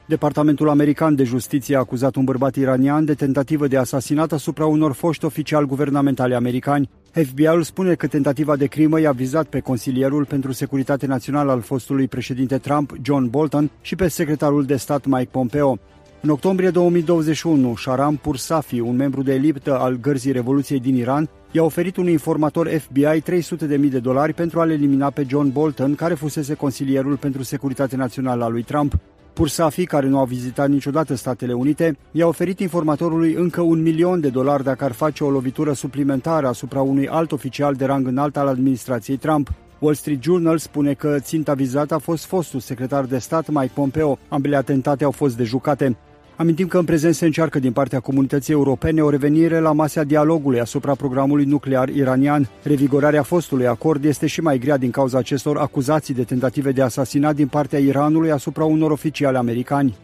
[0.09, 4.93] Departamentul American de Justiție a acuzat un bărbat iranian de tentativă de asasinat asupra unor
[4.93, 6.91] foști oficiali guvernamentali americani.
[7.11, 12.09] FBI-ul spune că tentativa de crimă i-a vizat pe consilierul pentru securitate națională al fostului
[12.09, 15.79] președinte Trump, John Bolton, și pe secretarul de stat Mike Pompeo.
[16.21, 21.63] În octombrie 2021, Sharam Pursafi, un membru de elită al gărzii Revoluției din Iran, i-a
[21.63, 26.55] oferit un informator FBI 300.000 de dolari pentru a-l elimina pe John Bolton, care fusese
[26.55, 28.95] consilierul pentru securitate națională al lui Trump.
[29.37, 34.29] Pursafi, care nu a vizitat niciodată Statele Unite, i-a oferit informatorului încă un milion de
[34.29, 38.47] dolari dacă ar face o lovitură suplimentară asupra unui alt oficial de rang înalt al
[38.47, 39.53] administrației Trump.
[39.79, 44.19] Wall Street Journal spune că ținta vizată a fost fostul secretar de stat Mike Pompeo.
[44.29, 45.97] Ambele atentate au fost dejucate.
[46.37, 50.61] Amintim că în prezent se încearcă din partea comunității europene o revenire la masa dialogului
[50.61, 52.49] asupra programului nuclear iranian.
[52.63, 57.35] Revigorarea fostului acord este și mai grea din cauza acestor acuzații de tentative de asasinat
[57.35, 59.97] din partea Iranului asupra unor oficiali americani.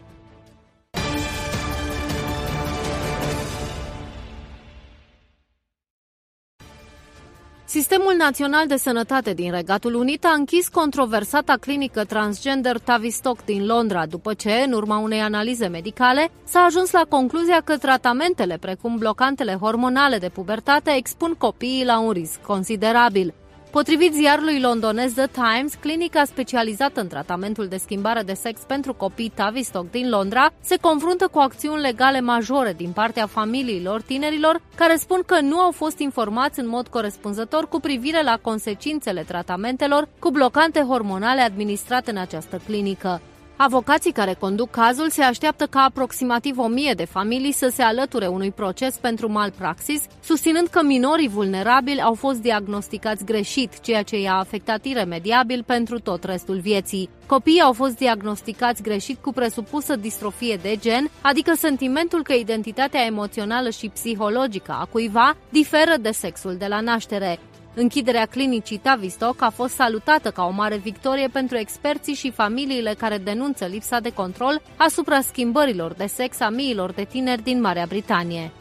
[7.73, 14.05] Sistemul Național de Sănătate din Regatul Unit a închis controversata clinică transgender Tavistock din Londra,
[14.05, 19.53] după ce, în urma unei analize medicale, s-a ajuns la concluzia că tratamentele precum blocantele
[19.53, 23.33] hormonale de pubertate expun copiii la un risc considerabil.
[23.73, 29.31] Potrivit ziarului londonez The Times, clinica specializată în tratamentul de schimbare de sex pentru copii
[29.35, 35.23] Tavistock din Londra se confruntă cu acțiuni legale majore din partea familiilor tinerilor care spun
[35.25, 40.81] că nu au fost informați în mod corespunzător cu privire la consecințele tratamentelor cu blocante
[40.81, 43.21] hormonale administrate în această clinică.
[43.55, 48.27] Avocații care conduc cazul se așteaptă ca aproximativ o mie de familii să se alăture
[48.27, 54.33] unui proces pentru malpraxis, susținând că minorii vulnerabili au fost diagnosticați greșit, ceea ce i-a
[54.33, 57.09] afectat iremediabil pentru tot restul vieții.
[57.25, 63.69] Copiii au fost diagnosticați greșit cu presupusă distrofie de gen, adică sentimentul că identitatea emoțională
[63.69, 67.39] și psihologică a cuiva diferă de sexul de la naștere.
[67.75, 73.17] Închiderea clinicii Tavistock a fost salutată ca o mare victorie pentru experții și familiile care
[73.17, 78.51] denunță lipsa de control asupra schimbărilor de sex a miilor de tineri din Marea Britanie.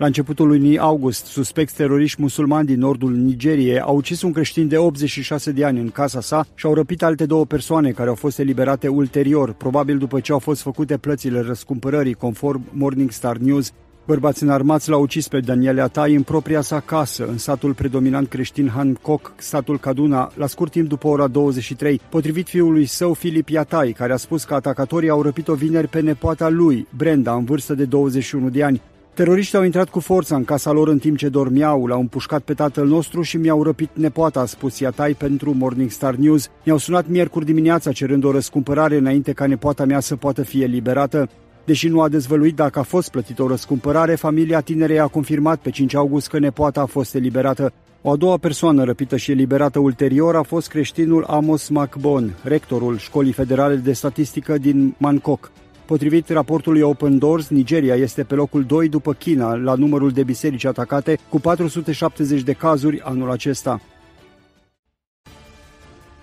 [0.00, 4.76] La începutul lunii august, suspecți teroriști musulmani din nordul Nigeriei au ucis un creștin de
[4.76, 8.38] 86 de ani în casa sa și au răpit alte două persoane care au fost
[8.38, 13.72] eliberate ulterior, probabil după ce au fost făcute plățile răscumpărării, conform Morning Star News.
[14.06, 18.68] Bărbați înarmați l-au ucis pe Daniel Atai în propria sa casă, în satul predominant creștin
[18.68, 24.12] Hancock, statul Kaduna, la scurt timp după ora 23, potrivit fiului său Filip Iatai, care
[24.12, 28.48] a spus că atacatorii au răpit-o vineri pe nepoata lui, Brenda, în vârstă de 21
[28.48, 28.82] de ani.
[29.14, 32.54] Teroriștii au intrat cu forța în casa lor în timp ce dormeau, l-au împușcat pe
[32.54, 36.48] tatăl nostru și mi-au răpit nepoata, a spus Iatai pentru Morning Star News.
[36.64, 41.28] Mi-au sunat miercuri dimineața cerând o răscumpărare înainte ca nepoata mea să poată fi eliberată.
[41.64, 45.70] Deși nu a dezvăluit dacă a fost plătită o răscumpărare, familia tinerei a confirmat pe
[45.70, 47.72] 5 august că nepoata a fost eliberată.
[48.02, 53.32] O a doua persoană răpită și eliberată ulterior a fost creștinul Amos McBon, rectorul Școlii
[53.32, 55.50] Federale de Statistică din Bangkok.
[55.90, 60.64] Potrivit raportului Open Doors, Nigeria este pe locul 2 după China la numărul de biserici
[60.64, 63.80] atacate, cu 470 de cazuri anul acesta.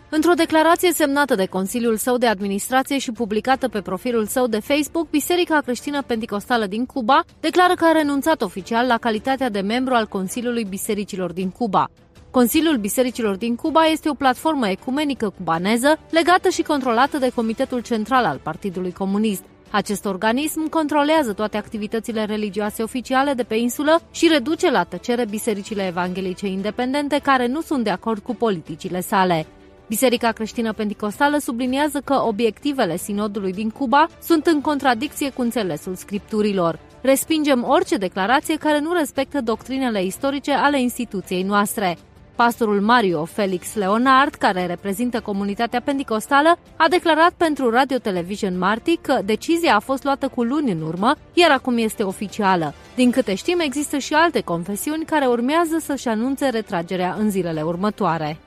[0.09, 5.09] Într-o declarație semnată de Consiliul său de Administrație și publicată pe profilul său de Facebook,
[5.09, 10.05] Biserica Creștină Pentecostală din Cuba declară că a renunțat oficial la calitatea de membru al
[10.05, 11.89] Consiliului Bisericilor din Cuba.
[12.31, 18.25] Consiliul Bisericilor din Cuba este o platformă ecumenică cubaneză legată și controlată de Comitetul Central
[18.25, 19.43] al Partidului Comunist.
[19.71, 25.87] Acest organism controlează toate activitățile religioase oficiale de pe insulă și reduce la tăcere bisericile
[25.87, 29.45] evanghelice independente care nu sunt de acord cu politicile sale.
[29.87, 36.79] Biserica creștină pentecostală subliniază că obiectivele sinodului din Cuba sunt în contradicție cu înțelesul scripturilor.
[37.01, 41.97] Respingem orice declarație care nu respectă doctrinele istorice ale instituției noastre.
[42.37, 49.19] Pastorul Mario Felix Leonard, care reprezintă comunitatea pentecostală, a declarat pentru Radio Television Marti că
[49.25, 52.73] decizia a fost luată cu luni în urmă, iar acum este oficială.
[52.95, 58.37] Din câte știm, există și alte confesiuni care urmează să-și anunțe retragerea în zilele următoare.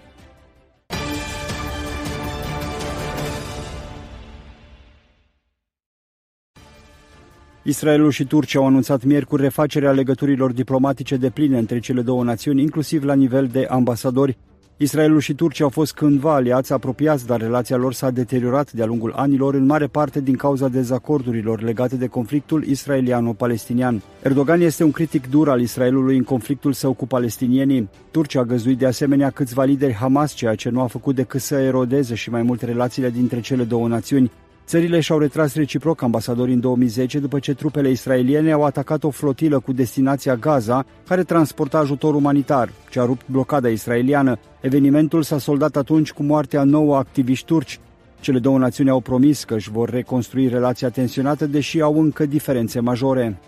[7.62, 12.62] Israelul și Turcia au anunțat miercuri refacerea legăturilor diplomatice de pline între cele două națiuni,
[12.62, 14.36] inclusiv la nivel de ambasadori.
[14.76, 19.12] Israelul și Turcia au fost cândva aliați apropiați, dar relația lor s-a deteriorat de-a lungul
[19.16, 24.02] anilor, în mare parte din cauza dezacordurilor legate de conflictul israeliano-palestinian.
[24.22, 27.88] Erdogan este un critic dur al Israelului în conflictul său cu palestinienii.
[28.10, 31.54] Turcia a găzuit de asemenea câțiva lideri Hamas, ceea ce nu a făcut decât să
[31.54, 34.30] erodeze și mai mult relațiile dintre cele două națiuni.
[34.70, 39.60] Țările și-au retras reciproc ambasadorii în 2010 după ce trupele israeliene au atacat o flotilă
[39.60, 44.38] cu destinația Gaza, care transporta ajutor umanitar, ce a rupt blocada israeliană.
[44.60, 47.80] Evenimentul s-a soldat atunci cu moartea nouă activiști turci.
[48.20, 52.80] Cele două națiuni au promis că își vor reconstrui relația tensionată, deși au încă diferențe
[52.80, 53.38] majore.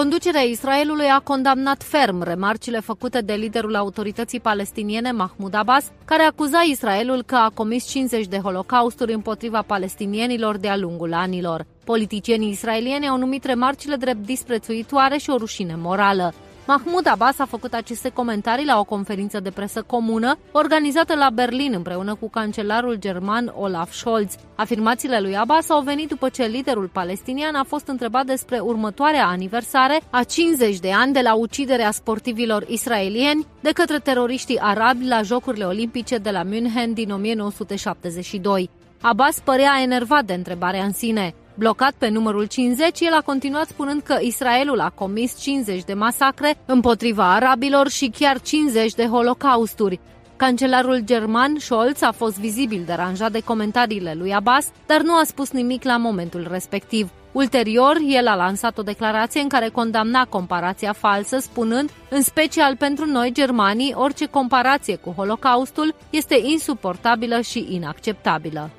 [0.00, 6.60] Conducerea Israelului a condamnat ferm remarcile făcute de liderul autorității palestiniene Mahmoud Abbas, care acuza
[6.60, 11.66] Israelul că a comis 50 de holocausturi împotriva palestinienilor de-a lungul anilor.
[11.84, 16.34] Politicienii israelieni au numit remarcile drept disprețuitoare și o rușine morală.
[16.66, 21.72] Mahmoud Abbas a făcut aceste comentarii la o conferință de presă comună organizată la Berlin
[21.74, 24.34] împreună cu cancelarul german Olaf Scholz.
[24.54, 30.00] Afirmațiile lui Abbas au venit după ce liderul palestinian a fost întrebat despre următoarea aniversare
[30.10, 35.64] a 50 de ani de la uciderea sportivilor israelieni de către teroriștii arabi la Jocurile
[35.64, 38.70] Olimpice de la München din 1972.
[39.00, 41.34] Abbas părea enervat de întrebarea în sine.
[41.54, 46.56] Blocat pe numărul 50, el a continuat spunând că Israelul a comis 50 de masacre
[46.66, 50.00] împotriva arabilor și chiar 50 de holocausturi.
[50.36, 55.50] Cancelarul german Scholz a fost vizibil deranjat de comentariile lui Abbas, dar nu a spus
[55.50, 57.10] nimic la momentul respectiv.
[57.32, 63.04] Ulterior, el a lansat o declarație în care condamna comparația falsă, spunând, în special pentru
[63.04, 68.70] noi germanii, orice comparație cu Holocaustul este insuportabilă și inacceptabilă.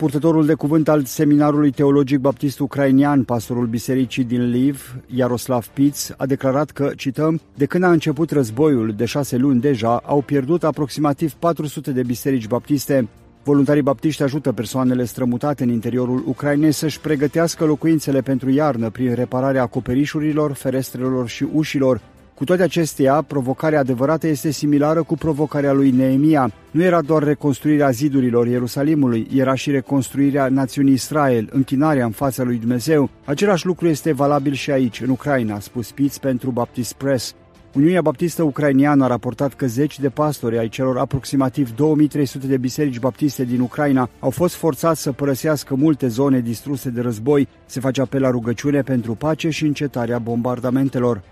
[0.00, 6.26] Purtătorul de cuvânt al Seminarului Teologic Baptist Ucrainian, pastorul bisericii din Liv, Iaroslav Piț, a
[6.26, 11.32] declarat că, cităm, de când a început războiul, de șase luni deja, au pierdut aproximativ
[11.32, 13.08] 400 de biserici baptiste.
[13.42, 19.62] Voluntarii baptiști ajută persoanele strămutate în interiorul Ucrainei să-și pregătească locuințele pentru iarnă prin repararea
[19.62, 22.00] acoperișurilor, ferestrelor și ușilor,
[22.40, 26.52] cu toate acestea, provocarea adevărată este similară cu provocarea lui Neemia.
[26.70, 32.56] Nu era doar reconstruirea zidurilor Ierusalimului, era și reconstruirea națiunii Israel, închinarea în fața lui
[32.56, 33.10] Dumnezeu.
[33.24, 37.34] Același lucru este valabil și aici, în Ucraina, a spus Pitts pentru Baptist Press.
[37.74, 42.98] Uniunea Baptistă Ucrainiană a raportat că zeci de pastori ai celor aproximativ 2300 de biserici
[42.98, 47.48] baptiste din Ucraina au fost forțați să părăsească multe zone distruse de război.
[47.66, 51.22] Se face apel la rugăciune pentru pace și încetarea bombardamentelor.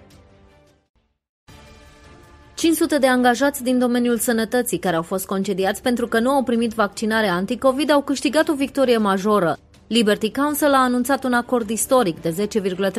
[2.58, 6.72] 500 de angajați din domeniul sănătății care au fost concediați pentru că nu au primit
[6.72, 9.58] vaccinare anticovid au câștigat o victorie majoră.
[9.86, 12.48] Liberty Council a anunțat un acord istoric de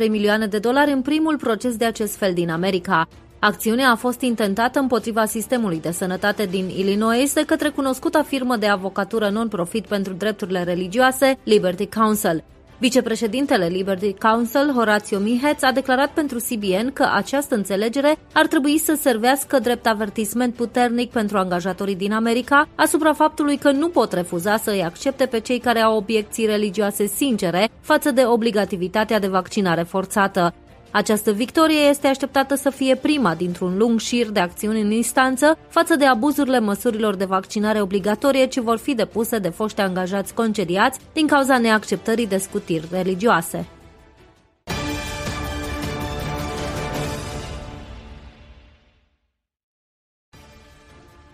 [0.01, 3.07] 10,3 milioane de dolari în primul proces de acest fel din America.
[3.39, 8.67] Acțiunea a fost intentată împotriva sistemului de sănătate din Illinois de către cunoscuta firmă de
[8.67, 12.43] avocatură non-profit pentru drepturile religioase, Liberty Council.
[12.79, 18.97] Vicepreședintele Liberty Council, Horatio Miheț, a declarat pentru CBN că această înțelegere ar trebui să
[18.99, 24.71] servească drept avertisment puternic pentru angajatorii din America asupra faptului că nu pot refuza să
[24.71, 30.53] îi accepte pe cei care au obiecții religioase sincere față de obligativitatea de vaccinare forțată.
[30.91, 35.95] Această victorie este așteptată să fie prima dintr-un lung șir de acțiuni în instanță față
[35.95, 41.27] de abuzurile măsurilor de vaccinare obligatorie ce vor fi depuse de foști angajați concediați din
[41.27, 43.67] cauza neacceptării de scutiri religioase.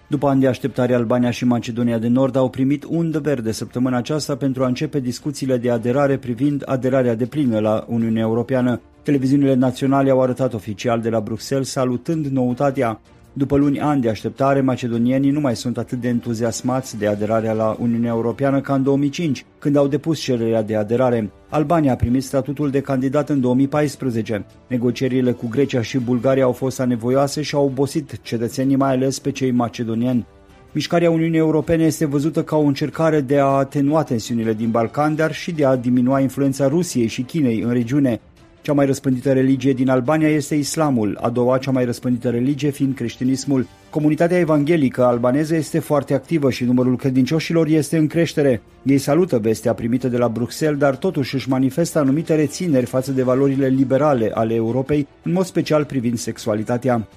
[0.08, 4.36] După ani de așteptare, Albania și Macedonia de Nord au primit undă verde săptămâna aceasta
[4.36, 8.82] pentru a începe discuțiile de aderare privind aderarea de plină la Uniunea Europeană.
[9.04, 13.00] Televiziunile naționale au arătat oficial de la Bruxelles salutând noutatea.
[13.38, 17.76] După luni ani de așteptare, macedonienii nu mai sunt atât de entuziasmați de aderarea la
[17.80, 21.32] Uniunea Europeană ca în 2005, când au depus cererea de aderare.
[21.50, 24.46] Albania a primit statutul de candidat în 2014.
[24.68, 29.32] Negocierile cu Grecia și Bulgaria au fost anevoioase și au obosit cetățenii, mai ales pe
[29.32, 30.26] cei macedonieni.
[30.72, 35.34] Mișcarea Uniunii Europene este văzută ca o încercare de a atenua tensiunile din Balcan, dar
[35.34, 38.20] și de a diminua influența Rusiei și Chinei în regiune.
[38.66, 42.96] Cea mai răspândită religie din Albania este islamul, a doua cea mai răspândită religie fiind
[42.96, 43.68] creștinismul.
[43.90, 48.62] Comunitatea evanghelică albaneză este foarte activă și numărul credincioșilor este în creștere.
[48.84, 53.24] Ei salută vestea primită de la Bruxelles, dar totuși își manifestă anumite rețineri față de
[53.24, 57.08] valorile liberale ale Europei, în mod special privind sexualitatea.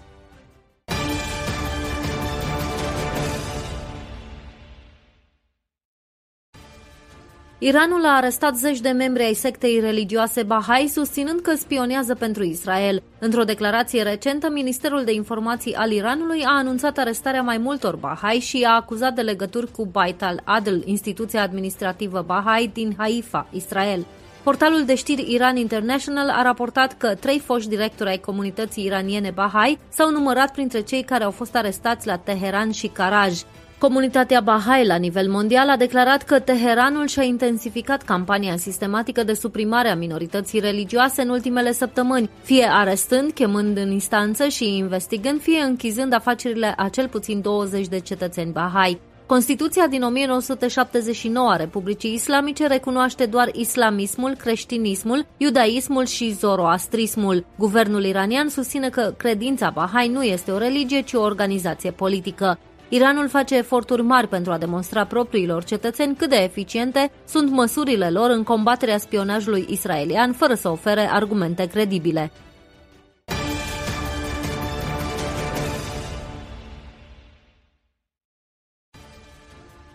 [7.60, 13.02] Iranul a arestat zeci de membri ai sectei religioase Bahai, susținând că spionează pentru Israel.
[13.18, 18.64] Într-o declarație recentă, Ministerul de Informații al Iranului a anunțat arestarea mai multor Bahai și
[18.68, 24.06] a acuzat de legături cu Bait al-Adl, instituția administrativă Bahai din Haifa, Israel.
[24.43, 29.78] Portalul de știri Iran International a raportat că trei foști directori ai comunității iraniene Bahai
[29.89, 33.40] s-au numărat printre cei care au fost arestați la Teheran și Karaj.
[33.78, 39.88] Comunitatea Bahai la nivel mondial a declarat că Teheranul și-a intensificat campania sistematică de suprimare
[39.88, 46.12] a minorității religioase în ultimele săptămâni, fie arestând, chemând în instanță și investigând, fie închizând
[46.12, 49.00] afacerile a cel puțin 20 de cetățeni Bahai.
[49.26, 57.44] Constituția din 1979 a Republicii Islamice recunoaște doar islamismul, creștinismul, iudaismul și zoroastrismul.
[57.59, 62.59] Guvernul iranian susține că credința Bahai nu este o religie, ci o organizație politică.
[62.90, 68.31] Iranul face eforturi mari pentru a demonstra propriilor cetățeni cât de eficiente sunt măsurile lor
[68.31, 72.31] în combaterea spionajului israelian, fără să ofere argumente credibile.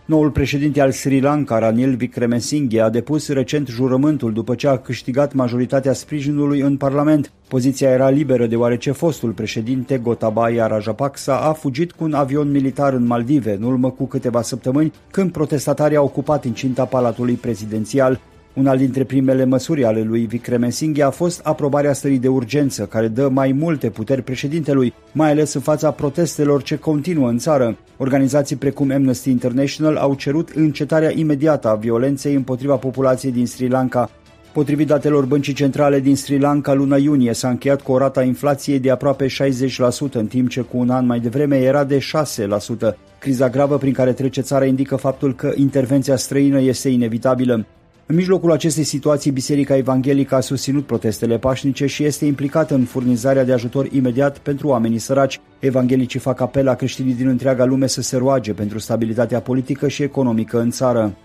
[0.06, 5.32] Noul președinte al Sri Lanka, Ranil Wickremesinghe, a depus recent jurământul după ce a câștigat
[5.32, 7.32] majoritatea sprijinului în Parlament.
[7.48, 13.06] Poziția era liberă deoarece fostul președinte Gotabaya Rajapaksa a fugit cu un avion militar în
[13.06, 18.20] Maldive în urmă cu câteva săptămâni când protestatarii au ocupat incinta palatului prezidențial.
[18.54, 23.28] Una dintre primele măsuri ale lui Vikremesinghe a fost aprobarea stării de urgență, care dă
[23.28, 27.76] mai multe puteri președintelui, mai ales în fața protestelor ce continuă în țară.
[27.96, 34.10] Organizații precum Amnesty International au cerut încetarea imediată a violenței împotriva populației din Sri Lanka.
[34.52, 38.78] Potrivit datelor Băncii Centrale din Sri Lanka, luna iunie s-a încheiat cu o rata inflației
[38.78, 42.96] de aproape 60%, în timp ce cu un an mai devreme era de 6%.
[43.18, 47.64] Criza gravă prin care trece țara indică faptul că intervenția străină este inevitabilă.
[48.06, 53.44] În mijlocul acestei situații, Biserica Evanghelică a susținut protestele pașnice și este implicată în furnizarea
[53.44, 55.40] de ajutor imediat pentru oamenii săraci.
[55.58, 60.02] Evanghelicii fac apel la creștinii din întreaga lume să se roage pentru stabilitatea politică și
[60.02, 61.16] economică în țară.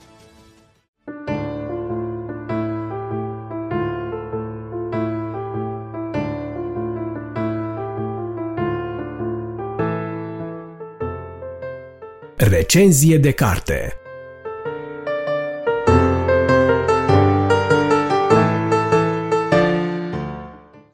[12.37, 13.98] Recenzie de carte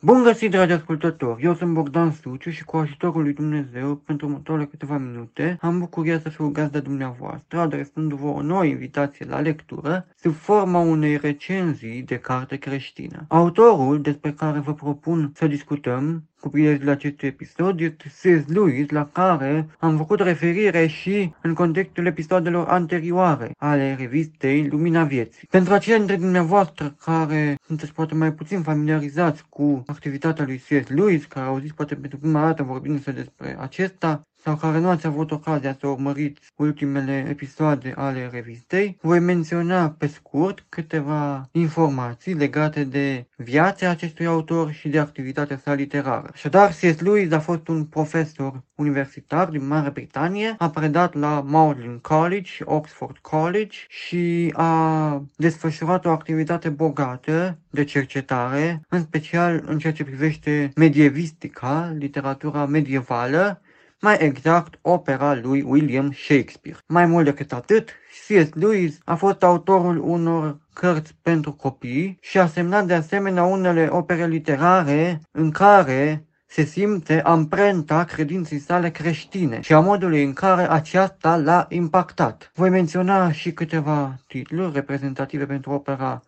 [0.06, 1.44] Bun găsit, dragi ascultători!
[1.44, 6.19] Eu sunt Bogdan Suciu și cu ajutorul lui Dumnezeu, pentru următoarele câteva minute, am bucuria
[6.19, 12.18] să fiu gazda dumneavoastră, adresându-vă o nouă invitație la lectură, sub forma unei recenzii de
[12.18, 13.26] carte creștină.
[13.27, 18.47] Autorul despre care vă propun să discutăm cu prilejul acestui episod este C.S.
[18.47, 25.47] Lewis, la care am făcut referire și în contextul episoadelor anterioare ale revistei Lumina Vieții.
[25.47, 30.88] Pentru aceia dintre dumneavoastră care sunteți poate mai puțin familiarizați cu activitatea lui C.S.
[30.88, 35.05] Lewis, care au zis poate pentru prima dată vorbindu-se despre acesta, sau care nu ați
[35.05, 42.84] avut ocazia să urmăriți ultimele episoade ale revistei, voi menționa pe scurt câteva informații legate
[42.84, 46.30] de viața acestui autor și de activitatea sa literară.
[46.34, 46.99] Așadar, C.S.
[46.99, 52.63] Lewis a fost un profesor universitar din Marea Britanie, a predat la Magdalen College și
[52.65, 60.03] Oxford College și a desfășurat o activitate bogată de cercetare, în special în ceea ce
[60.03, 63.59] privește medievistica, literatura medievală,
[64.01, 66.77] mai exact opera lui William Shakespeare.
[66.88, 67.89] Mai mult decât atât,
[68.27, 68.53] C.S.
[68.53, 74.27] Lewis a fost autorul unor cărți pentru copii și a semnat de asemenea unele opere
[74.27, 81.35] literare în care se simte amprenta credinței sale creștine și a modului în care aceasta
[81.35, 82.51] l-a impactat.
[82.53, 86.22] Voi menționa și câteva titluri reprezentative pentru opera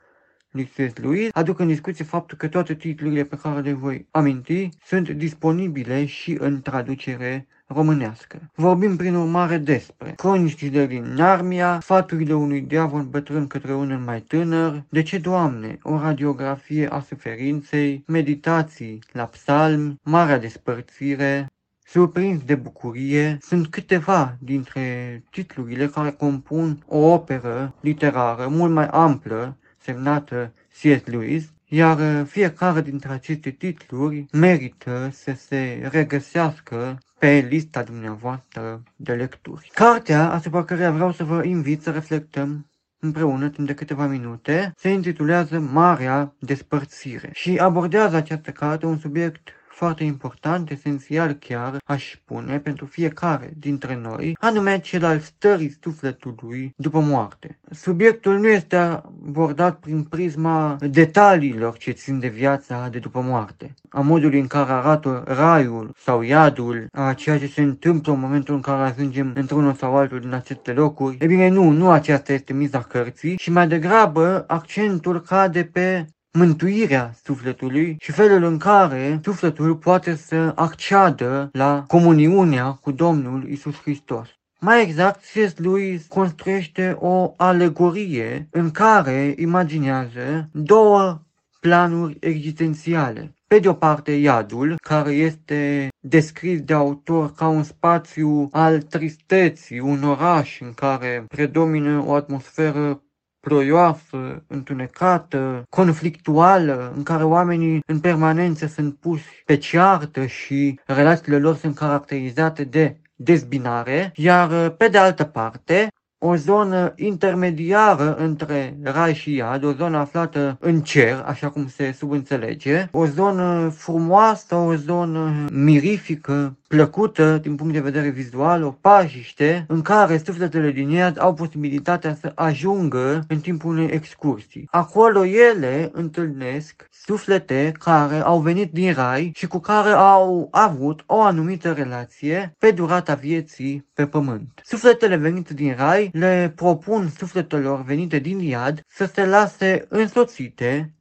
[0.57, 0.97] lui C.S.
[0.97, 6.05] Lewis, aduc în discuție faptul că toate titlurile pe care le voi aminti sunt disponibile
[6.05, 8.51] și în traducere românească.
[8.55, 14.83] Vorbim prin urmare despre cronicile din Narmia, sfaturile unui diavol bătrân către unul mai tânăr,
[14.89, 21.47] De ce, Doamne, o radiografie a suferinței, meditații la psalmi, Marea despărțire,
[21.89, 29.57] Surprins de bucurie, sunt câteva dintre titlurile care compun o operă literară mult mai amplă,
[29.87, 31.05] semnată C.S.
[31.05, 39.69] Lewis, iar fiecare dintre aceste titluri merită să se regăsească pe lista dumneavoastră de lecturi.
[39.73, 42.65] Cartea asupra care vreau să vă invit să reflectăm
[42.99, 49.49] împreună timp de câteva minute se intitulează Marea Despărțire și abordează această carte un subiect
[49.77, 56.73] foarte important, esențial chiar, aș spune, pentru fiecare dintre noi, anume cel al stării sufletului
[56.75, 57.59] după moarte.
[57.71, 64.01] Subiectul nu este abordat prin prisma detaliilor ce țin de viața de după moarte, a
[64.01, 68.61] modului în care arată raiul sau iadul, a ceea ce se întâmplă în momentul în
[68.61, 71.17] care ajungem într-unul sau altul din aceste locuri.
[71.19, 76.05] E bine, nu, nu aceasta este miza cărții și mai degrabă accentul cade pe
[76.37, 83.81] mântuirea sufletului și felul în care sufletul poate să acceadă la comuniunea cu Domnul Isus
[83.81, 84.27] Hristos.
[84.59, 85.57] Mai exact, C.S.
[85.57, 91.21] Lewis construiește o alegorie în care imaginează două
[91.59, 93.31] planuri existențiale.
[93.47, 99.79] Pe de o parte, iadul, care este descris de autor ca un spațiu al tristeții,
[99.79, 103.01] un oraș în care predomină o atmosferă
[103.47, 111.55] ploioasă, întunecată, conflictuală, în care oamenii în permanență sunt puși pe ceartă și relațiile lor
[111.55, 115.87] sunt caracterizate de dezbinare, iar pe de altă parte,
[116.19, 121.91] o zonă intermediară între rai și iad, o zonă aflată în cer, așa cum se
[121.97, 129.65] subînțelege, o zonă frumoasă, o zonă mirifică, plăcută din punct de vedere vizual, o pajiște
[129.67, 134.67] în care sufletele din iad au posibilitatea să ajungă în timpul unei excursii.
[134.71, 141.21] Acolo ele întâlnesc suflete care au venit din rai și cu care au avut o
[141.21, 144.61] anumită relație pe durata vieții pe pământ.
[144.63, 150.91] Sufletele venite din rai le propun sufletelor venite din iad să se lase însoțite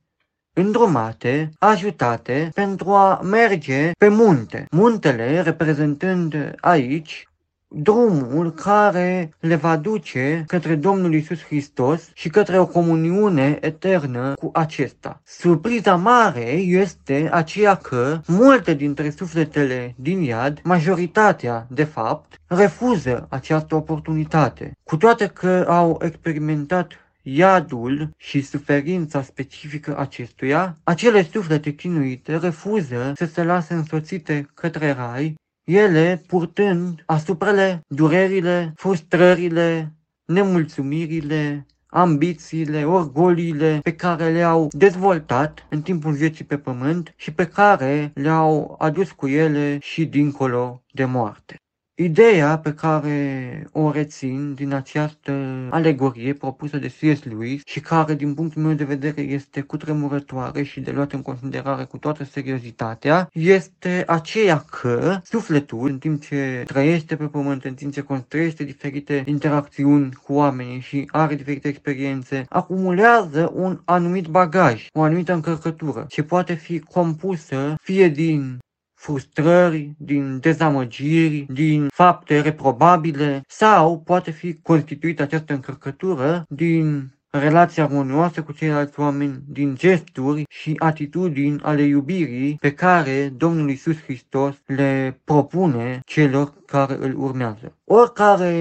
[0.52, 4.66] îndrumate, ajutate pentru a merge pe munte.
[4.70, 7.28] Muntele reprezentând aici
[7.68, 14.50] drumul care le va duce către Domnul Isus Hristos și către o comuniune eternă cu
[14.52, 15.20] acesta.
[15.24, 23.74] Surpriza mare este aceea că multe dintre sufletele din iad, majoritatea de fapt, refuză această
[23.74, 24.72] oportunitate.
[24.84, 33.24] Cu toate că au experimentat iadul și suferința specifică acestuia, acele suflete chinuite refuză să
[33.24, 35.34] se lase însoțite către rai
[35.66, 39.92] ele purtând asupra le durerile, frustrările,
[40.24, 48.10] nemulțumirile, ambițiile, orgoliile pe care le-au dezvoltat în timpul vieții pe pământ și pe care
[48.14, 51.56] le-au adus cu ele și dincolo de moarte.
[51.98, 55.32] Ideea pe care o rețin din această
[55.70, 57.22] alegorie propusă de C.S.
[57.22, 61.84] Lewis și care, din punctul meu de vedere, este cutremurătoare și de luat în considerare
[61.84, 67.92] cu toată seriozitatea, este aceea că sufletul, în timp ce trăiește pe pământ, în timp
[67.92, 75.02] ce construiește diferite interacțiuni cu oamenii și are diferite experiențe, acumulează un anumit bagaj, o
[75.02, 78.58] anumită încărcătură, ce poate fi compusă fie din
[78.96, 88.40] frustrări, din dezamăgiri, din fapte reprobabile sau poate fi constituită această încărcătură din relații armonioase
[88.40, 95.20] cu ceilalți oameni, din gesturi și atitudini ale iubirii pe care Domnul Isus Hristos le
[95.24, 97.76] propune celor care îl urmează.
[97.84, 98.54] Oricare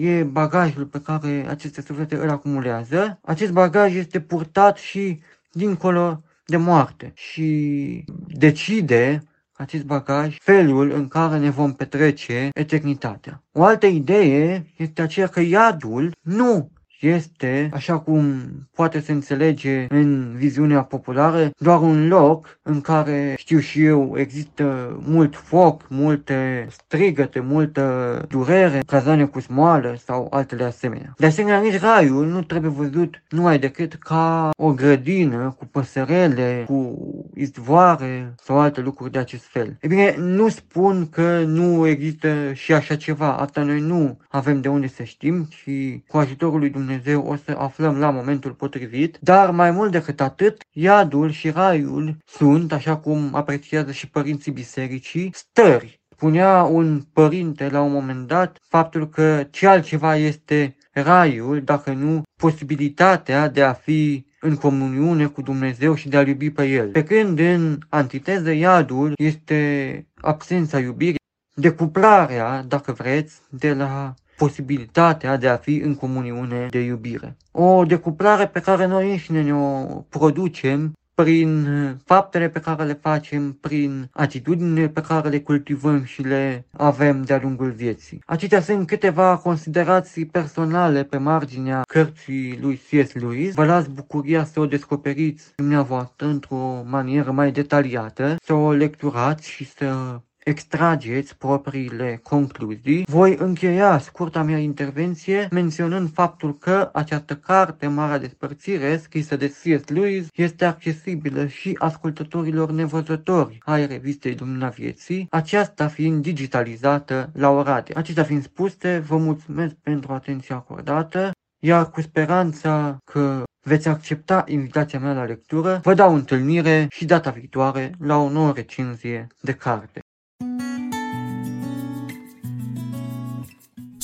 [0.00, 5.20] e bagajul pe care aceste suflete îl acumulează, acest bagaj este purtat și
[5.52, 9.22] dincolo de moarte și decide
[9.60, 13.42] acest bagaj felul în care ne vom petrece eternitatea.
[13.52, 16.70] O altă idee este aceea că iadul nu
[17.00, 18.40] este, așa cum
[18.74, 24.96] poate se înțelege în viziunea populară, doar un loc în care, știu și eu, există
[25.06, 31.14] mult foc, multe strigăte, multă durere, cazane cu smoală sau altele asemenea.
[31.16, 36.98] De asemenea, nici raiul nu trebuie văzut numai decât ca o grădină cu păsărele, cu
[37.34, 39.76] izvoare sau alte lucruri de acest fel.
[39.80, 44.68] E bine, nu spun că nu există și așa ceva, asta noi nu avem de
[44.68, 49.18] unde să știm și cu ajutorul lui Dumnezeu Dumnezeu o să aflăm la momentul potrivit,
[49.20, 55.30] dar mai mult decât atât, iadul și raiul sunt, așa cum apreciază și părinții bisericii,
[55.34, 56.00] stări.
[56.08, 62.22] Spunea un părinte la un moment dat faptul că ce altceva este raiul, dacă nu
[62.36, 66.90] posibilitatea de a fi în comuniune cu Dumnezeu și de a iubi pe El.
[66.90, 71.18] Pe când în antiteză iadul este absența iubirii,
[71.54, 77.36] decuplarea, dacă vreți, de la posibilitatea de a fi în comuniune de iubire.
[77.50, 81.66] O decuplare pe care noi înșine ne o producem prin
[82.04, 87.40] faptele pe care le facem, prin atitudinile pe care le cultivăm și le avem de-a
[87.42, 88.22] lungul vieții.
[88.26, 93.12] Acestea sunt câteva considerații personale pe marginea cărții lui C.S.
[93.12, 93.54] Lewis.
[93.54, 99.64] Vă las bucuria să o descoperiți dumneavoastră într-o manieră mai detaliată, să o lecturați și
[99.66, 103.04] să extrageți propriile concluzii.
[103.08, 109.88] Voi încheia scurta mea intervenție menționând faptul că această carte, Marea Despărțire, scrisă de C.S.
[109.88, 117.94] Lewis, este accesibilă și ascultătorilor nevăzători ai revistei Lumina Vieții, aceasta fiind digitalizată la Oradea.
[117.98, 121.30] Acestea fiind spuse, vă mulțumesc pentru atenția acordată,
[121.62, 127.30] iar cu speranța că veți accepta invitația mea la lectură, vă dau întâlnire și data
[127.30, 130.00] viitoare la o nouă recenzie de carte.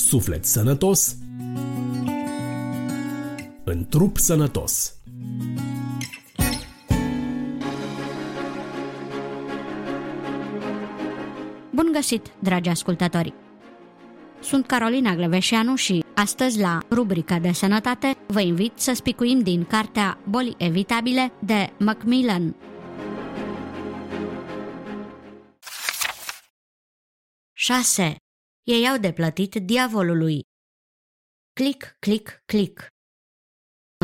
[0.07, 1.15] Suflet sănătos
[3.63, 4.95] în trup sănătos.
[11.71, 13.33] Bun găsit, dragi ascultători!
[14.41, 20.19] Sunt Carolina Gleveșeanu și astăzi la rubrica de sănătate vă invit să spicuim din cartea
[20.29, 22.55] Boli evitabile de Macmillan.
[27.53, 28.15] Șase
[28.67, 30.41] ei au de plătit diavolului.
[31.53, 32.87] Clic, clic, clic.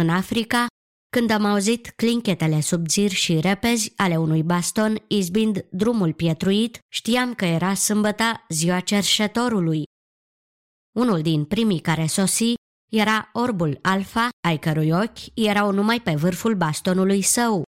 [0.01, 0.67] În Africa,
[1.09, 7.45] când am auzit clinchetele subțiri și repezi ale unui baston izbind drumul pietruit, știam că
[7.45, 9.83] era sâmbăta ziua cerșetorului.
[10.95, 12.53] Unul din primii care sosi
[12.91, 17.63] era orbul alfa, ai cărui ochi erau numai pe vârful bastonului său.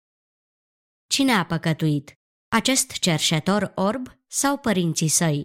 [1.08, 2.14] Cine a păcătuit?
[2.56, 5.44] Acest cerșetor orb sau părinții săi?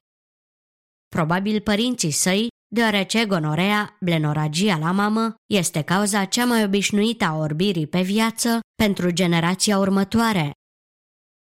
[1.08, 7.86] Probabil părinții săi, deoarece gonorea, blenoragia la mamă, este cauza cea mai obișnuită a orbirii
[7.86, 10.52] pe viață pentru generația următoare.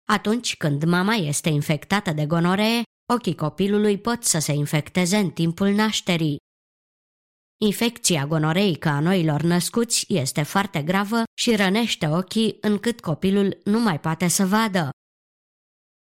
[0.08, 2.82] Atunci când mama este infectată de gonoree,
[3.14, 6.38] ochii copilului pot să se infecteze în timpul nașterii.
[7.62, 14.00] Infecția gonoreică a noilor născuți este foarte gravă și rănește ochii încât copilul nu mai
[14.00, 14.90] poate să vadă.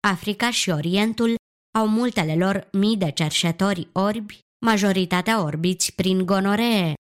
[0.06, 1.34] Africa și Orientul
[1.78, 6.94] au multele lor mii de cerșetori orbi, majoritatea orbiți prin gonoree.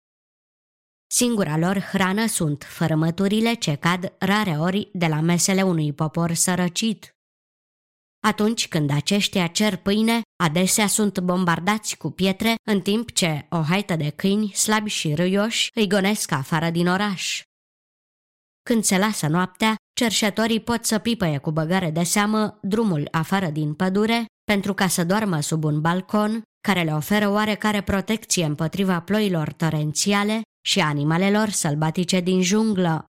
[1.12, 7.10] Singura lor hrană sunt fărămăturile ce cad rare ori de la mesele unui popor sărăcit.
[8.24, 13.96] Atunci când aceștia cer pâine, adesea sunt bombardați cu pietre, în timp ce o haită
[13.96, 17.42] de câini slabi și râioși îi gonesc afară din oraș.
[18.64, 23.74] Când se lasă noaptea, cerșetorii pot să pipăie cu băgare de seamă drumul afară din
[23.74, 29.54] pădure pentru ca să doarmă sub un balcon care le oferă oarecare protecție împotriva ploilor
[29.54, 33.06] torențiale și animalelor sălbatice din junglă.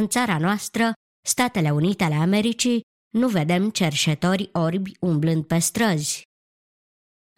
[0.00, 0.92] În țara noastră,
[1.26, 2.80] Statele Unite ale Americii,
[3.14, 6.22] nu vedem cerșetori orbi umblând pe străzi.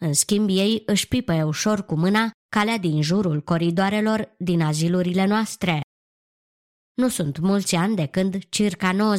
[0.01, 5.81] În schimb, ei își pipăie ușor cu mâna calea din jurul coridoarelor din azilurile noastre.
[7.01, 9.15] Nu sunt mulți ani de când circa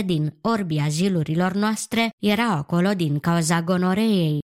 [0.00, 4.38] 90% din orbii azilurilor noastre erau acolo din cauza gonoreei.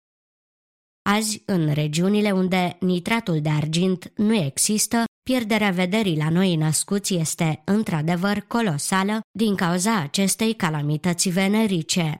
[1.09, 7.61] Azi, în regiunile unde nitratul de argint nu există, pierderea vederii la noi născuți este
[7.65, 12.17] într-adevăr colosală din cauza acestei calamități venerice.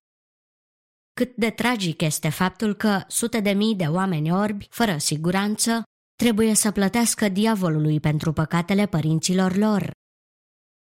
[1.14, 5.84] Cât de tragic este faptul că sute de mii de oameni orbi, fără siguranță,
[6.15, 9.91] trebuie să plătească diavolului pentru păcatele părinților lor.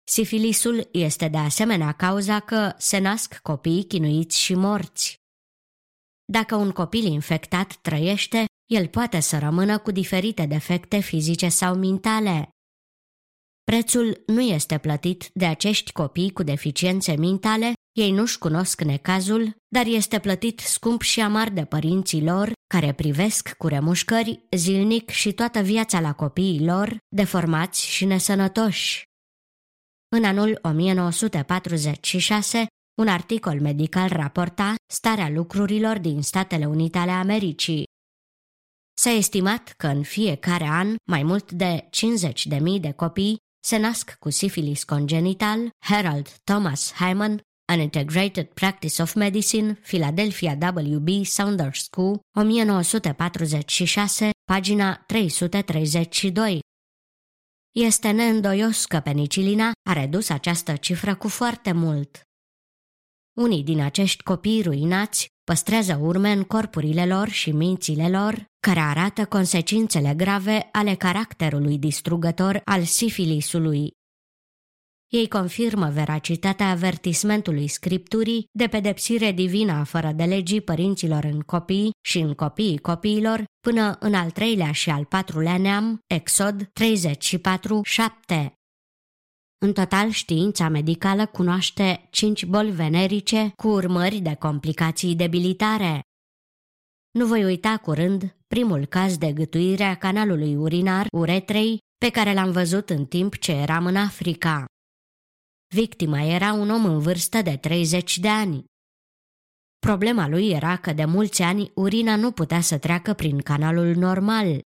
[0.04, 5.22] Sifilisul este de asemenea cauza că se nasc copii chinuiți și morți.
[6.26, 12.50] Dacă un copil infectat trăiește, el poate să rămână cu diferite defecte fizice sau mentale.
[13.64, 19.86] Prețul nu este plătit de acești copii cu deficiențe mentale, ei nu-și cunosc necazul, dar
[19.86, 25.62] este plătit scump și amar de părinții lor, care privesc cu remușcări zilnic și toată
[25.62, 29.04] viața la copiii lor, deformați și nesănătoși.
[30.15, 32.65] În anul 1946,
[33.02, 37.84] un articol medical raporta starea lucrurilor din Statele Unite ale Americii.
[38.94, 44.30] S-a estimat că în fiecare an mai mult de 50.000 de copii se nasc cu
[44.30, 47.41] sifilis congenital, Harold Thomas Hyman,
[47.72, 51.07] An Integrated Practice of Medicine, Philadelphia W.B.
[51.23, 56.60] Saunders School, 1946, pagina 332.
[57.76, 62.22] Este neîndoios că penicilina a redus această cifră cu foarte mult.
[63.38, 69.26] Unii din acești copii ruinați păstrează urme în corpurile lor și mințile lor, care arată
[69.26, 73.91] consecințele grave ale caracterului distrugător al sifilisului.
[75.14, 82.19] Ei confirmă veracitatea avertismentului scripturii de pedepsire divină fără de legii părinților în copii și
[82.19, 88.53] în copiii copiilor până în al treilea și al patrulea neam, Exod 34, 7.
[89.57, 96.02] În total, știința medicală cunoaște cinci boli venerice cu urmări de complicații debilitare.
[97.18, 102.52] Nu voi uita curând primul caz de gâtuire a canalului urinar uretrei pe care l-am
[102.52, 104.65] văzut în timp ce eram în Africa.
[105.74, 108.64] Victima era un om în vârstă de 30 de ani.
[109.80, 114.62] Problema lui era că de mulți ani urina nu putea să treacă prin canalul normal,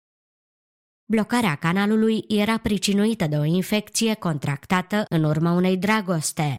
[1.07, 6.55] Blocarea canalului era pricinuită de o infecție contractată în urma unei dragoste.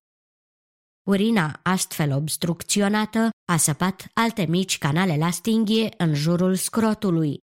[1.09, 7.39] Urina, astfel obstrucționată, a săpat alte mici canale la stinghie în jurul scrotului.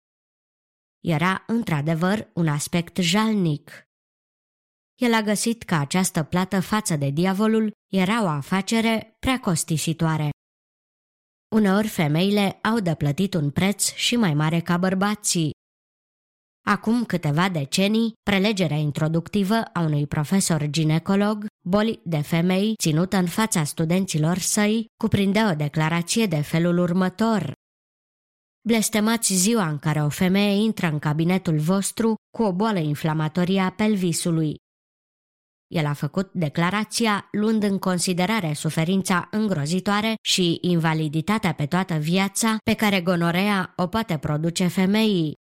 [1.05, 3.90] Era, într-adevăr, un aspect jalnic.
[5.01, 10.31] El a găsit că această plată față de diavolul era o afacere prea costisitoare.
[11.55, 15.51] Uneori femeile au de plătit un preț și mai mare ca bărbații.
[16.67, 23.65] Acum câteva decenii, prelegerea introductivă a unui profesor ginecolog, boli de femei, ținută în fața
[23.65, 27.53] studenților săi, cuprindea o declarație de felul următor.
[28.67, 33.71] Blestemați ziua în care o femeie intră în cabinetul vostru cu o boală inflamatorie a
[33.71, 34.57] pelvisului.
[35.71, 42.75] El a făcut declarația luând în considerare suferința îngrozitoare și invaliditatea pe toată viața pe
[42.75, 45.41] care gonorea o poate produce femeii,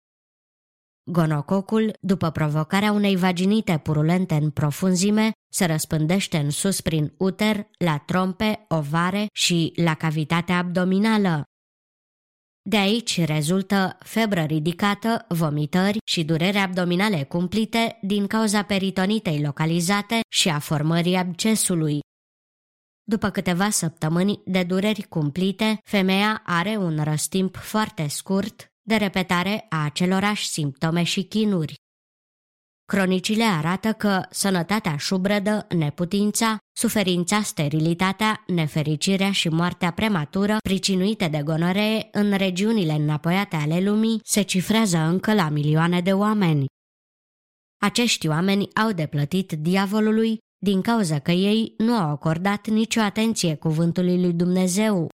[1.10, 7.98] Gonococul, după provocarea unei vaginite purulente în profunzime, se răspândește în sus prin uter, la
[7.98, 11.44] trompe, ovare și la cavitatea abdominală.
[12.70, 20.50] De aici rezultă febră ridicată, vomitări și durere abdominale cumplite din cauza peritonitei localizate și
[20.50, 22.00] a formării abcesului.
[23.04, 29.84] După câteva săptămâni de dureri cumplite, femeia are un răstimp foarte scurt de repetare a
[29.84, 31.76] acelorași simptome și chinuri.
[32.94, 42.08] Cronicile arată că sănătatea șubrădă, neputința, suferința, sterilitatea, nefericirea și moartea prematură pricinuite de gonoree
[42.12, 46.66] în regiunile înapoiate ale lumii se cifrează încă la milioane de oameni.
[47.82, 53.56] Acești oameni au de plătit diavolului din cauza că ei nu au acordat nicio atenție
[53.56, 55.10] cuvântului lui Dumnezeu.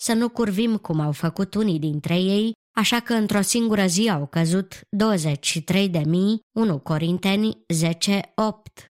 [0.00, 4.26] Să nu curvim cum au făcut unii dintre ei, așa că într-o singură zi au
[4.26, 8.84] căzut 23 de mii, 1 Corinteni 10, 8.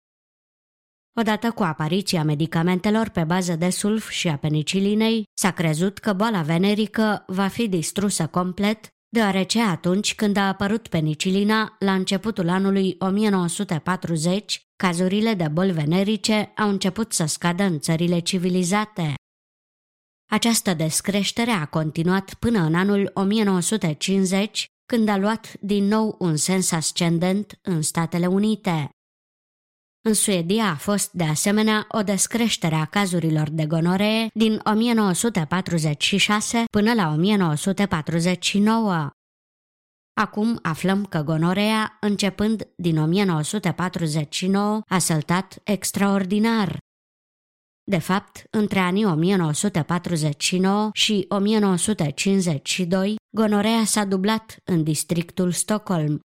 [1.20, 6.42] Odată cu apariția medicamentelor pe bază de sulf și a penicilinei, s-a crezut că boala
[6.42, 14.62] venerică va fi distrusă complet deoarece atunci când a apărut penicilina, la începutul anului 1940,
[14.76, 19.14] cazurile de boli venerice au început să scadă în țările civilizate.
[20.30, 26.70] Această descreștere a continuat până în anul 1950, când a luat din nou un sens
[26.70, 28.90] ascendent în Statele Unite.
[30.06, 36.94] În Suedia a fost de asemenea o descreștere a cazurilor de gonoree din 1946 până
[36.94, 39.10] la 1949.
[40.20, 46.78] Acum aflăm că gonorea, începând din 1949, a săltat extraordinar.
[47.88, 56.20] De fapt, între anii 1949 și 1952, gonorea s-a dublat în districtul Stockholm,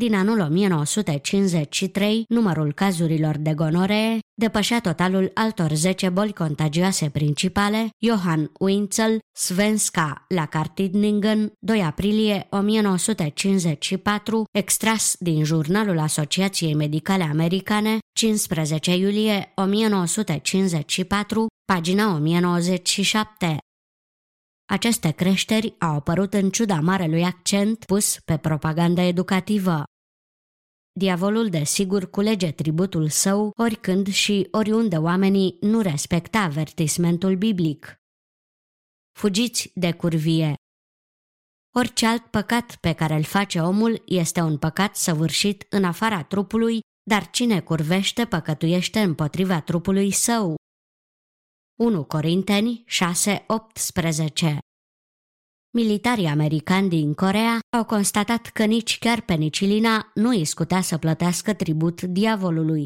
[0.00, 8.50] din anul 1953, numărul cazurilor de gonoree depășea totalul altor 10 boli contagioase principale, Johann
[8.58, 19.52] Winzel, Svenska la Kartidningen, 2 aprilie 1954, extras din jurnalul Asociației Medicale Americane, 15 iulie
[19.54, 23.58] 1954, pagina 1097.
[24.70, 29.82] Aceste creșteri au apărut în ciuda marelui accent pus pe propaganda educativă.
[30.92, 38.00] Diavolul desigur culege tributul său oricând și oriunde oamenii nu respectă avertismentul biblic.
[39.18, 40.54] Fugiți de curvie.
[41.76, 46.80] Orice alt păcat pe care îl face omul este un păcat săvârșit în afara trupului,
[47.10, 50.54] dar cine curvește păcătuiește împotriva trupului său.
[51.78, 54.58] 1 Corinteni 6:18
[55.72, 61.54] Militarii americani din Corea au constatat că nici chiar penicilina nu îi scutea să plătească
[61.54, 62.84] tribut diavolului.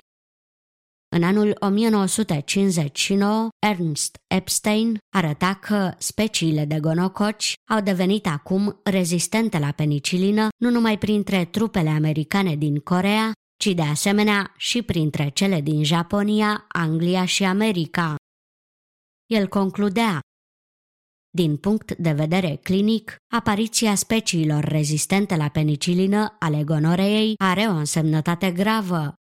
[1.16, 9.70] În anul 1959, Ernst Epstein arăta că speciile de gonococi au devenit acum rezistente la
[9.70, 15.84] penicilină nu numai printre trupele americane din Corea, ci de asemenea și printre cele din
[15.84, 18.14] Japonia, Anglia și America.
[19.26, 20.20] El concludea,
[21.34, 28.50] din punct de vedere clinic, apariția speciilor rezistente la penicilină ale gonoreei are o însemnătate
[28.50, 29.14] gravă.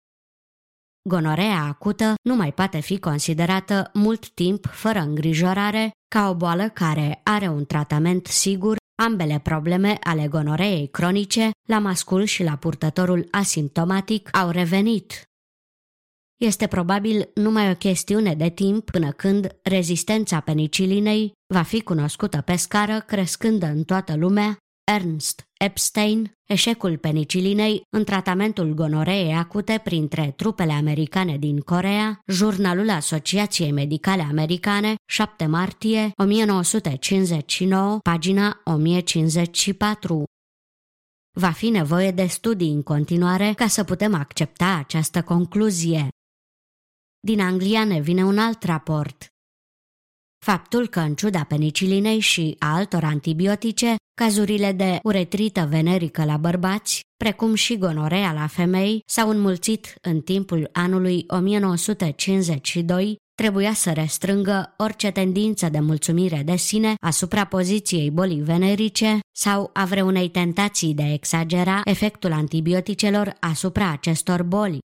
[1.08, 7.20] Gonorea acută nu mai poate fi considerată mult timp fără îngrijorare ca o boală care
[7.22, 14.36] are un tratament sigur Ambele probleme ale gonoreei cronice, la mascul și la purtătorul asimptomatic,
[14.36, 15.29] au revenit.
[16.40, 22.56] Este probabil numai o chestiune de timp până când rezistența penicilinei va fi cunoscută pe
[22.56, 24.56] scară crescând în toată lumea,
[24.92, 33.72] Ernst Epstein, eșecul penicilinei în tratamentul gonoreei acute printre trupele americane din Corea, jurnalul Asociației
[33.72, 40.24] Medicale Americane, 7 martie 1959, pagina 1054.
[41.38, 46.08] Va fi nevoie de studii în continuare ca să putem accepta această concluzie.
[47.22, 49.26] Din Anglia ne vine un alt raport.
[50.44, 57.00] Faptul că, în ciuda penicilinei și a altor antibiotice, cazurile de uretrită venerică la bărbați,
[57.16, 65.10] precum și gonorea la femei, s-au înmulțit în timpul anului 1952, trebuia să restrângă orice
[65.10, 71.12] tendință de mulțumire de sine asupra poziției bolii venerice sau a vreunei tentații de a
[71.12, 74.78] exagera efectul antibioticelor asupra acestor boli.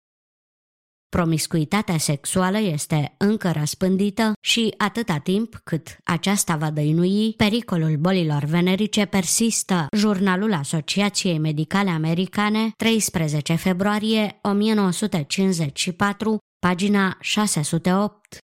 [1.13, 9.05] Promiscuitatea sexuală este încă răspândită și atâta timp cât aceasta va dăinui, pericolul bolilor venerice
[9.05, 9.87] persistă.
[9.97, 18.37] Jurnalul Asociației Medicale Americane, 13 februarie 1954, pagina 608.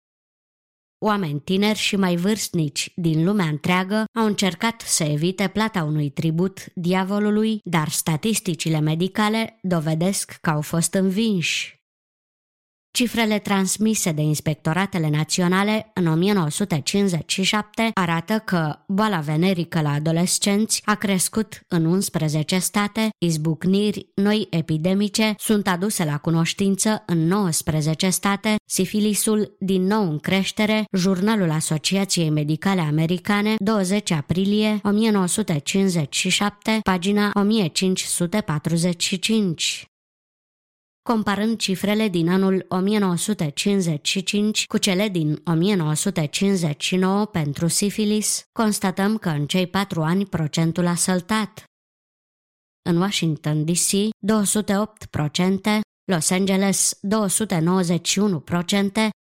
[1.05, 6.65] Oameni tineri și mai vârstnici din lumea întreagă au încercat să evite plata unui tribut
[6.73, 11.76] diavolului, dar statisticile medicale dovedesc că au fost învinși.
[12.97, 21.61] Cifrele transmise de inspectoratele naționale în 1957 arată că boala venerică la adolescenți a crescut
[21.67, 29.83] în 11 state, izbucniri noi epidemice sunt aduse la cunoștință în 19 state, sifilisul din
[29.83, 39.87] nou în creștere, Jurnalul Asociației Medicale Americane, 20 aprilie 1957, pagina 1545
[41.07, 49.67] comparând cifrele din anul 1955 cu cele din 1959 pentru sifilis, constatăm că în cei
[49.67, 51.63] patru ani procentul a săltat.
[52.89, 54.09] În Washington DC, 208%,
[56.11, 56.99] Los Angeles 291%,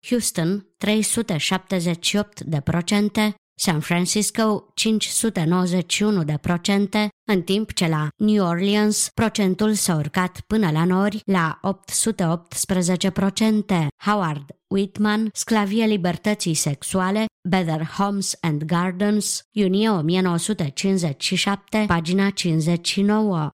[0.09, 9.09] Houston 378 de procente, San Francisco 591 de procente, în timp ce la New Orleans
[9.15, 13.87] procentul s-a urcat până la nori la 818 procente.
[14.05, 23.51] Howard Whitman, Sclavie libertății sexuale, Better Homes and Gardens, iunie 1957, pagina 59.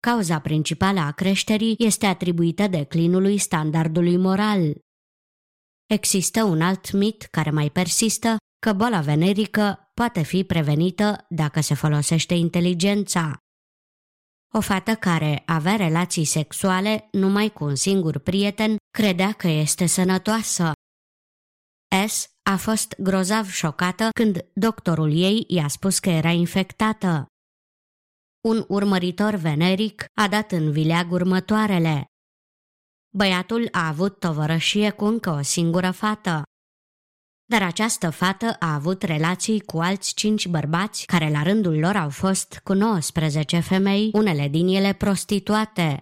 [0.00, 4.74] Cauza principală a creșterii este atribuită declinului standardului moral.
[5.86, 11.74] Există un alt mit care mai persistă că boala venerică poate fi prevenită dacă se
[11.74, 13.38] folosește inteligența.
[14.54, 20.72] O fată care avea relații sexuale numai cu un singur prieten credea că este sănătoasă.
[22.06, 27.26] S a fost grozav șocată când doctorul ei i-a spus că era infectată.
[28.44, 32.04] Un urmăritor veneric a dat în vileag următoarele.
[33.16, 36.42] Băiatul a avut tovărășie cu încă o singură fată.
[37.48, 42.08] Dar această fată a avut relații cu alți cinci bărbați care la rândul lor au
[42.08, 46.00] fost cu 19 femei, unele din ele prostituate.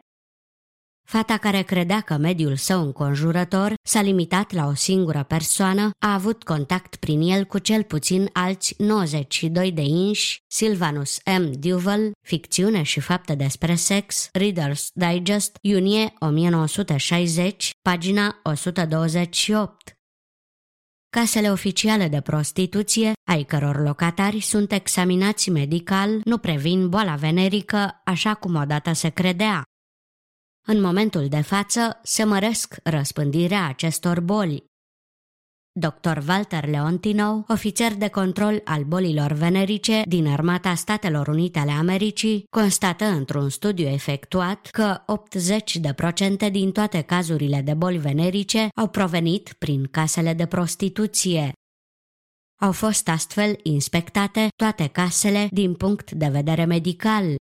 [1.08, 6.42] Fata care credea că mediul său înconjurător s-a limitat la o singură persoană a avut
[6.42, 11.50] contact prin el cu cel puțin alți 92 de inși, Silvanus M.
[11.60, 19.93] Duval, Ficțiune și fapte despre sex, Reader's Digest, iunie 1960, pagina 128
[21.14, 28.34] casele oficiale de prostituție, ai căror locatari sunt examinați medical, nu previn boala venerică așa
[28.34, 29.62] cum odată se credea.
[30.66, 34.64] În momentul de față se măresc răspândirea acestor boli.
[35.80, 36.22] Dr.
[36.28, 43.04] Walter Leontino, ofițer de control al bolilor venerice din Armata Statelor Unite ale Americii, constată
[43.04, 45.04] într-un studiu efectuat că
[46.46, 51.52] 80% din toate cazurile de boli venerice au provenit prin casele de prostituție.
[52.60, 57.34] Au fost astfel inspectate toate casele din punct de vedere medical.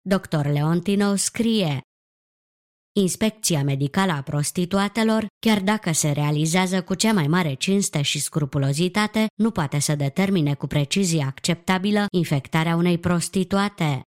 [0.00, 0.46] Dr.
[0.46, 1.80] Leontino scrie
[2.94, 9.26] Inspecția medicală a prostituatelor, chiar dacă se realizează cu cea mai mare cinste și scrupulozitate,
[9.34, 14.02] nu poate să determine cu precizie acceptabilă infectarea unei prostituate.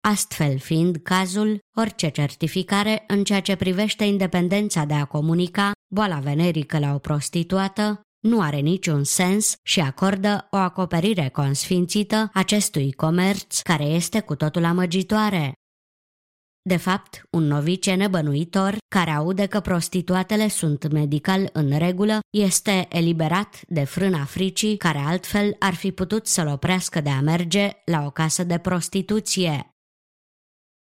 [0.00, 6.78] Astfel fiind cazul, orice certificare în ceea ce privește independența de a comunica boala venerică
[6.78, 13.84] la o prostituată nu are niciun sens și acordă o acoperire consfințită acestui comerț care
[13.84, 15.52] este cu totul amăgitoare.
[16.68, 23.60] De fapt, un novice nebănuitor, care aude că prostituatele sunt medical în regulă, este eliberat
[23.68, 28.10] de frâna fricii care altfel ar fi putut să-l oprească de a merge la o
[28.10, 29.68] casă de prostituție.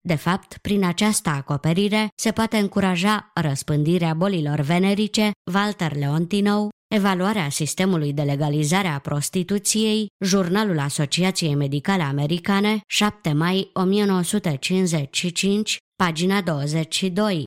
[0.00, 8.12] De fapt, prin această acoperire se poate încuraja răspândirea bolilor venerice, Walter Leontinou, evaluarea sistemului
[8.12, 17.44] de legalizare a prostituției, Jurnalul Asociației Medicale Americane, 7 mai 1955, pagina 22.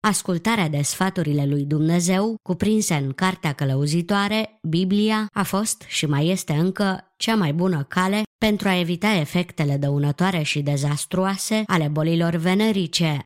[0.00, 6.52] Ascultarea de sfaturile lui Dumnezeu, cuprinse în Cartea Călăuzitoare, Biblia, a fost și mai este
[6.52, 13.22] încă cea mai bună cale pentru a evita efectele dăunătoare și dezastruoase ale bolilor venerice.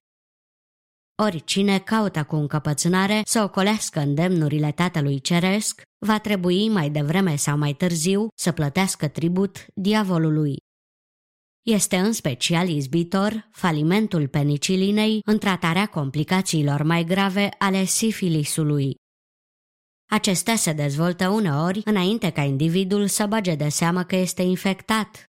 [1.22, 7.72] Oricine caută cu încăpățânare să ocolească îndemnurile Tatălui Ceresc, va trebui mai devreme sau mai
[7.72, 10.56] târziu să plătească tribut diavolului.
[11.66, 18.94] Este în special izbitor falimentul penicilinei în tratarea complicațiilor mai grave ale sifilisului.
[20.10, 25.29] Acestea se dezvoltă uneori înainte ca individul să bage de seamă că este infectat.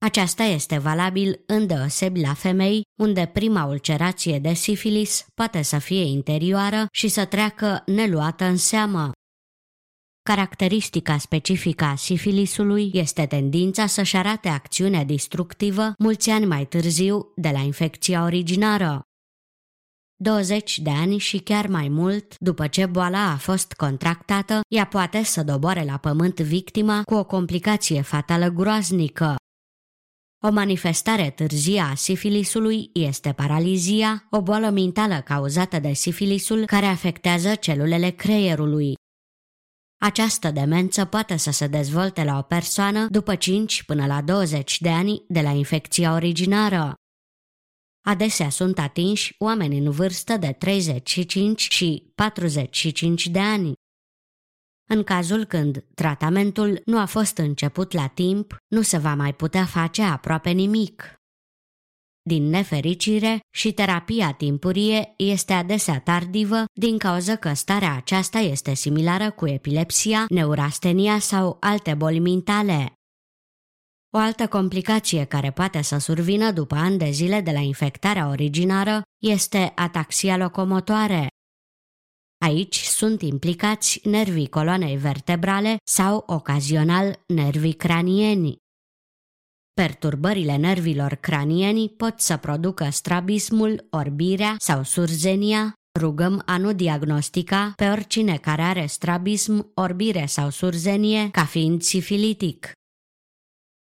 [0.00, 6.86] Aceasta este valabil îndeosebi la femei, unde prima ulcerație de sifilis poate să fie interioară
[6.92, 9.10] și să treacă neluată în seamă.
[10.22, 17.48] Caracteristica specifică a sifilisului este tendința să-și arate acțiunea destructivă mulți ani mai târziu de
[17.48, 19.02] la infecția originară.
[20.20, 25.22] 20 de ani și chiar mai mult, după ce boala a fost contractată, ea poate
[25.22, 29.36] să doboare la pământ victima cu o complicație fatală groaznică.
[30.44, 37.54] O manifestare târzie a sifilisului este paralizia, o boală mentală cauzată de sifilisul care afectează
[37.54, 38.94] celulele creierului.
[40.00, 44.88] Această demență poate să se dezvolte la o persoană după 5 până la 20 de
[44.88, 46.94] ani de la infecția originară.
[48.06, 53.72] Adesea sunt atinși oameni în vârstă de 35 și 45 de ani.
[54.90, 59.64] În cazul când tratamentul nu a fost început la timp, nu se va mai putea
[59.64, 61.12] face aproape nimic.
[62.22, 69.30] Din nefericire, și terapia timpurie este adesea tardivă din cauza că starea aceasta este similară
[69.30, 72.92] cu epilepsia, neurastenia sau alte boli mentale.
[74.10, 79.02] O altă complicație care poate să survină după ani de zile de la infectarea originară
[79.22, 81.28] este ataxia locomotoare.
[82.38, 88.56] Aici sunt implicați nervii coloanei vertebrale sau, ocazional, nervii cranieni.
[89.74, 95.72] Perturbările nervilor cranieni pot să producă strabismul, orbirea sau surzenia.
[95.98, 102.72] Rugăm a nu diagnostica pe oricine care are strabism, orbire sau surzenie ca fiind sifilitic.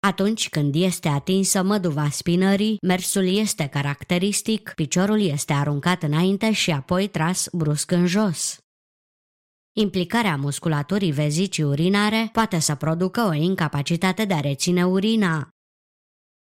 [0.06, 7.08] Atunci când este atinsă măduva spinării, mersul este caracteristic, piciorul este aruncat înainte și apoi
[7.08, 8.58] tras brusc în jos.
[9.78, 15.50] Implicarea musculaturii vezicii urinare poate să producă o incapacitate de a reține urina.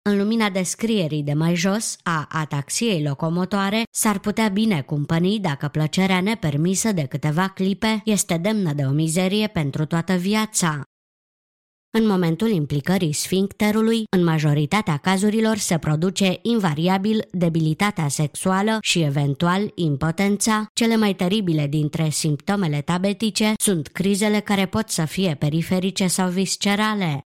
[0.03, 6.21] În lumina descrierii de mai jos a ataxiei locomotoare, s-ar putea bine cumpăni dacă plăcerea
[6.21, 10.83] nepermisă de câteva clipe este demnă de o mizerie pentru toată viața.
[11.91, 20.67] În momentul implicării sfincterului, în majoritatea cazurilor se produce invariabil debilitatea sexuală și eventual impotența.
[20.75, 27.21] Cele mai teribile dintre simptomele tabetice sunt crizele care pot să fie periferice sau viscerale.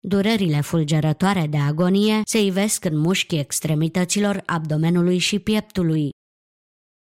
[0.00, 6.10] Durerile fulgerătoare de agonie se ivesc în mușchii extremităților abdomenului și pieptului.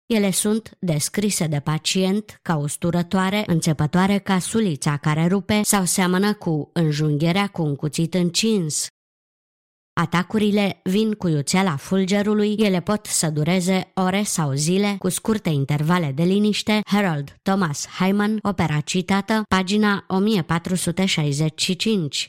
[0.06, 6.70] Ele sunt descrise de pacient ca usturătoare, înțepătoare ca sulița care rupe sau seamănă cu
[6.72, 8.86] înjungherea cu un cuțit încins.
[9.92, 16.12] Atacurile vin cu iuțeala fulgerului, ele pot să dureze ore sau zile cu scurte intervale
[16.12, 16.80] de liniște.
[16.86, 22.26] Harold Thomas Hyman, opera citată, pagina 1465.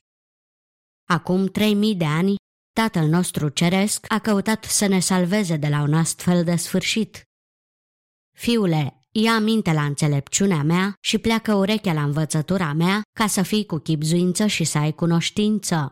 [1.09, 2.35] Acum 3000 de ani,
[2.73, 7.26] Tatăl nostru ceresc a căutat să ne salveze de la un astfel de sfârșit.
[8.39, 13.65] Fiule, ia minte la înțelepciunea mea și pleacă urechea la învățătura mea ca să fii
[13.65, 15.89] cu chipzuință și să ai cunoștință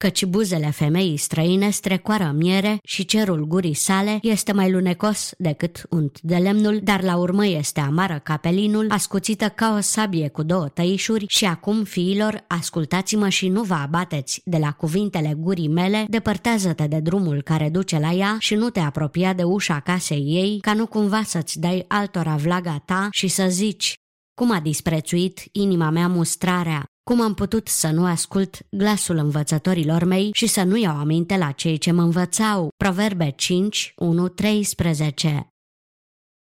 [0.00, 6.20] căci buzele femeii străine strecoară miere și cerul gurii sale este mai lunecos decât unt
[6.20, 10.68] de lemnul, dar la urmă este amară ca pelinul, ascuțită ca o sabie cu două
[10.68, 16.86] tăișuri și acum, fiilor, ascultați-mă și nu vă abateți de la cuvintele gurii mele, depărtează-te
[16.86, 20.74] de drumul care duce la ea și nu te apropia de ușa casei ei, ca
[20.74, 23.94] nu cumva să-ți dai altora vlaga ta și să zici,
[24.34, 30.30] cum a disprețuit inima mea mustrarea, cum am putut să nu ascult glasul învățătorilor mei
[30.32, 32.68] și să nu iau aminte la cei ce mă învățau?
[32.76, 35.46] Proverbe 5, 1, 13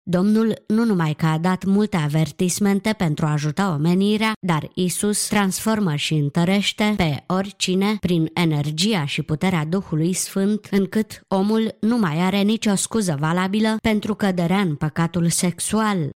[0.03, 5.95] Domnul nu numai că a dat multe avertismente pentru a ajuta omenirea, dar Isus transformă
[5.95, 12.41] și întărește pe oricine prin energia și puterea Duhului Sfânt, încât omul nu mai are
[12.41, 16.09] nicio scuză valabilă pentru căderea în păcatul sexual.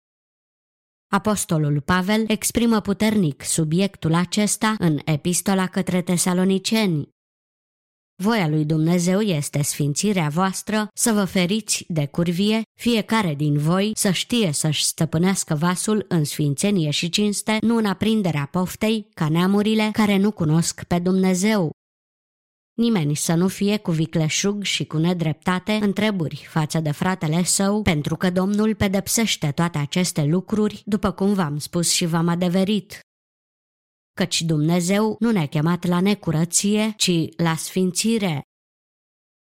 [1.14, 7.10] Apostolul Pavel exprimă puternic subiectul acesta în epistola către tesaloniceni.
[8.24, 14.12] Voia lui Dumnezeu este sfințirea voastră, să vă feriți de curvie, fiecare din voi să
[14.12, 20.18] știe să-și stăpânească vasul în sfințenie și cinste, nu în aprinderea poftei, ca neamurile care
[20.18, 21.72] nu cunosc pe Dumnezeu,
[22.74, 28.16] Nimeni să nu fie cu vicleșug și cu nedreptate întreburi față de fratele său, pentru
[28.16, 33.00] că Domnul pedepsește toate aceste lucruri, după cum v-am spus și v-am adeverit.
[34.14, 38.42] Căci Dumnezeu nu ne-a chemat la necurăție, ci la sfințire.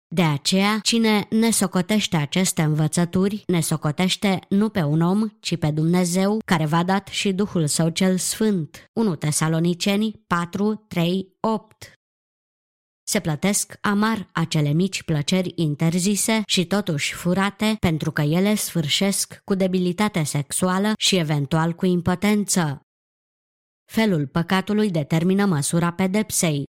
[0.07, 5.71] De aceea, cine ne socotește aceste învățături, ne socotește nu pe un om, ci pe
[5.71, 8.85] Dumnezeu, care v-a dat și Duhul Său cel Sfânt.
[8.93, 11.93] 1 Tesaloniceni 4, 3, 8
[13.03, 19.53] se plătesc amar acele mici plăceri interzise și totuși furate pentru că ele sfârșesc cu
[19.53, 22.81] debilitate sexuală și eventual cu impotență.
[23.91, 26.63] Felul păcatului determină măsura pedepsei.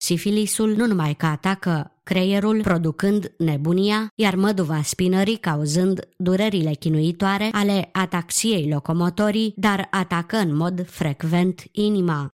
[0.00, 7.88] Sifilisul nu numai că atacă creierul producând nebunia, iar măduva spinării cauzând durerile chinuitoare ale
[7.92, 12.28] ataxiei locomotorii, dar atacă în mod frecvent inima.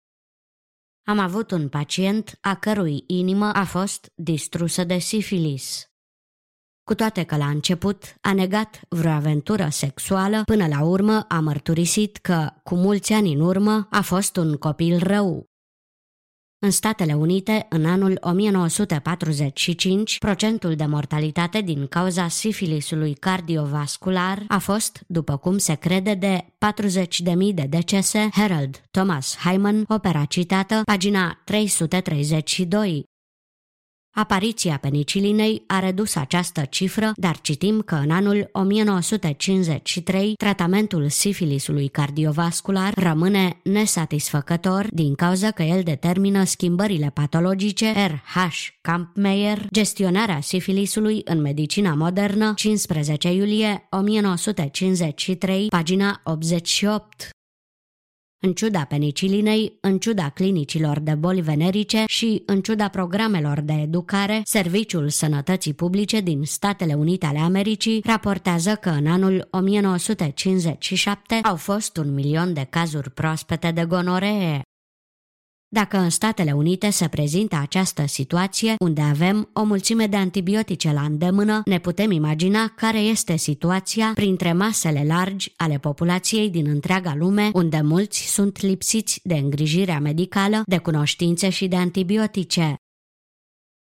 [1.12, 5.86] Am avut un pacient a cărui inimă a fost distrusă de sifilis.
[6.84, 12.18] Cu toate că la început a negat vreo aventură sexuală, până la urmă a mărturisit
[12.18, 15.51] că, cu mulți ani în urmă, a fost un copil rău.
[16.64, 25.04] În Statele Unite, în anul 1945, procentul de mortalitate din cauza sifilisului cardiovascular a fost,
[25.08, 28.30] după cum se crede, de 40.000 de decese.
[28.32, 33.11] Harold Thomas Hyman, opera citată, pagina 332.
[34.14, 42.94] Apariția penicilinei a redus această cifră, dar citim că în anul 1953 tratamentul sifilisului cardiovascular
[42.94, 47.92] rămâne nesatisfăcător din cauza că el determină schimbările patologice.
[47.92, 57.30] RH Kampmeier, gestionarea sifilisului în medicina modernă, 15 iulie 1953, pagina 88
[58.44, 64.42] în ciuda penicilinei, în ciuda clinicilor de boli venerice și în ciuda programelor de educare,
[64.44, 71.98] Serviciul Sănătății Publice din Statele Unite ale Americii raportează că în anul 1957 au fost
[71.98, 74.62] un milion de cazuri proaspete de gonoree.
[75.74, 81.02] Dacă în Statele Unite se prezintă această situație, unde avem o mulțime de antibiotice la
[81.02, 87.50] îndemână, ne putem imagina care este situația printre masele largi ale populației din întreaga lume,
[87.54, 92.76] unde mulți sunt lipsiți de îngrijirea medicală, de cunoștințe și de antibiotice.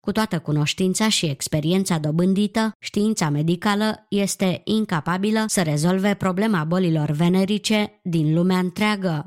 [0.01, 8.01] Cu toată cunoștința și experiența dobândită, știința medicală este incapabilă să rezolve problema bolilor venerice
[8.03, 9.25] din lumea întreagă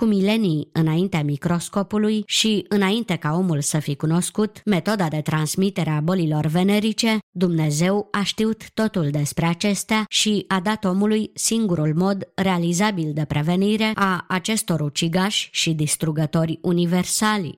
[0.00, 6.00] cu milenii înaintea microscopului și înainte ca omul să fi cunoscut metoda de transmitere a
[6.00, 13.12] bolilor venerice, Dumnezeu a știut totul despre acestea și a dat omului singurul mod realizabil
[13.12, 17.54] de prevenire a acestor ucigași și distrugători universali.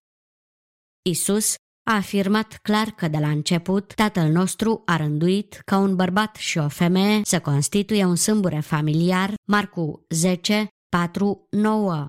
[1.02, 1.54] Isus
[1.90, 6.58] a afirmat clar că de la început tatăl nostru a rânduit ca un bărbat și
[6.58, 12.08] o femeie să constituie un sâmbure familiar, Marcu 10, 4, 9.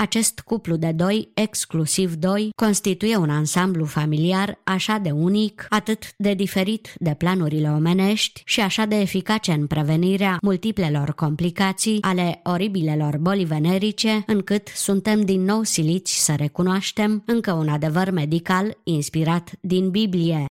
[0.00, 6.34] Acest cuplu de doi, exclusiv doi, constituie un ansamblu familiar așa de unic, atât de
[6.34, 13.44] diferit de planurile omenești și așa de eficace în prevenirea multiplelor complicații ale oribilelor boli
[13.44, 20.44] venerice, încât suntem din nou siliți să recunoaștem încă un adevăr medical inspirat din Biblie.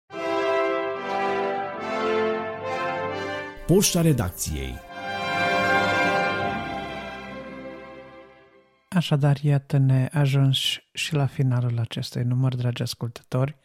[3.68, 4.86] Poșta redacției
[8.90, 10.58] Așadar, iată-ne ajuns
[10.94, 13.58] și la finalul acestui număr, dragi ascultători.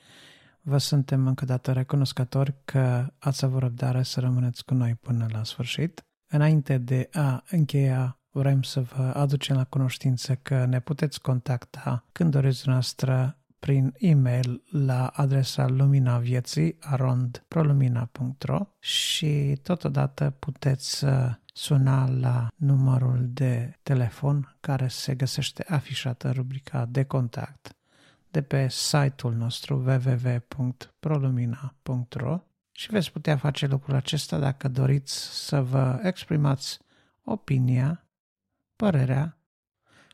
[0.61, 5.45] Vă suntem încă dată recunoscători că ați avut răbdare să rămâneți cu noi până la
[5.45, 6.05] sfârșit.
[6.29, 12.31] Înainte de a încheia, vrem să vă aducem la cunoștință că ne puteți contacta când
[12.31, 21.05] doriți noastră prin e-mail la adresa lumina vieții arondprolumina.ro și totodată puteți
[21.53, 27.77] suna la numărul de telefon care se găsește afișat în rubrica de contact
[28.31, 36.01] de pe site-ul nostru www.prolumina.ro și veți putea face lucrul acesta dacă doriți să vă
[36.03, 36.79] exprimați
[37.23, 38.07] opinia,
[38.77, 39.39] părerea,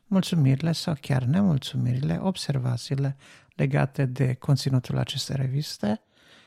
[0.05, 3.17] mulțumirile sau chiar nemulțumirile, observațiile
[3.55, 6.01] legate de conținutul acestei reviste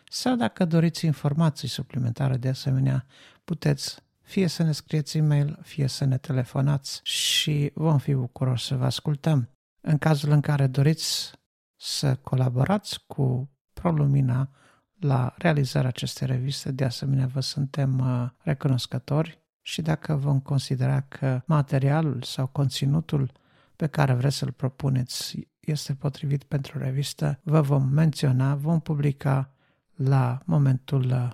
[0.08, 3.06] sau dacă doriți informații suplimentare de asemenea,
[3.44, 4.02] puteți
[4.32, 8.84] fie să ne scrieți e-mail, fie să ne telefonați și vom fi bucuroși să vă
[8.84, 9.48] ascultăm.
[9.80, 11.32] În cazul în care doriți
[11.76, 14.50] să colaborați cu ProLumina
[14.98, 21.42] la realizarea acestei reviste, de asemenea vă suntem uh, recunoscători și dacă vom considera că
[21.46, 23.32] materialul sau conținutul
[23.76, 29.50] pe care vreți să-l propuneți este potrivit pentru revistă, vă vom menționa, vom publica
[29.94, 31.30] la momentul uh,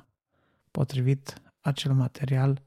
[0.70, 2.66] potrivit acel material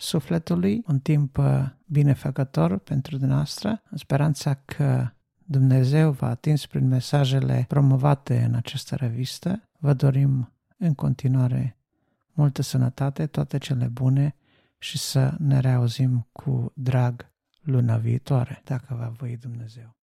[0.00, 5.10] sufletului, un timp uh, binefăcător pentru dumneavoastră, în speranța că
[5.44, 11.78] Dumnezeu v-a atins prin mesajele promovate în această revistă, vă dorim în continuare
[12.32, 14.34] multă sănătate, toate cele bune
[14.78, 19.97] și să ne reauzim cu drag luna viitoare, dacă va voi Dumnezeu.